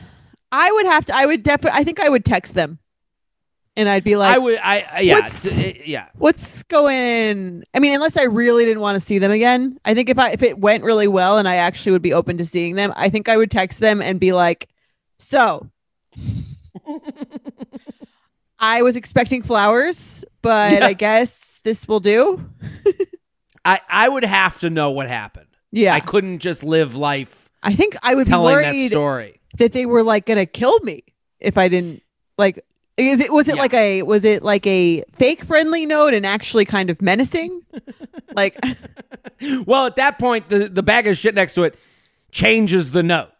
[0.52, 2.78] I would have to I would definitely I think I would text them.
[3.76, 6.08] And I'd be like I would I I- yeah, what's- yeah.
[6.18, 9.78] what's going I mean, unless I really didn't want to see them again.
[9.84, 12.36] I think if I if it went really well and I actually would be open
[12.38, 14.68] to seeing them, I think I would text them and be like,
[15.18, 15.68] "So,
[18.60, 20.86] I was expecting flowers, but Yeah.
[20.86, 22.44] I guess this will do."
[23.64, 25.46] I I would have to know what happened.
[25.72, 25.94] Yeah.
[25.94, 29.40] I couldn't just live life I think I would be telling that worried story.
[29.58, 31.04] that they were like going to kill me
[31.40, 32.02] if I didn't
[32.38, 32.64] like
[32.96, 33.60] is it was it Yeah.
[33.62, 37.62] like a was it like a fake friendly note and actually kind of menacing?
[38.34, 38.56] like
[39.66, 41.78] Well, at that point, the the bag of shit next to it
[42.30, 43.30] changes the note.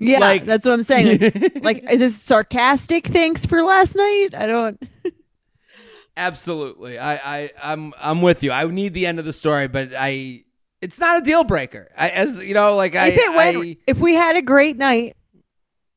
[0.00, 1.20] Yeah, Like- that's what I'm saying.
[1.20, 3.06] Like, like, is this sarcastic?
[3.08, 4.30] Thanks for last night.
[4.36, 4.82] I don't.
[6.16, 8.50] Absolutely, I I I'm I'm with you.
[8.50, 10.44] I need the end of the story, but I
[10.82, 11.90] it's not a deal breaker.
[11.96, 14.76] I as you know, like I if it went, I- if we had a great
[14.76, 15.16] night,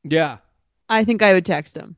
[0.03, 0.37] yeah.
[0.87, 1.95] I think I would text him.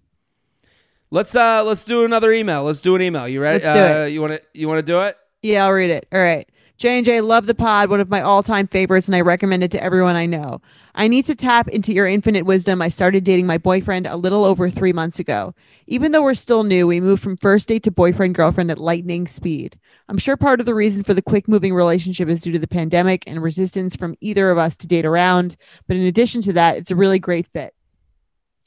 [1.12, 2.64] Let's uh let's do another email.
[2.64, 3.28] Let's do an email.
[3.28, 3.64] You ready?
[3.64, 4.10] Let's do uh, it.
[4.12, 5.18] You want to you want to do it?
[5.42, 6.08] Yeah, I'll read it.
[6.12, 6.50] All right.
[6.78, 9.72] J and J, love the pod, one of my all-time favorites, and I recommend it
[9.72, 10.62] to everyone I know.
[10.94, 12.82] I need to tap into your infinite wisdom.
[12.82, 15.56] I started dating my boyfriend a little over three months ago.
[15.88, 19.26] Even though we're still new, we moved from first date to boyfriend girlfriend at lightning
[19.26, 19.80] speed.
[20.10, 23.24] I'm sure part of the reason for the quick-moving relationship is due to the pandemic
[23.26, 25.56] and resistance from either of us to date around.
[25.88, 27.74] But in addition to that, it's a really great fit.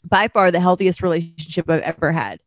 [0.03, 2.41] By far, the healthiest relationship I've ever had.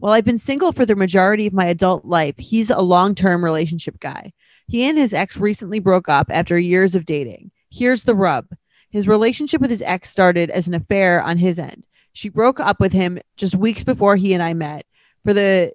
[0.00, 4.00] While I've been single for the majority of my adult life, he's a long-term relationship
[4.00, 4.32] guy.
[4.66, 7.50] He and his ex recently broke up after years of dating.
[7.70, 8.46] Here's the rub
[8.90, 11.82] his relationship with his ex started as an affair on his end.
[12.12, 14.86] She broke up with him just weeks before he and I met.
[15.24, 15.72] For the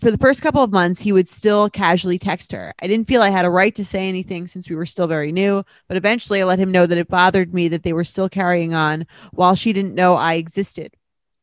[0.00, 2.72] for the first couple of months, he would still casually text her.
[2.80, 5.32] I didn't feel I had a right to say anything since we were still very
[5.32, 8.28] new, but eventually I let him know that it bothered me that they were still
[8.28, 10.94] carrying on while she didn't know I existed.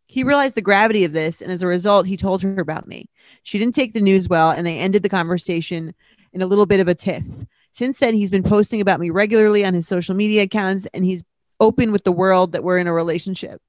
[0.07, 3.09] He realized the gravity of this, and as a result, he told her about me.
[3.43, 5.93] She didn't take the news well, and they ended the conversation
[6.35, 7.25] in a little bit of a tiff.
[7.71, 11.23] Since then, he's been posting about me regularly on his social media accounts, and he's
[11.59, 13.61] open with the world that we're in a relationship.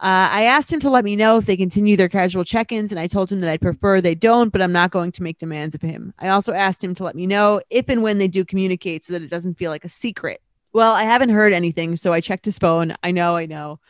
[0.00, 2.92] Uh, I asked him to let me know if they continue their casual check ins,
[2.92, 5.38] and I told him that I'd prefer they don't, but I'm not going to make
[5.38, 6.14] demands of him.
[6.18, 9.14] I also asked him to let me know if and when they do communicate so
[9.14, 10.40] that it doesn't feel like a secret.
[10.72, 12.94] Well, I haven't heard anything, so I checked his phone.
[13.02, 13.80] I know, I know.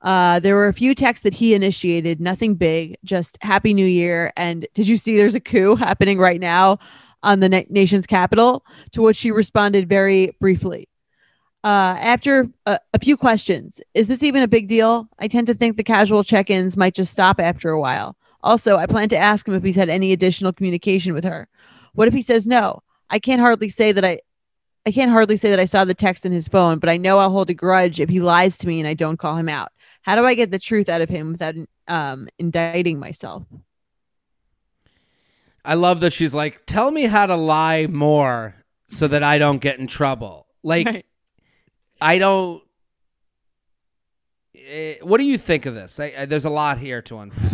[0.00, 4.32] Uh, there were a few texts that he initiated, nothing big, just Happy New Year.
[4.36, 6.80] And did you see there's a coup happening right now
[7.22, 8.64] on the na- nation's capital?
[8.92, 10.88] To which she responded very briefly.
[11.64, 15.08] Uh, after a, a few questions, is this even a big deal?
[15.18, 18.16] I tend to think the casual check ins might just stop after a while.
[18.42, 21.48] Also, I plan to ask him if he's had any additional communication with her.
[21.94, 22.82] What if he says no?
[23.08, 24.20] I can't hardly say that I.
[24.84, 27.18] I can't hardly say that I saw the text in his phone, but I know
[27.18, 29.70] I'll hold a grudge if he lies to me and I don't call him out.
[30.02, 31.54] How do I get the truth out of him without
[31.86, 33.44] um, indicting myself?
[35.64, 38.56] I love that she's like, "Tell me how to lie more
[38.86, 41.06] so that I don't get in trouble." Like, Right.
[42.00, 42.62] I don't.
[44.54, 45.98] Eh, what do you think of this?
[46.00, 47.52] I, I, there's a lot here to unpack.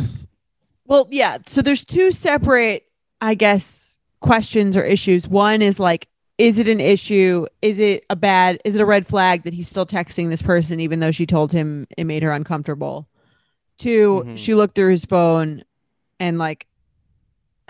[0.87, 1.39] Well, yeah.
[1.47, 2.85] So there's two separate,
[3.21, 5.29] I guess, questions or issues.
[5.29, 7.47] One is like, is it an issue?
[7.63, 8.59] Is it a bad?
[8.65, 11.53] Is it a red flag that he's still texting this person even though she told
[11.53, 13.09] him it made her uncomfortable?
[13.79, 14.37] 2 Mhm.
[14.39, 15.63] she looked through his phone,
[16.19, 16.67] and like,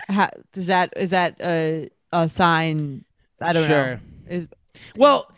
[0.09, 3.05] ha, does that is that a a sign?
[3.41, 3.95] I don't Sure.
[3.95, 3.99] know.
[4.27, 4.47] Is,
[4.95, 5.31] Well,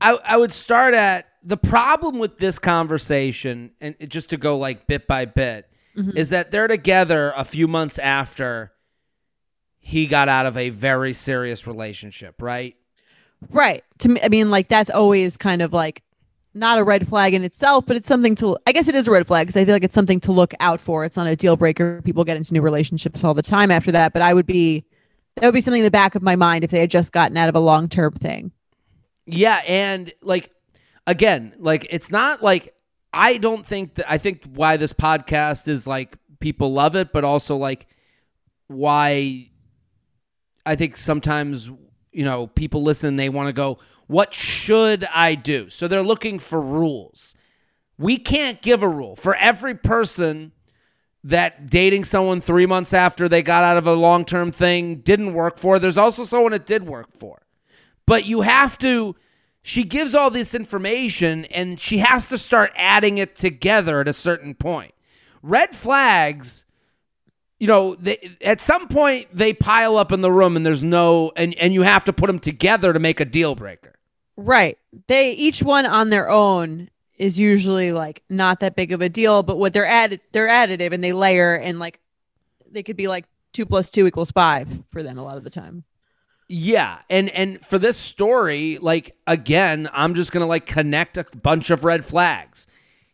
[0.00, 4.86] I I would start at the problem with this conversation, and just to go like
[4.86, 6.16] bit by bit, Mhm.
[6.16, 8.72] is that they're together a few months after
[9.78, 12.74] he got out of a very serious relationship, right?
[13.50, 13.84] Right.
[13.98, 16.02] To me, I mean, like that's always kind of like
[16.54, 18.56] not a red flag in itself, but it's something to.
[18.66, 20.54] I guess it is a red flag because I feel like it's something to look
[20.60, 21.04] out for.
[21.04, 22.00] It's not a deal breaker.
[22.02, 24.12] People get into new relationships all the time after that.
[24.12, 24.84] But I would be
[25.36, 27.36] that would be something in the back of my mind if they had just gotten
[27.36, 28.52] out of a long term thing.
[29.26, 30.50] Yeah, and like
[31.06, 32.74] again, like it's not like
[33.12, 37.24] I don't think that I think why this podcast is like people love it, but
[37.24, 37.86] also like
[38.68, 39.50] why
[40.64, 41.70] I think sometimes
[42.12, 45.68] you know people listen they want to go what should I do?
[45.68, 47.34] So they're looking for rules.
[47.98, 50.52] We can't give a rule for every person
[51.22, 55.58] that dating someone 3 months after they got out of a long-term thing didn't work
[55.58, 55.78] for.
[55.78, 57.44] There's also someone it did work for
[58.06, 59.16] but you have to
[59.62, 64.12] she gives all this information and she has to start adding it together at a
[64.12, 64.94] certain point
[65.42, 66.64] red flags
[67.58, 71.32] you know they, at some point they pile up in the room and there's no
[71.36, 73.93] and and you have to put them together to make a deal breaker
[74.36, 74.78] Right.
[75.06, 79.42] They each one on their own is usually like not that big of a deal,
[79.42, 82.00] but what they're added they're additive and they layer and like
[82.70, 85.50] they could be like two plus two equals five for them a lot of the
[85.50, 85.84] time.
[86.48, 91.70] yeah and and for this story like again i'm just gonna like connect a bunch
[91.70, 92.66] of red flags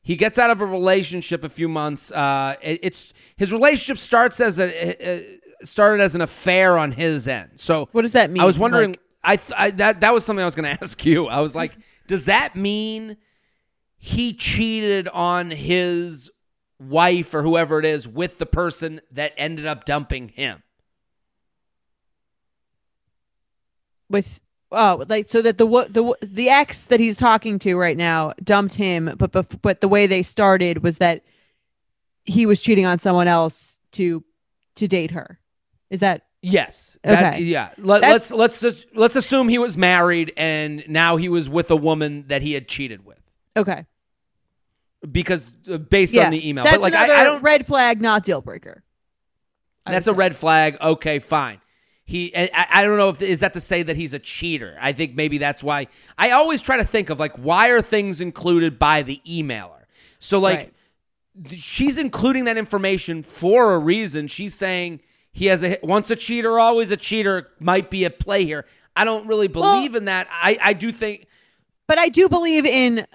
[0.02, 4.40] he gets out of a relationship a few months uh it- it's his relationship starts
[4.40, 5.20] as a uh,
[5.64, 8.42] started as an affair on his end so What does that mean?
[8.42, 8.92] I was wondering.
[8.92, 11.26] Like- I, th- I that that was something I was going to ask you.
[11.26, 13.16] I was like, does that mean
[13.96, 16.30] he cheated on his
[16.78, 20.62] wife or whoever it is with the person that ended up dumping him?
[24.10, 24.40] with
[24.72, 28.74] oh like so that the the the ex that he's talking to right now dumped
[28.74, 31.22] him but but but the way they started was that
[32.24, 34.22] he was cheating on someone else to
[34.74, 35.38] to date her
[35.88, 36.96] is that Yes.
[37.02, 37.42] That- Okay.
[37.42, 37.70] yeah.
[37.78, 41.76] Let, let's let's just let's assume he was married and now he was with a
[41.76, 43.18] woman that he had cheated with
[43.56, 43.84] okay
[45.10, 46.64] because uh, based yeah on the email.
[46.64, 47.42] that's but like another I, I don't.
[47.42, 48.82] red flag not deal breaker
[49.86, 50.16] I That's a say.
[50.16, 50.76] red flag.
[50.80, 51.58] Okay, fine.
[52.04, 54.76] He, I, I don't know if is that to say that he's a cheater.
[54.78, 55.86] I think maybe that's why.
[56.18, 59.84] I always try to think of like why are things included by the emailer.
[60.18, 60.72] So like,
[61.38, 61.52] Right.
[61.52, 64.26] she's including that information for a reason.
[64.26, 65.00] She's saying
[65.32, 67.48] he has a once a cheater, always a cheater.
[67.60, 68.66] Might be a play here.
[68.96, 70.26] I don't really believe in that.
[70.30, 71.26] I, I do think.
[71.86, 73.06] but I do believe in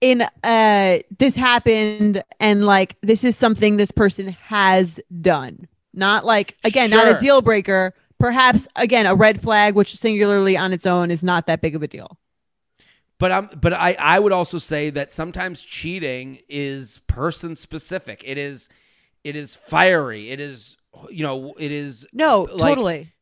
[0.00, 5.66] in uh this happened and like this is something this person has done.
[5.94, 7.94] Not like again, not a deal breaker.
[8.18, 11.82] Perhaps again a red flag which singularly on its own is not that big of
[11.82, 12.18] a deal.
[13.18, 18.22] But I'm but I, I would also say that sometimes cheating is person specific.
[18.24, 18.68] It is
[19.24, 20.30] it is fiery.
[20.30, 20.76] It is
[21.10, 23.12] you know, it is No, like, totally.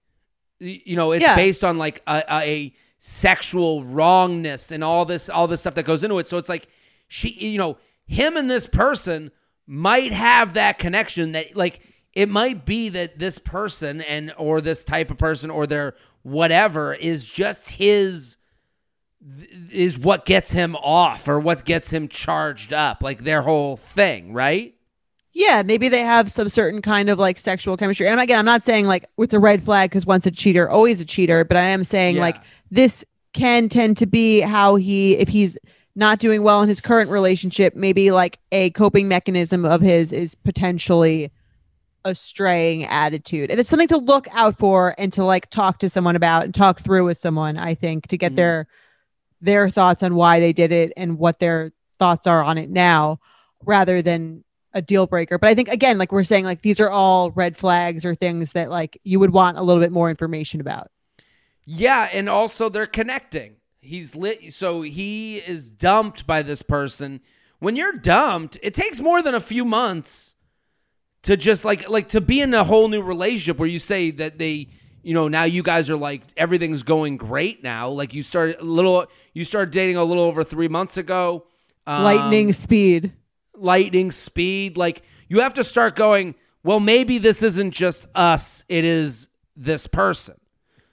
[0.59, 1.35] you know it's Yeah.
[1.35, 6.03] based on like a, a sexual wrongness and all this all this stuff that goes
[6.03, 6.67] into it so it's like
[7.09, 9.31] she you know him and this person
[9.67, 11.81] might have that connection that like
[12.15, 16.95] it might be that this person and or this type of person or their whatever
[16.95, 18.39] is just his
[19.71, 24.33] is what gets him off or what gets him charged up like their whole thing
[24.33, 24.75] right
[25.39, 28.09] Yeah, maybe they have some certain kind of like sexual chemistry.
[28.09, 30.99] And again, I'm not saying like it's a red flag because once a cheater, always
[31.03, 32.23] a cheater, but I am saying Yeah.
[32.23, 32.37] like
[32.71, 35.59] this can tend to be how he, if he's
[35.95, 40.35] not doing well in his current relationship, maybe like a coping mechanism of his is
[40.37, 41.31] potentially
[42.07, 43.51] a straying attitude.
[43.51, 46.55] And it's something to look out for and to like talk to someone about and
[46.55, 48.37] talk through with someone, I think, to get Mhm.
[48.37, 48.67] their
[49.43, 53.19] their thoughts on why they did it and what their thoughts are on it now
[53.67, 54.43] rather than
[54.77, 55.39] a deal breaker.
[55.39, 58.53] But I think again, like we're saying, like these are all red flags or things
[58.53, 60.91] that like you would want a little bit more information about.
[61.65, 63.57] Yeah, and also they're connecting.
[63.81, 67.21] He's lit so he is dumped by this person.
[67.59, 70.35] When you're dumped, it takes more than a few months
[71.23, 74.39] to just like like to be in a whole new relationship where you say that
[74.39, 74.69] they
[75.03, 78.65] you know now you guys are like everything's going great now like you started a
[78.65, 81.47] little you started dating a little over three months ago
[81.87, 83.13] um, Lightning speed.
[83.59, 88.85] Lightning speed like you have to start going well maybe this isn't just us it
[88.85, 90.35] is this person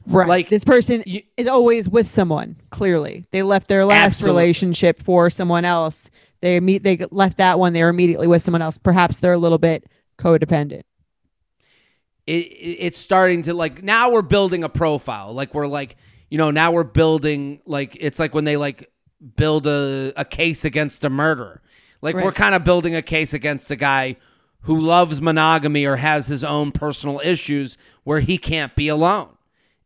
[0.06, 0.28] Right.
[0.28, 2.58] Like, this person you- is always with someone.
[2.72, 4.42] Clearly, they left their last Absolutely.
[4.42, 6.12] relationship for someone else.
[6.42, 6.84] They meet.
[6.84, 7.72] They left that one.
[7.72, 8.78] They were immediately with someone else.
[8.78, 9.86] Perhaps they're a little bit
[10.20, 10.82] codependent.
[12.28, 15.96] it, it it's starting to like now we're building a profile like we're like
[16.30, 18.90] you know now we're building like it's like when they like
[19.38, 21.62] build a, a case against a murderer
[22.04, 24.18] like we're kind of building a case against a guy
[24.62, 29.30] who loves monogamy or has his own personal issues where he can't be alone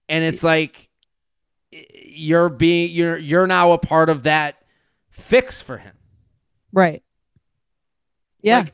[0.09, 0.89] and it's like
[1.71, 4.61] you're being you're you're now a part of that
[5.09, 5.93] fix for him
[6.77, 7.01] Right.
[8.41, 8.59] Yeah.
[8.59, 8.73] Like,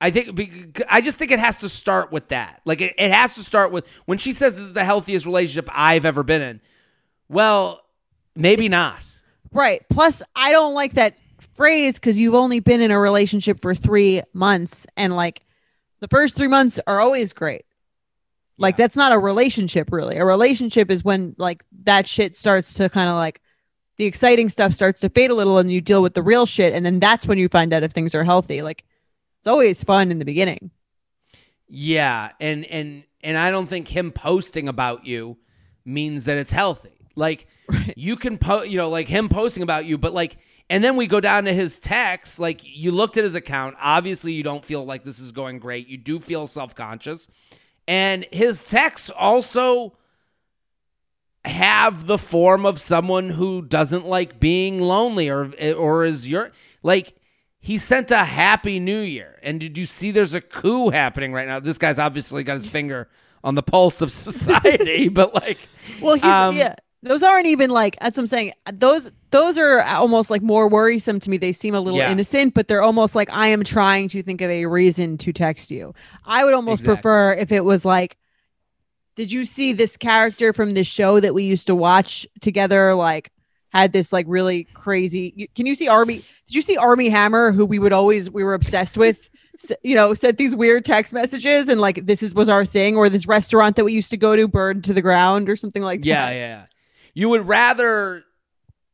[0.00, 2.60] I think I just think it has to start with that.
[2.64, 5.68] Like it, it has to start with when she says this is the healthiest relationship
[5.72, 6.60] I've ever been in.
[7.28, 7.82] Well,
[8.34, 8.98] maybe not.
[9.52, 9.82] Right.
[9.88, 11.16] Plus, I don't like that
[11.54, 15.42] phrase because you've only been in a relationship for three months, and like
[16.00, 17.64] the first three months are always great.
[18.58, 18.84] Like Yeah.
[18.84, 20.16] that's not a relationship, really.
[20.16, 23.40] A relationship is when like that shit starts to kind of like
[23.96, 26.72] the exciting stuff starts to fade a little, and you deal with the real shit,
[26.74, 28.62] and then that's when you find out if things are healthy.
[28.62, 28.84] Like
[29.38, 30.70] it's always fun in the beginning.
[31.68, 35.38] Yeah, and and and I don't think him posting about you
[35.84, 36.90] means that it's healthy.
[37.16, 37.94] Like Right.
[37.96, 40.36] you can post, you know, like him posting about you, but like
[40.70, 44.32] and then we go down to his text, like you looked at his account, obviously
[44.32, 45.88] you don't feel like this is going great.
[45.88, 47.28] You do feel self-conscious.
[47.86, 49.96] And his texts also
[51.44, 56.50] have the form of someone who doesn't like being lonely or or is your
[56.82, 57.14] like
[57.60, 61.46] he sent a happy new year and did you see there's a coup happening right
[61.46, 63.10] now this guy's obviously got his finger
[63.42, 65.58] on the pulse of society but like
[66.00, 66.76] Well, he's Um, yeah.
[67.04, 68.52] Those aren't even like that's what I'm saying.
[68.72, 71.36] Those those are almost like more worrisome to me.
[71.36, 72.10] They seem a little Yeah.
[72.10, 75.70] innocent, but they're almost like I am trying to think of a reason to text
[75.70, 75.94] you.
[76.24, 76.96] I would almost Exactly.
[76.96, 78.16] prefer if it was like,
[79.16, 82.94] did you see this character from this show that we used to watch together?
[82.94, 83.30] Like
[83.68, 85.50] had this like really crazy.
[85.54, 86.22] Can you see Armie?
[86.46, 89.30] Did you see Armie Hammer, who we would always we were obsessed with?
[89.82, 93.08] You know, sent these weird text messages and like this is was our thing, or
[93.08, 96.04] this restaurant that we used to go to burned to the ground, or something like
[96.04, 96.32] yeah that.
[96.32, 96.64] Yeah, yeah
[97.14, 98.24] you would rather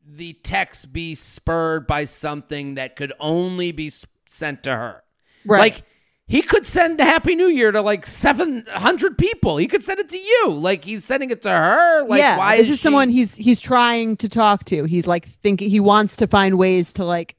[0.05, 3.91] the text be spurred by something that could only be
[4.27, 5.03] sent to her
[5.45, 5.59] Right.
[5.59, 5.83] like
[6.27, 10.09] he could send a happy new year to like 700 people he could send it
[10.09, 12.83] to you like he's sending it to her like yeah, why this is is she-
[12.83, 14.85] someone he's he's trying to talk to.
[14.85, 17.35] He's like thinking he wants to find ways to like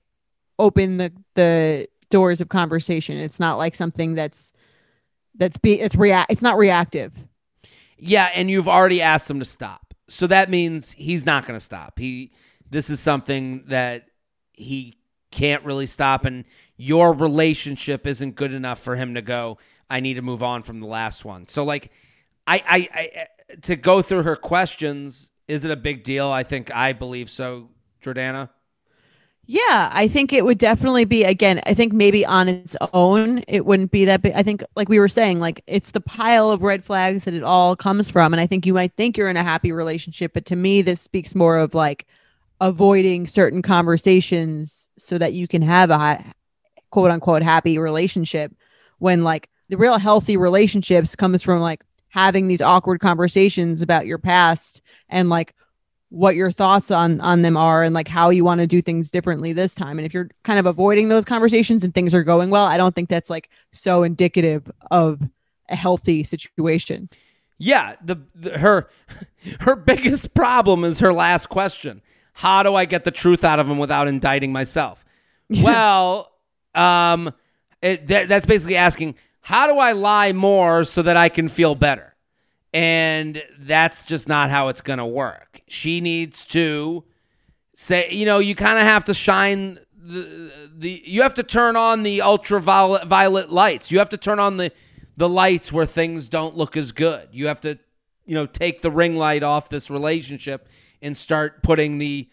[0.58, 3.16] open the the doors of conversation.
[3.16, 4.52] It's not like something that's
[5.36, 7.12] that's be it's react it's not reactive.
[7.98, 9.81] Yeah, and you've already asked him to stop.
[10.12, 11.98] So that means he's not going to stop.
[11.98, 12.32] He
[12.68, 14.08] this is something that
[14.52, 14.94] he
[15.30, 16.44] can't really stop and
[16.76, 19.56] your relationship isn't good enough for him to go
[19.88, 21.46] I need to move on from the last one.
[21.46, 21.90] So like
[22.46, 26.28] I I, I uh, to go through her questions is it a big deal?
[26.28, 27.70] I think I believe so,
[28.02, 28.50] Jordana.
[29.46, 33.66] Yeah, I think it would definitely be again, I think maybe on its own it
[33.66, 34.32] wouldn't be that big.
[34.34, 37.42] I think like we were saying like it's the pile of red flags that it
[37.42, 40.46] all comes from and I think you might think you're in a happy relationship, but
[40.46, 42.06] to me this speaks more of like
[42.60, 46.24] avoiding certain conversations so that you can have a
[46.90, 48.52] quote unquote happy relationship
[48.98, 54.18] when like the real healthy relationships comes from like having these awkward conversations about your
[54.18, 55.54] past and like
[56.12, 59.10] what your thoughts on on them are and like how you want to do things
[59.10, 62.50] differently this time and if you're kind of avoiding those conversations and things are going
[62.50, 65.22] well i don't think that's like so indicative of
[65.70, 67.08] a healthy situation
[67.58, 68.88] Yeah, the, the her
[69.60, 72.02] her biggest problem is her last question.
[72.32, 75.04] How do I get the truth out of him without indicting myself?
[75.48, 76.32] Well,
[76.74, 77.32] um,
[77.82, 81.74] it, that, that's basically asking how do I lie more so that I can feel
[81.74, 82.11] better,
[82.72, 85.60] and that's just not how it's gonna work.
[85.68, 87.04] She needs to
[87.74, 91.76] say, you know, you kind of have to shine the the you have to turn
[91.76, 93.90] on the ultraviolet violet lights.
[93.90, 94.72] You have to turn on the
[95.16, 97.28] the lights where things don't look as good.
[97.32, 97.78] You have to,
[98.24, 100.68] you know, take the ring light off this relationship
[101.02, 102.28] and start putting the,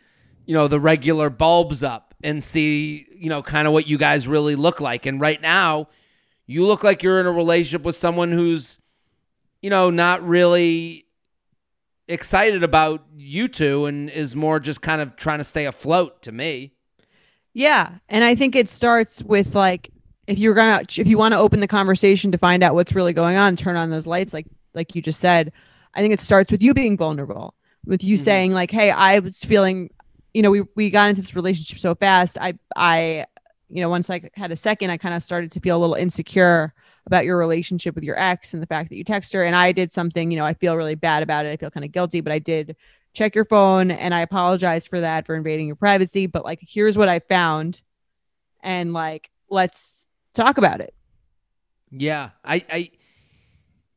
[0.46, 4.28] you know, the regular bulbs up and see, you know, kind of what you guys
[4.28, 5.06] really look like.
[5.06, 5.90] And right now,
[6.46, 8.80] you look like you're in a relationship with someone who's,
[9.62, 11.06] you know, not really
[12.08, 16.32] excited about you two and is more just kind of trying to stay afloat to
[16.32, 16.74] me.
[17.54, 19.92] yeah and i think it starts with like
[20.26, 23.14] if you're gonna if you want to open the conversation to find out what's really
[23.14, 24.46] going on, turn on those lights, like
[24.76, 25.52] like you just said.
[25.96, 28.20] I think it starts with you being vulnerable, with you Mhm.
[28.22, 29.90] saying like, "Hey, I was feeling,
[30.36, 32.38] you know, we we got into this relationship so fast.
[32.40, 33.26] I I,
[33.72, 35.96] you know, once I had a second, I kind of started to feel a little
[35.96, 36.76] insecure
[37.10, 39.44] about your relationship with your ex and the fact that you text her.
[39.44, 41.52] And I did something, you know, I feel really bad about it.
[41.52, 42.76] I feel kind of guilty, but I did
[43.14, 46.28] check your phone and I apologize for that for invading your privacy.
[46.28, 47.82] But like, here's what I found,
[48.62, 50.94] and like, let's talk about it.
[51.90, 52.92] Yeah, I, I,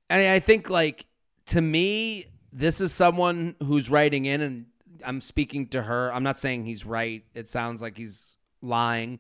[0.09, 1.05] I, I think like
[1.47, 4.67] to me, this is someone who's writing in, and
[5.05, 6.13] I'm speaking to her.
[6.13, 7.25] I'm not saying he's right.
[7.35, 9.19] It sounds like he's lying,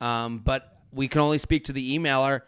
[0.00, 2.42] um, but we can only speak to the emailer.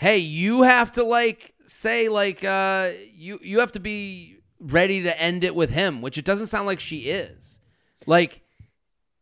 [0.00, 5.20] Hey, you have to like say like uh, you you have to be ready to
[5.20, 7.60] end it with him, which it doesn't sound like she is.
[8.06, 8.40] Like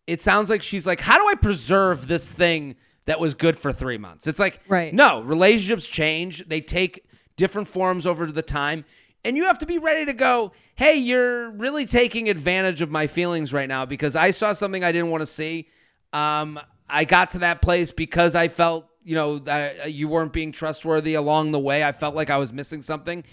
[0.07, 2.77] it sounds like she's like, how do I preserve this thing
[3.07, 4.29] that was good for three months?
[4.29, 4.95] It's like, Right.
[4.95, 6.47] No, relationships change.
[6.47, 7.05] They take
[7.37, 8.85] different forms over the time.
[9.25, 13.09] And you have to be ready to go, hey, you're really taking advantage of my
[13.09, 15.69] feelings right now because I saw something I didn't want to see.
[16.13, 20.53] Um, I got to that place because I felt, you know, that you weren't being
[20.53, 21.83] trustworthy along the way.
[21.83, 23.25] I felt like I was missing something.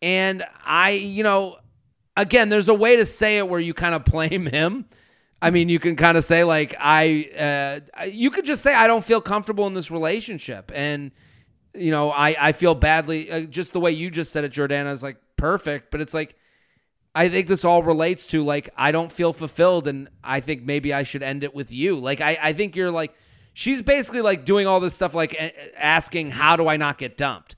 [0.00, 1.58] And I, you know,
[2.16, 4.86] again, there's a way to say it where you kind of blame him.
[5.42, 8.86] I mean, you can kind of say like I, uh, you could just say I
[8.86, 11.10] don't feel comfortable in this relationship, and
[11.74, 13.30] you know I I feel badly.
[13.30, 16.36] Uh, just the way you just said it, Jordana is like perfect, but it's like
[17.14, 20.94] I think this all relates to like I don't feel fulfilled, and I think maybe
[20.94, 22.00] I should end it with you.
[22.00, 23.14] Like I I think you're like
[23.52, 25.36] she's basically like doing all this stuff like
[25.76, 27.56] asking how do I not get dumped.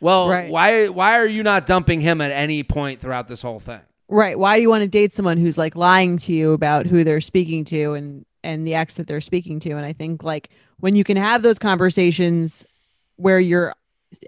[0.00, 0.50] Well, Right.
[0.50, 3.80] why why are you not dumping him at any point throughout this whole thing?
[4.08, 4.38] Right.
[4.38, 7.20] Why do you want to date someone who's like lying to you about who they're
[7.20, 9.72] speaking to and and the ex that they're speaking to?
[9.72, 12.64] And I think like when you can have those conversations
[13.16, 13.74] where you're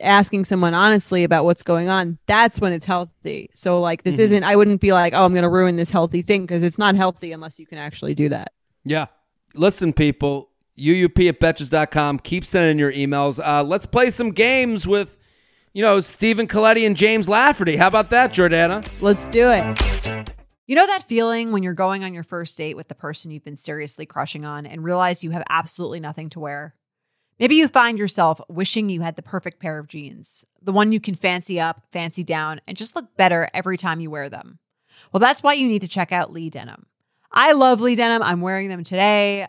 [0.03, 3.49] asking someone honestly about what's going on, that's when it's healthy.
[3.55, 4.21] So like this Mhm.
[4.21, 6.77] isn't I wouldn't be like, "Oh, I'm going to ruin this healthy thing" because it's
[6.77, 8.53] not healthy unless you can actually do that.
[8.85, 9.07] Yeah.
[9.55, 12.21] Listen, people, UUP at Betches.com.
[12.21, 13.45] Keep sending your emails.
[13.45, 15.19] Uh, let's play some games with,
[15.73, 17.77] you know, Stephen Colletti and James Lafferty.
[17.77, 18.87] How about that, Jordana?
[19.01, 20.37] Let's do it.
[20.67, 23.45] You know that feeling when you're going on your first date with the person you've
[23.45, 26.77] been seriously crushing on and realize you have absolutely nothing to wear?
[27.41, 31.01] Maybe you find yourself wishing you had the perfect pair of jeans, the one you
[31.01, 34.59] can fancy up, fancy down, and just look better every time you wear them.
[35.11, 36.87] Well, that's why you need to check out Lee Denim.
[37.33, 38.23] I love Lee Denim.
[38.23, 39.49] I'm wearing them today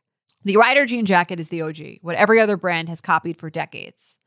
[0.43, 4.17] The Rider jean jacket is the OG, what every other brand has copied for decades.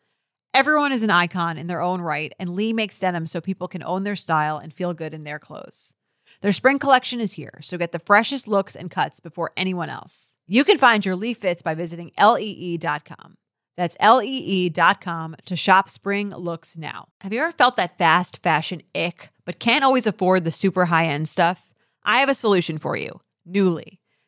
[0.52, 3.82] Everyone is an icon in their own right, and Lee makes denim so people can
[3.82, 5.94] own their style and feel good in their clothes.
[6.40, 10.36] Their spring collection is here, so get the freshest looks and cuts before anyone else.
[10.46, 13.34] You can find your Lee fits by visiting lee.com.
[13.76, 17.08] That's lee.com to shop spring looks now.
[17.22, 21.06] Have you ever felt that fast fashion ick, but can't always afford the super high
[21.06, 21.72] end stuff?
[22.04, 23.98] I have a solution for you Nuuly.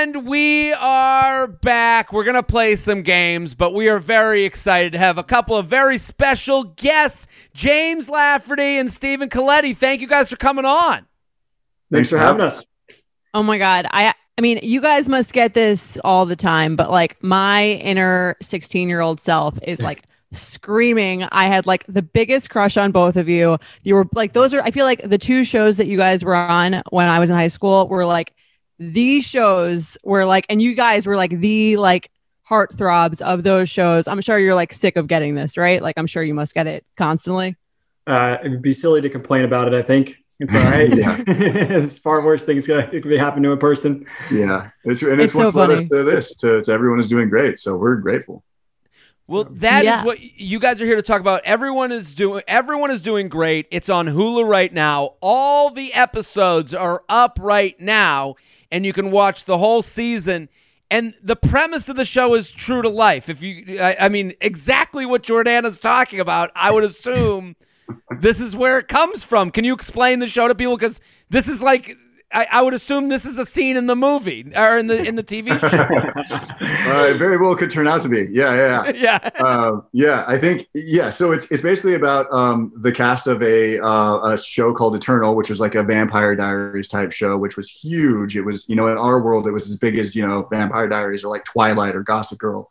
[0.00, 2.10] And And we are back.
[2.10, 5.58] We're going to play some games, but we are very excited to have a couple
[5.58, 9.76] of very special guests James Lafferty and Stephen Colletti.
[9.76, 11.06] Thank you guys for coming on.
[11.92, 12.64] Thanks for having us.
[13.34, 13.88] Oh my god.
[13.90, 18.36] I I mean, you guys must get this all the time, but like my inner
[18.42, 21.24] 16-year-old self is like screaming.
[21.24, 23.58] I had like the biggest crush on both of you.
[23.82, 26.34] You were like those are I feel like the two shows that you guys were
[26.34, 28.32] on when I was in high school were like
[28.80, 32.10] these shows were like and you guys were like the like
[32.48, 34.08] heartthrobs of those shows.
[34.08, 35.80] I'm sure you're like sick of getting this, right?
[35.80, 37.56] Like I'm sure you must get it constantly.
[38.06, 39.74] Uh, it would be silly to complain about it.
[39.74, 40.92] I think it's all right.
[40.96, 41.16] Yeah.
[41.28, 44.06] it's far worse things that could be happen to a person.
[44.30, 45.88] Yeah, it's and it's, It's so what's led us funny.
[45.90, 46.34] to this.
[46.36, 48.42] To, to everyone is doing great, so we're grateful.
[49.26, 50.04] Well, that is Yeah.
[50.04, 51.42] what you guys are here to talk about.
[51.44, 53.66] Everyone is doing everyone is doing great.
[53.70, 55.14] It's on Hulu right now.
[55.20, 58.34] All the episodes are up right now
[58.70, 60.48] and you can watch the whole season.
[60.90, 63.28] And the premise of the show is true to life.
[63.28, 67.54] If you I, I mean exactly what Jordana's talking about, I would assume
[68.20, 69.50] this is where it comes from.
[69.50, 71.96] Can you explain the show to people cuz this is like
[72.32, 75.16] I, I would assume this is a scene in the movie or in the in
[75.16, 76.46] the TV show.
[76.90, 78.26] Uh, it very well could turn out to be.
[78.32, 79.30] Yeah, yeah, yeah.
[79.34, 79.44] yeah.
[79.44, 81.10] uh, yeah, I think yeah.
[81.10, 85.36] So it's it's basically about um, the cast of a uh, a show called Eternal,
[85.36, 88.36] which was like a Vampire Diaries type show, which was huge.
[88.36, 90.88] It was you know in our world it was as big as you know Vampire
[90.88, 92.68] Diaries or like Twilight or Gossip Girl.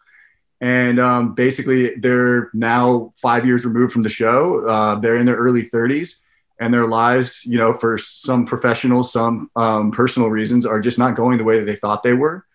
[0.61, 4.65] And um, basically, they're now five years removed from the show.
[4.65, 6.15] Uh, they're in their early 30s,
[6.59, 11.15] and their lives, you know, for some professional, some um, personal reasons, are just not
[11.15, 12.45] going the way that they thought they were.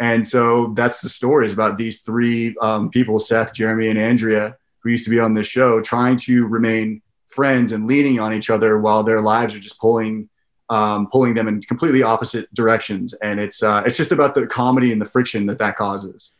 [0.00, 4.56] And so that's the story is about these three um, people, Seth, Jeremy, and Andrea,
[4.80, 8.50] who used to be on this show, trying to remain friends and leaning on each
[8.50, 10.28] other while their lives are just pulling
[10.70, 13.12] um, pulling them in completely opposite directions.
[13.14, 16.32] And it's uh, it's just about the comedy and the friction that that causes.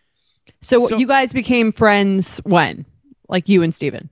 [0.62, 2.86] So, So- you guys became friends when?
[3.28, 4.10] Like you and Stephen.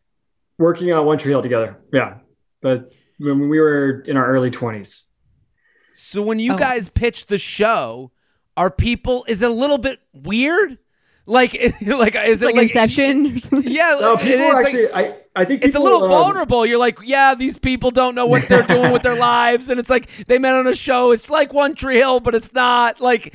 [0.58, 1.76] Working on One Tree Hill together.
[1.92, 2.18] Yeah,
[2.60, 5.02] but when we were in our early twenties.
[5.94, 6.58] So when you Oh.
[6.58, 8.12] guys pitch the show,
[8.56, 10.78] are people is it a little bit weird?
[11.26, 11.52] Like
[11.86, 13.72] like is It's it like like Inception or something.
[13.72, 14.92] Yeah, No, it- people it's, like- actually.
[14.92, 16.66] I I think it's a little um, vulnerable.
[16.66, 19.88] You're like, yeah, these people don't know what they're doing with their lives, and it's
[19.88, 21.10] like they met on a show.
[21.12, 23.00] It's like One Tree Hill, but it's not.
[23.00, 23.34] Like,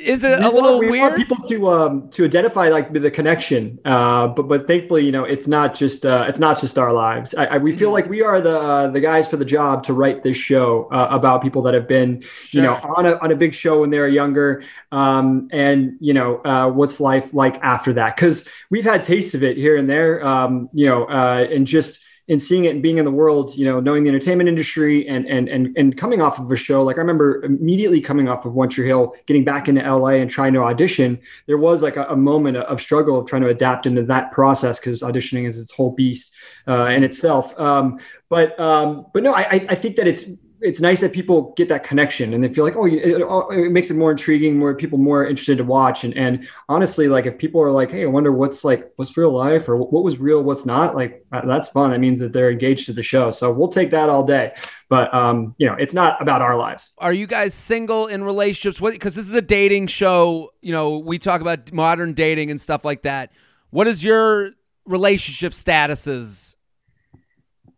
[0.00, 3.10] is it we a want- little we want people to um to identify like the
[3.10, 6.92] connection uh but but thankfully you know it's not just uh it's not just our
[6.92, 7.34] lives.
[7.34, 9.92] I, I we feel like we are the uh, the guys for the job to
[9.92, 13.36] write this show uh, about people that have been you know on a on a
[13.36, 17.92] big show when they were younger um and you know uh what's life like after
[17.94, 18.16] that?
[18.16, 22.00] Because we've had tastes of it here and there um you know uh and just
[22.30, 25.26] in seeing it and being in the world, you know, knowing the entertainment industry and
[25.26, 28.54] and and and coming off of a show, like I remember immediately coming off of
[28.54, 31.18] One Tree Hill, getting back into LA and trying to audition.
[31.48, 34.78] There was like a, a moment of struggle of trying to adapt into that process
[34.78, 36.32] because auditioning is its whole beast
[36.68, 37.58] uh, in itself.
[37.58, 37.98] Um,
[38.28, 40.26] but um, but no, I- I think that it's
[40.62, 43.90] it's nice that people get that connection and they feel like oh it, it, makes
[43.90, 46.04] it more intriguing, more people more interested to watch.
[46.04, 49.32] And and honestly, like if people are like, hey, I wonder what's like what's real
[49.32, 51.90] life or what was real, what's not, like uh, that's fun.
[51.90, 53.30] That means that they're engaged to the show.
[53.30, 54.52] So we'll take that all day.
[54.88, 56.92] But um, you know, it's not about our lives.
[56.98, 58.80] Are you guys single in relationships?
[58.80, 58.92] What?
[58.92, 60.50] Because this is a dating show.
[60.60, 63.32] You know, we talk about modern dating and stuff like that.
[63.70, 64.50] What is your
[64.84, 66.56] relationship statuses?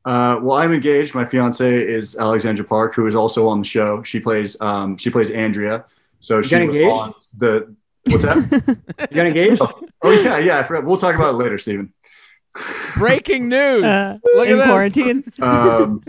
[0.04, 1.14] Uh, well, I'm engaged.
[1.14, 4.02] My fiance is Alexandra Park, who is also on the show.
[4.02, 5.84] She plays um, she plays Andrea.
[6.20, 7.38] So she got engaged?
[7.38, 7.74] the
[8.06, 8.78] what's that?
[9.10, 9.62] You got engaged?
[10.02, 10.58] oh yeah, yeah.
[10.58, 10.84] I forgot.
[10.84, 11.92] We'll talk about it later, Stephen.
[12.96, 13.84] Breaking news!
[13.84, 14.66] Uh, Look in at this.
[14.66, 15.32] quarantine.
[15.40, 16.02] Um,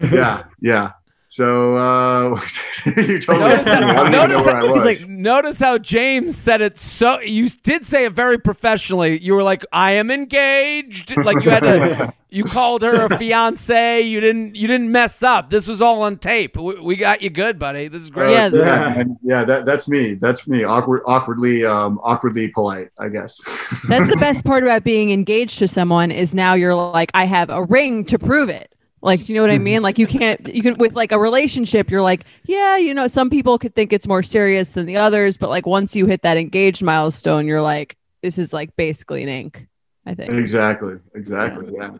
[0.00, 0.92] yeah, yeah.
[1.32, 2.38] So uh,
[2.84, 4.84] you totally Notice, I how, even notice, where I how, was.
[4.86, 7.20] he's like, notice how James said it so.
[7.20, 9.18] You did say it very professionally.
[9.18, 12.12] You were like, "I am engaged." Like you had to.
[12.28, 14.02] you called her a fiance.
[14.02, 14.56] You didn't.
[14.56, 15.48] You didn't mess up.
[15.48, 16.54] This was all on tape.
[16.54, 17.88] We, we got you good, buddy.
[17.88, 18.32] This is Uh, great.
[18.32, 18.50] Yeah.
[18.52, 19.42] yeah, and- yeah.
[19.44, 20.12] That that's me.
[20.16, 20.64] That's me.
[20.64, 22.90] Awkward, awkwardly, um, awkwardly polite.
[22.98, 23.40] I guess.
[23.88, 27.48] That's the best part about being engaged to someone is now you're like, I have
[27.48, 28.68] a ring to prove it.
[29.02, 29.82] Like, do you know what I mean?
[29.82, 33.30] Like, you can't, you can, with like a relationship, you're like, yeah, you know, some
[33.30, 36.36] people could think it's more serious than the others, but like once you hit that
[36.36, 39.66] engaged milestone, you're like, this is like basically an ink,
[40.06, 40.94] I think, exactly.
[41.16, 41.72] Exactly.
[41.76, 41.96] Yeah.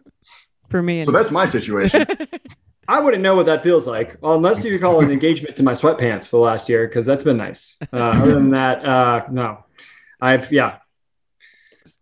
[0.70, 1.04] for me.
[1.04, 2.06] So that's my situation.
[2.88, 5.72] I wouldn't know what that feels like, well, unless you call an engagement to my
[5.72, 7.74] sweatpants for the last year, because that's been nice.
[7.92, 9.64] Uh, other than that, uh, no.
[10.20, 10.78] I've yeah,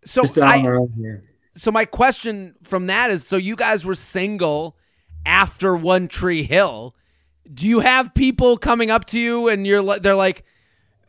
[0.05, 1.23] So just on I, here.
[1.55, 4.75] so my question from that is: so you guys were single
[5.25, 6.95] after One Tree Hill.
[7.53, 10.45] Do you have people coming up to you and you're li- they're like,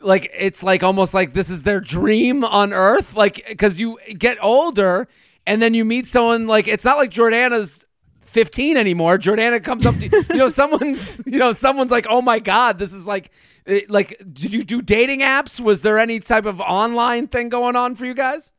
[0.01, 3.14] like it's like almost like this is their dream on earth?
[3.14, 5.06] Like because you get older
[5.47, 7.84] and then you meet someone like it's not like jordana's
[8.22, 9.18] 15 anymore.
[9.18, 10.36] Jordana comes up to you.
[10.36, 13.30] Know someone's you know someone's like oh my god this is like
[13.66, 15.60] it- like did you do dating apps?
[15.60, 18.52] Was there any type of online thing going on for you guys?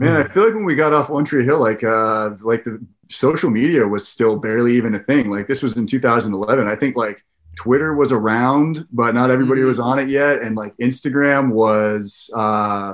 [0.00, 2.84] Man, I feel like when we got off One Tree Hill, like uh, like the
[3.08, 5.30] social media was still barely even a thing.
[5.30, 6.66] Like this was in 2011.
[6.68, 7.22] I think like
[7.56, 9.66] Twitter was around, but not everybody Mhm.
[9.66, 10.42] was on it yet.
[10.42, 12.92] And like Instagram was, uh,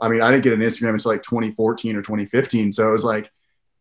[0.00, 2.72] I mean, I didn't get an Instagram until like 2014 or 2015.
[2.72, 3.30] So it was like,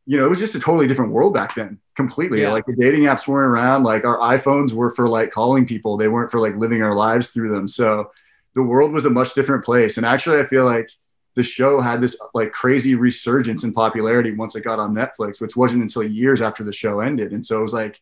[0.08, 2.42] you know, it was just a totally different world back then, completely.
[2.42, 2.52] Yeah.
[2.52, 3.84] Like the dating apps weren't around.
[3.84, 5.98] Like our iPhones were for like calling people.
[5.98, 7.68] They weren't for like living our lives through them.
[7.68, 8.12] So
[8.56, 9.98] the world was a much different place.
[9.98, 10.90] And actually, I feel like
[11.36, 15.56] the show had this like crazy resurgence in popularity once it got on Netflix, which
[15.56, 17.34] wasn't until years after the show ended.
[17.34, 18.02] And so it was like,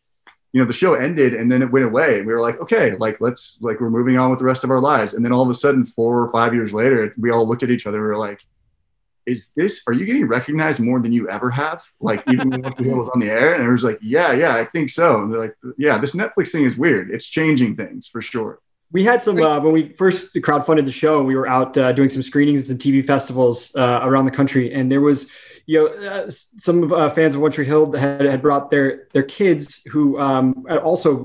[0.53, 2.19] you know, the show ended and then it went away.
[2.19, 4.69] And we were like, okay, like let's like we're moving on with the rest of
[4.69, 5.15] our lives.
[5.15, 7.71] And then all of a sudden, four or five years later, we all looked at
[7.71, 7.97] each other.
[7.97, 8.45] And We were like,
[9.25, 11.83] is this are you getting recognized more than you ever have?
[11.99, 14.55] Like even Once the show was on the air, and it was like, yeah, yeah,
[14.55, 15.23] I think so.
[15.23, 17.09] And they're like, yeah, this Netflix thing is weird.
[17.09, 18.59] It's changing things for sure.
[18.93, 21.23] We had some uh, when we first crowdfunded the show.
[21.23, 24.71] We were out uh, doing some screenings at some TV festivals uh, around the country,
[24.71, 25.27] and there was,
[25.65, 29.07] you know, uh, some uh, fans of One Tree Hill that had, had brought their
[29.11, 31.15] their kids who um, also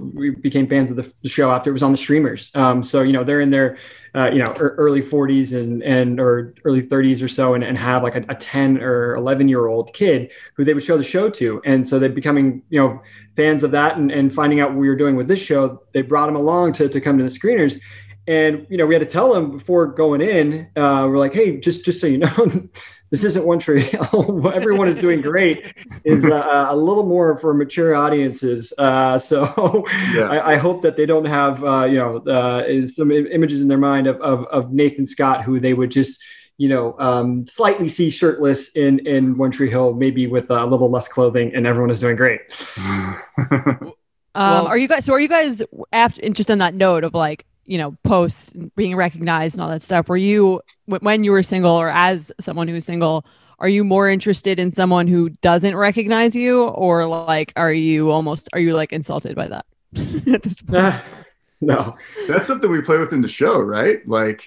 [0.41, 2.51] became fans of the, the show after it was on the streamers.
[2.55, 3.77] Um, so you know, they're in their
[4.15, 7.77] uh, you know ear- early 40s and and or early 30s or so, and, and
[7.79, 11.05] have like a, a 10 or 11 year old kid who they would show the
[11.05, 13.01] show to, and so they're becoming you know
[13.39, 16.03] fans of that and, and finding out what we were doing with this show, they
[16.03, 17.81] brought them along to, to come to the screeners.
[18.27, 20.69] And you know, we had to tell them before going in.
[20.77, 22.69] Uh, we're like, hey, just just so you know,
[23.11, 23.83] this isn't One Tree.
[23.93, 24.51] Hill.
[24.55, 25.75] Everyone is doing great.
[26.05, 28.73] Is uh, a little more for mature audiences.
[28.79, 30.29] Uh, so Yeah.
[30.31, 33.79] I, I hope that they don't have uh, you know uh, some images in their
[33.79, 36.23] mind of, of of Nathan Scott who they would just
[36.59, 40.91] you know um, slightly see shirtless in in One Tree Hill, maybe with a little
[40.91, 42.41] less clothing, and everyone is doing great.
[44.35, 45.05] Um, Well- are you guys?
[45.05, 45.63] So are you guys
[45.93, 46.21] after?
[46.23, 49.83] and Just on that note of like you know posts being recognized and all that
[49.83, 50.09] stuff.
[50.09, 53.25] Were you when you were single or as someone who's single?
[53.61, 58.49] Are you more interested in someone who doesn't recognize you, or like are you almost
[58.53, 59.67] are you like insulted by that
[60.33, 60.95] at this point?
[61.61, 61.97] no.
[62.29, 64.07] That's something we play with in the show, right?
[64.09, 64.45] Like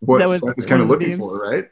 [0.00, 1.32] what That was Seth is kind of one of the looking themes.
[1.32, 1.68] for, right?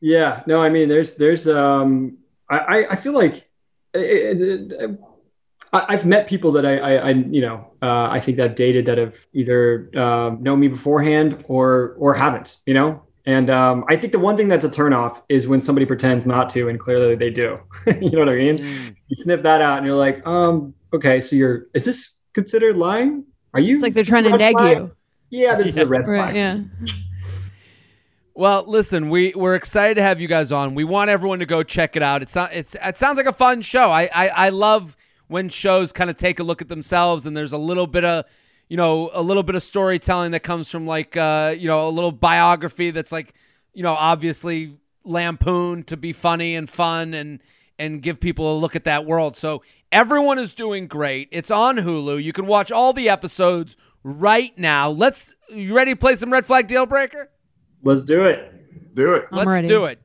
[0.00, 2.18] Yeah, no, I mean, there's, there's, um,
[2.48, 3.48] I, I, I feel like
[3.94, 4.00] it,
[4.40, 5.00] it, it-
[5.72, 8.86] I, I've met people that I, I, I you know, uh, I think that dated
[8.86, 13.02] that have either um, known me beforehand or, or haven't, you know.
[13.26, 16.48] And um, I think the one thing that's a turnoff is when somebody pretends not
[16.50, 17.58] to, and clearly they do.
[17.86, 18.58] you know what I mean?
[18.58, 18.96] Mm.
[19.08, 23.24] You sniff that out, and you're like, um, okay, so you're, is this considered lying?
[23.52, 23.74] Are you?
[23.74, 24.76] It's like they're trying to red neg flag?
[24.78, 24.96] you,
[25.28, 26.32] Yeah, this is a red right?
[26.32, 26.36] flag.
[26.36, 26.62] Yeah.
[28.38, 30.76] Well, listen, we we're excited to have you guys on.
[30.76, 32.22] We want everyone to go check it out.
[32.22, 33.90] It's not, it's it sounds like a fun show.
[33.90, 34.96] I I, I love
[35.28, 38.24] when shows kind of take a look at themselves and there's a little bit of
[38.68, 41.90] you know a little bit of storytelling that comes from like uh you know a
[41.90, 43.32] little biography that's like
[43.72, 47.40] you know obviously lampoon to be funny and fun and
[47.78, 49.36] and give people a look at that world.
[49.36, 51.28] So everyone is doing great.
[51.30, 52.22] It's on Hulu.
[52.22, 54.90] You can watch all the episodes right now.
[54.90, 57.30] Let's you ready to play some red flag deal breaker?
[57.82, 58.94] Let's do it.
[58.94, 59.26] Do it.
[59.30, 59.68] I'm Let's ready.
[59.68, 60.00] do it.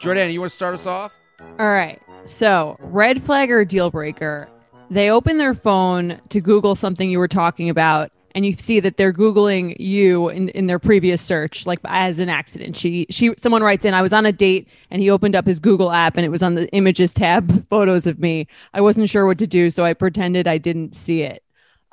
[0.00, 1.14] Jordan, you want to start us off?
[1.58, 2.00] All right.
[2.24, 4.48] So, red flag or deal breaker.
[4.90, 8.96] They open their phone to Google something you were talking about, and you see that
[8.96, 12.76] they're Googling you in, in their previous search, like as an accident.
[12.76, 15.60] She she someone writes in, I was on a date and he opened up his
[15.60, 18.46] Google app and it was on the images tab photos of me.
[18.74, 21.42] I wasn't sure what to do, so I pretended I didn't see it.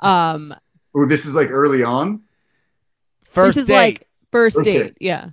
[0.00, 0.54] Um
[0.94, 2.22] Oh, this is like early on.
[3.24, 3.74] First this is date.
[3.74, 4.78] like first, First date.
[4.82, 4.96] date.
[5.00, 5.30] Yeah.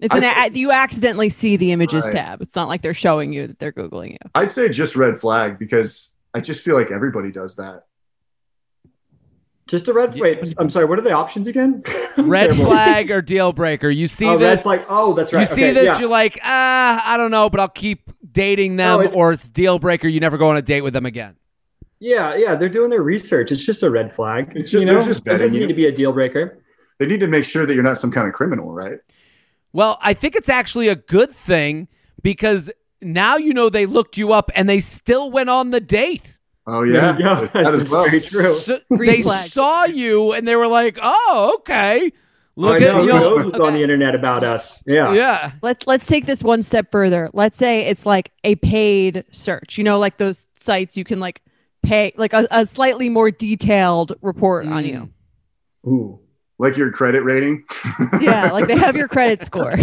[0.00, 2.14] It's an a- think- you accidentally see the images Right.
[2.14, 2.42] tab.
[2.42, 4.18] It's not like they're showing you that they're googling you.
[4.34, 7.84] I'd say just red flag because I just feel like everybody does that.
[9.66, 10.18] Just a red.
[10.18, 10.86] Wait, I'm sorry.
[10.86, 11.82] What are the options again?
[12.16, 13.90] Red flag or deal breaker.
[13.90, 15.40] You see oh, this, That's like, oh, that's right.
[15.40, 15.98] you see Okay, this, yeah.
[15.98, 19.46] you're like, ah, I don't know, but I'll keep dating them, No, it's- or it's
[19.46, 20.08] deal breaker.
[20.08, 21.36] You never go on a date with them again.
[22.00, 23.52] Yeah, yeah, they're doing their research.
[23.52, 24.52] It's just a red flag.
[24.54, 26.62] It's you know, they're just it doesn't vetting need to be a deal breaker.
[26.98, 28.98] They need to make sure that you're not some kind of criminal, right?
[29.72, 31.88] Well, I think it's actually a good thing
[32.22, 32.70] because
[33.00, 36.38] now you know they looked you up and they still went on the date.
[36.66, 37.40] Oh yeah, There you go.
[37.46, 38.04] that That's as well.
[38.06, 38.54] very true.
[38.54, 42.12] So they saw you and they were like, "Oh, okay."
[42.56, 44.82] Look I know, at you who know, knows on the internet about us?
[44.84, 45.12] Yeah.
[45.14, 45.52] yeah.
[45.62, 47.30] Let's let's take this one step further.
[47.32, 49.78] Let's say it's like a paid search.
[49.78, 51.40] You know, like those sites you can like
[51.84, 54.88] pay like a, a slightly more detailed report on Mm.
[54.88, 55.10] you.
[55.90, 56.20] Ooh.
[56.58, 57.64] Like your credit rating.
[58.20, 59.76] Yeah, like they have your credit score.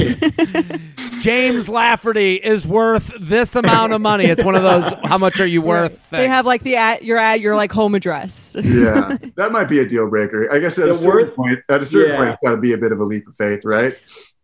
[1.22, 4.26] James Lafferty is worth this amount of money.
[4.26, 6.10] It's one of those how much are you worth?
[6.10, 8.56] they have like the at your at your like home address.
[8.62, 10.52] yeah, that might be a deal breaker.
[10.54, 12.18] I guess at The a certain worth- point, at a certain Yeah.
[12.18, 13.98] point, it's got to be a bit of a leap of faith, right?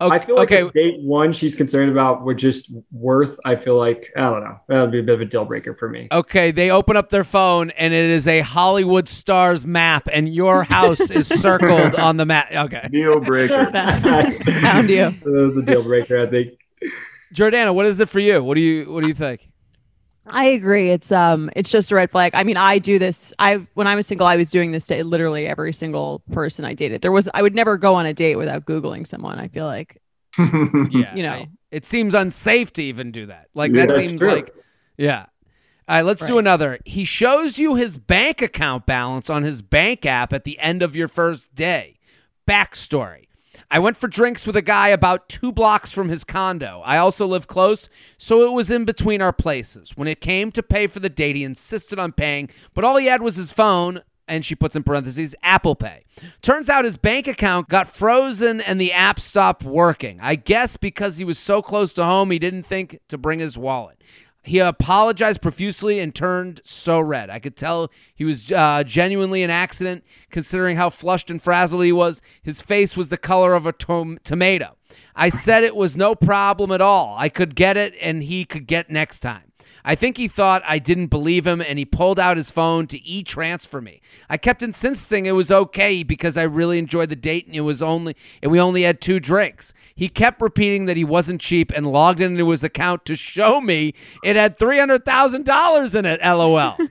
[0.06, 0.16] Okay.
[0.16, 0.70] I feel like okay.
[0.74, 4.60] date one she's concerned about with just worth, I feel like I don't know.
[4.68, 6.08] That would be a bit of a deal breaker for me.
[6.10, 10.62] Okay, they open up their phone and it is a Hollywood stars map, and your
[10.72, 12.52] house is circled on the map.
[12.52, 13.70] Okay, Deal breaker.
[13.72, 15.10] Found you.
[15.22, 16.52] The deal breaker, I think.
[17.34, 18.42] Jordana, what is it for you?
[18.42, 19.48] What do you What do you think?
[20.26, 20.90] I agree.
[20.90, 22.32] It's um, it's just a red flag.
[22.34, 23.32] I mean, I do this.
[23.38, 26.74] I when I was single, I was doing this to literally every single person I
[26.74, 27.02] dated.
[27.02, 29.38] There was I would never go on a date without googling someone.
[29.38, 30.00] I feel like
[30.38, 31.32] Yeah, You know.
[31.32, 33.48] I- it seems unsafe to even do that.
[33.54, 34.30] Like Yeah, that seems true.
[34.30, 34.54] like,
[34.98, 35.24] yeah.
[35.88, 36.78] All right, let's do another.
[36.84, 40.94] He shows you his bank account balance on his bank app at the end of
[40.94, 41.98] your first day.
[42.46, 43.24] Backstory.
[43.72, 46.82] I went for drinks with a guy about two blocks from his condo.
[46.84, 47.88] I also live close,
[48.18, 49.96] so it was in between our places.
[49.96, 53.06] When it came to pay for the date, he insisted on paying, but all he
[53.06, 56.04] had was his phone, and she puts in parentheses, Apple Pay.
[56.42, 60.20] Turns out his bank account got frozen and the app stopped working.
[60.20, 63.56] I guess because he was so close to home, he didn't think to bring his
[63.56, 64.02] wallet.
[64.44, 67.30] He apologized profusely and turned so red.
[67.30, 71.92] I could tell he was uh, genuinely an accident, considering how flushed and frazzled he
[71.92, 72.22] was.
[72.42, 74.76] His face was the color of a tom- tomato.
[75.14, 77.16] I said it was no problem at all.
[77.16, 79.51] I could get it, and he could get next time.
[79.84, 83.02] I think he thought I didn't believe him, and he pulled out his phone to
[83.06, 84.00] e-transfer me.
[84.30, 87.82] I kept insisting it was okay because I really enjoyed the date, and it was
[87.82, 89.74] only and we only had two drinks.
[89.94, 93.94] He kept repeating that he wasn't cheap, and logged into his account to show me
[94.24, 96.20] it had three hundred thousand dollars in it.
[96.22, 96.76] LOL.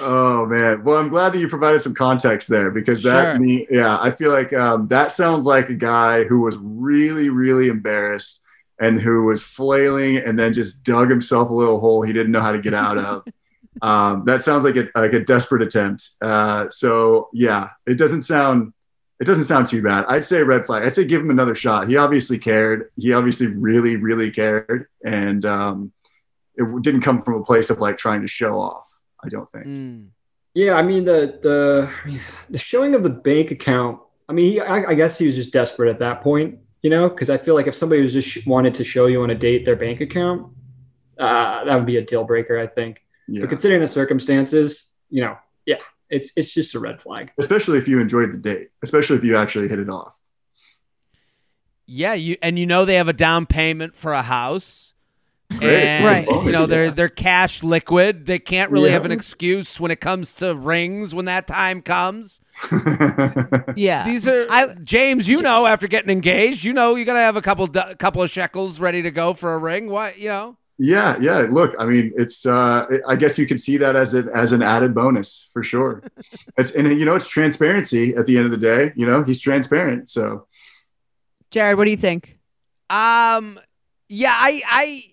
[0.00, 0.82] Oh man.
[0.84, 3.38] Well, I'm glad that you provided some context there because that Sure.
[3.38, 7.68] me yeah, I feel like um, that sounds like a guy who was really really
[7.68, 8.40] embarrassed
[8.80, 12.40] and who was flailing and then just dug himself a little hole he didn't know
[12.40, 13.24] how to get out of.
[13.82, 16.10] um, that sounds like a like a desperate attempt.
[16.20, 18.72] Uh, so yeah, it doesn't sound
[19.18, 20.04] it doesn't sound too bad.
[20.08, 20.82] I'd say red flag.
[20.82, 21.88] I'd say give him another shot.
[21.88, 22.90] He obviously cared.
[22.96, 25.92] He obviously really really cared and um,
[26.54, 28.92] it didn't come from a place of like trying to show off.
[29.24, 29.66] I don't think.
[29.66, 30.08] Mm.
[30.54, 31.90] Yeah, I mean the the
[32.48, 34.00] the showing of the bank account.
[34.28, 37.08] I mean, he, I, I guess he was just desperate at that point, you know,
[37.08, 39.34] because I feel like if somebody was just sh- wanted to show you on a
[39.34, 40.52] date their bank account,
[41.18, 43.02] uh, that would be a deal breaker, I think.
[43.26, 43.40] Yeah.
[43.40, 45.78] But considering the circumstances, you know, yeah,
[46.10, 47.32] it's it's just a red flag.
[47.38, 50.12] especially if you enjoyed the date, especially if you actually hit it off.
[51.86, 54.94] Yeah, you and you know they have a down payment for a house.
[55.50, 55.62] Great.
[55.84, 56.44] And Right.
[56.44, 56.90] you know they're Yeah.
[56.90, 58.26] they're cash liquid.
[58.26, 58.94] They can't really Yeah.
[58.94, 62.40] have an excuse when it comes to rings when that time comes.
[63.76, 64.04] Yeah.
[64.04, 65.28] These are I- James.
[65.28, 68.30] You know, after getting engaged, you know you gotta have a couple du- couple of
[68.30, 69.88] shekels ready to go for a ring.
[69.88, 70.56] What you know?
[70.78, 71.46] yeah, yeah.
[71.48, 72.44] Look, I mean, it's.
[72.44, 76.02] Uh, I guess you can see that as an as an added bonus for sure.
[76.58, 78.92] it's and you know it's transparency at the end of the day.
[78.96, 80.46] You know he's transparent, so
[81.50, 82.38] Jared, what do you think?
[82.90, 83.58] Um,
[84.08, 85.04] yeah, I, I,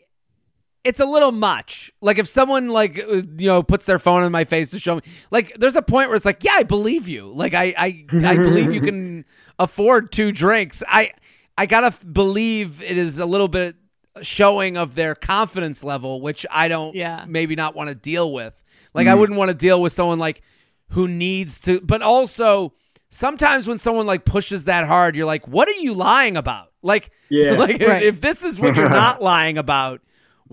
[0.84, 1.92] it's a little much.
[2.02, 4.96] Like if someone like uh, you know puts their phone in my face to show
[4.96, 5.02] me,
[5.32, 7.32] like there's a point where it's like, yeah, I believe you.
[7.32, 9.26] Like I, I, I believe you can
[9.60, 10.84] afford two drinks.
[10.88, 11.12] I,
[11.58, 13.76] I gotta f- believe it is a little bit
[14.22, 17.26] showing of their confidence level, which I don't, Yeah.
[17.28, 18.62] maybe not want to deal with.
[18.94, 20.42] Like I wouldn't want to deal with someone like
[20.90, 22.74] who needs to, but also
[23.10, 26.72] sometimes when someone like pushes that hard, you're like, what are you lying about?
[26.84, 27.54] Like, Yeah.
[27.54, 30.02] like if- if this is what you're not lying about,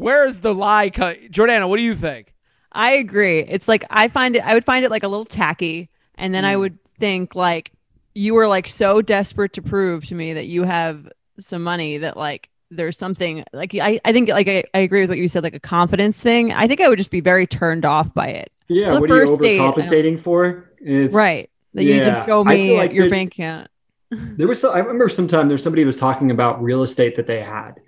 [0.01, 0.91] where is the lie?
[0.91, 2.35] Co- Jordana, what do you think?
[2.73, 3.41] I agree.
[3.41, 6.45] It's like I find it I would find it like a little tacky and then
[6.45, 6.61] I mm.
[6.61, 7.73] would think like
[8.15, 12.17] you were like so desperate to prove to me that you have some money that
[12.17, 15.43] like there's something like I, I think like I, I agree with what you said
[15.43, 16.53] like a confidence thing.
[16.53, 18.53] I think I would just be very turned off by it.
[18.69, 20.71] Yeah, The what are you first date, overcompensating for?
[20.79, 21.51] It's, right.
[21.75, 23.69] That you need to show me like your bank account.
[24.11, 27.29] There was so, I remember sometime there's somebody who was talking about real estate that
[27.29, 27.81] they had,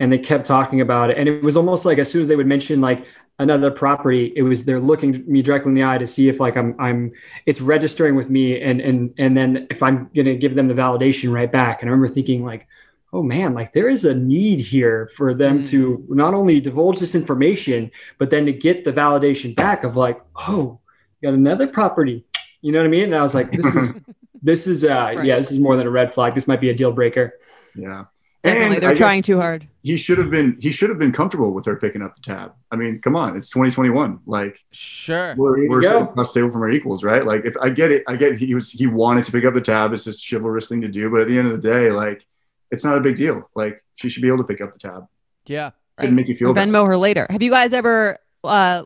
[0.00, 2.36] and they kept talking about it, and it was almost like as soon as they
[2.36, 3.04] would mention like
[3.40, 6.56] another property, it was they're looking me directly in the eye to see if like
[6.56, 7.12] I'm I'm
[7.46, 11.32] it's registering with me, and and and then if I'm gonna give them the validation
[11.32, 11.82] right back.
[11.82, 12.66] And I remember thinking like,
[13.12, 15.68] oh man, like there is a need here for them Mm.
[15.70, 20.20] to not only divulge this information, but then to get the validation back of like,
[20.48, 20.78] oh,
[21.20, 22.24] you got another property.
[22.60, 23.04] You know what I mean?
[23.04, 23.90] And I was like, this is
[24.42, 26.34] this is uh yeah, this is more than a red flag.
[26.34, 27.34] This might be a deal breaker.
[27.74, 28.04] yeah.
[28.44, 29.66] Definitely, And they're I trying too hard.
[29.82, 30.56] He should have been.
[30.60, 32.52] He should have been comfortable with her picking up the tab.
[32.70, 34.20] I mean, come on, it's 2021.
[34.26, 35.34] Like Sure.
[35.36, 35.88] We're we're go.
[35.88, 37.24] sitting across the table from our equals, right?
[37.24, 39.60] Like if I get it, I get he was he wanted to pick up the
[39.60, 39.92] tab.
[39.92, 41.10] It's just a chivalrous thing to do.
[41.10, 42.24] But at the end of the day, like
[42.70, 43.48] it's not a big deal.
[43.56, 45.06] Like she should be able to pick up the tab.
[45.46, 45.70] Yeah.
[45.98, 46.68] Shouldn't make you feel bad.
[46.68, 47.26] Venmo her later.
[47.30, 48.84] Have you guys ever uh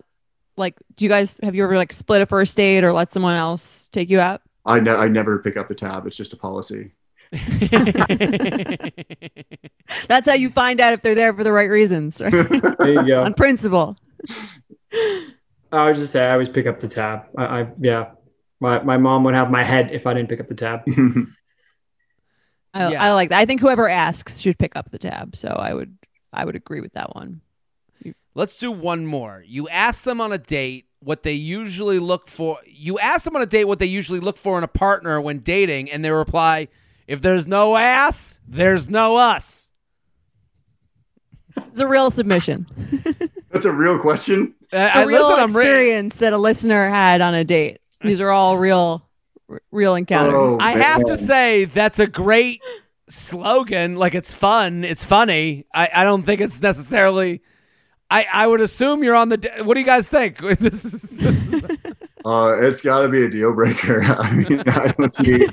[0.56, 3.36] like do you guys have you ever like split a first date or let someone
[3.36, 4.40] else take you out?
[4.64, 6.06] I ne- I never pick up the tab.
[6.06, 6.92] It's just a policy.
[10.08, 12.32] That's how you find out if they're there for the right reasons, right?
[12.78, 13.22] There you go.
[13.22, 13.96] On principle.
[15.72, 17.22] I was just say I always pick up the tab.
[17.36, 18.10] I, I yeah.
[18.60, 20.80] My my mom would have my head if I didn't pick up the tab.
[22.74, 23.02] I, Yeah.
[23.02, 23.38] I like that.
[23.38, 25.36] I think whoever asks should pick up the tab.
[25.36, 25.96] So I would
[26.32, 27.40] I would agree with that one.
[28.34, 29.42] Let's do one more.
[29.46, 32.58] You ask them on a date what they usually look for.
[32.66, 35.40] You ask them on a date what they usually look for in a partner when
[35.40, 36.68] dating, and they reply,
[37.12, 39.70] "If there's no ass, there's no us."
[41.56, 42.66] It's a real submission.
[43.50, 44.54] That's a real question.
[44.72, 47.34] Uh, I, It's I- a real listen, I'm re- experience that a listener had on
[47.34, 47.78] a date.
[48.02, 49.06] These are all real
[49.48, 50.34] r- real encounters.
[50.34, 52.60] Oh, I have to say that's a great
[53.08, 53.96] slogan.
[53.96, 55.66] Like it's fun, it's funny.
[55.74, 57.42] I, I don't think it's necessarily.
[58.10, 59.36] I, I would assume you're on the.
[59.38, 60.38] da- What do you guys think?
[60.60, 61.78] this is, this is-
[62.24, 64.02] Uh, it's got to be a deal breaker.
[64.18, 65.46] I mean, I don't see,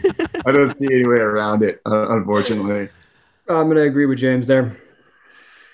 [0.46, 1.82] I don't see any way around it.
[1.86, 2.90] Uh, unfortunately,
[3.48, 4.76] I'm gonna agree with James there.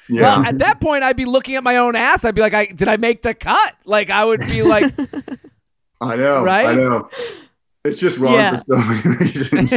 [0.09, 0.21] yeah.
[0.37, 2.23] Well, at that point, I'd be looking at my own ass.
[2.23, 4.93] I'd be like, I, "Did I make the cut?" Like I would be like,
[6.01, 6.67] I know, right?
[6.67, 7.09] I know.
[7.83, 8.51] It's just wrong Yeah.
[8.55, 9.73] for so many reasons.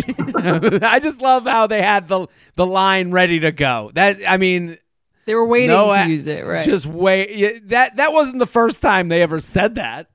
[0.82, 3.90] I just love how they had the the line ready to go.
[3.94, 4.78] That I mean,
[5.26, 6.64] They were waiting No, to use it, right?
[6.64, 7.68] just wait.
[7.68, 10.06] That that wasn't the first time they ever said that.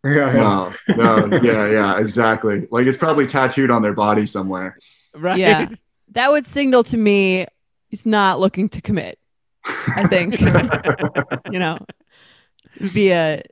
[0.04, 0.72] Yeah, yeah.
[0.96, 2.66] no, no, yeah, yeah, exactly.
[2.70, 4.78] Like it's probably tattooed on their body somewhere.
[5.14, 5.38] Right?
[5.38, 5.68] Yeah.
[6.12, 7.46] that would signal to me
[7.88, 9.18] he's not looking to commit.
[9.66, 10.40] I think
[11.52, 11.78] you know
[12.76, 13.42] it would be a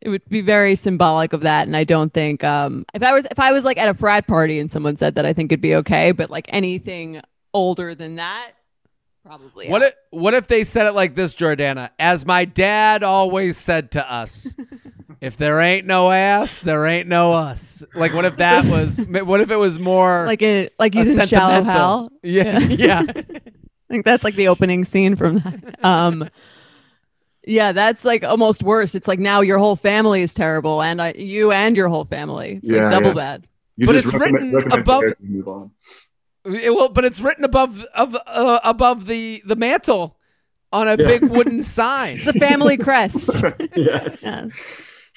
[0.00, 3.26] it would be very symbolic of that and i don't think um if i was
[3.30, 5.60] if i was like at a frat party and someone said that i think it'd
[5.60, 7.20] be okay but like anything
[7.52, 8.52] older than that
[9.22, 9.88] probably What out.
[9.88, 11.90] if what if they said it like this, Jordana?
[11.98, 14.48] As my dad always said to us,
[15.20, 17.84] if there ain't no ass, there ain't no us.
[17.94, 21.16] Like what if that was what if it was more like it like a he's
[21.18, 22.58] in shallow sentimental- hell Yeah.
[22.58, 23.02] Yeah.
[23.90, 25.84] I think that's like the opening scene from that.
[25.84, 26.28] Um,
[27.44, 28.94] yeah, that's like almost worse.
[28.94, 32.60] It's like now your whole family is terrible, and I, you and your whole family.
[32.62, 33.14] It's Yeah, like double yeah.
[33.14, 33.46] bad.
[33.76, 35.70] You But it's recommend- written recommend above- move on.
[36.44, 40.16] It will, but it's written above of uh, above the the mantle
[40.72, 41.06] on a Yeah.
[41.08, 42.16] big wooden sign.
[42.16, 43.28] It's the family crest.
[43.74, 44.22] yes.
[44.22, 44.50] yes.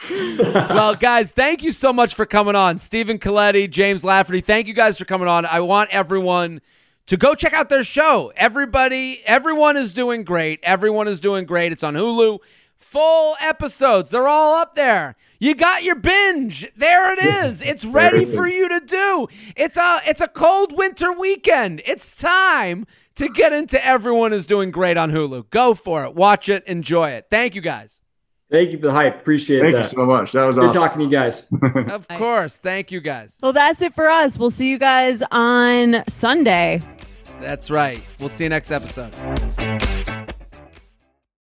[0.10, 2.78] well, guys, thank you so much for coming on.
[2.78, 5.46] Stephen Colletti, James Lafferty, thank you guys for coming on.
[5.46, 6.62] I want everyone
[7.08, 8.32] to go check out their show.
[8.36, 10.60] Everybody, everyone is doing great.
[10.64, 11.72] Everyone is doing great.
[11.72, 12.40] It's on Hulu.
[12.78, 14.10] Full episodes.
[14.10, 15.16] They're all up there.
[15.40, 16.70] You got your binge.
[16.76, 17.62] There it is.
[17.62, 19.28] It's ready for you to do.
[19.56, 21.82] It's a it's a cold winter weekend.
[21.86, 25.50] It's time to get into Everyone is Doing Great on Hulu.
[25.50, 26.14] Go for it.
[26.16, 26.64] Watch it.
[26.66, 27.28] Enjoy it.
[27.30, 28.00] Thank you guys.
[28.54, 29.20] Thank you for the hype.
[29.20, 29.72] Appreciate that.
[29.72, 30.32] Thank you so much.
[30.34, 30.70] That was awesome.
[30.70, 30.82] Good awesome.
[30.84, 31.44] talking to you guys.
[31.94, 32.58] Of course.
[32.58, 33.40] Thank you guys.
[33.42, 34.38] Well, that's it for us.
[34.38, 36.80] We'll see you guys on Sunday.
[37.42, 38.00] That's right.
[38.20, 39.14] We'll see you next episode.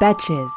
[0.00, 0.52] Betches.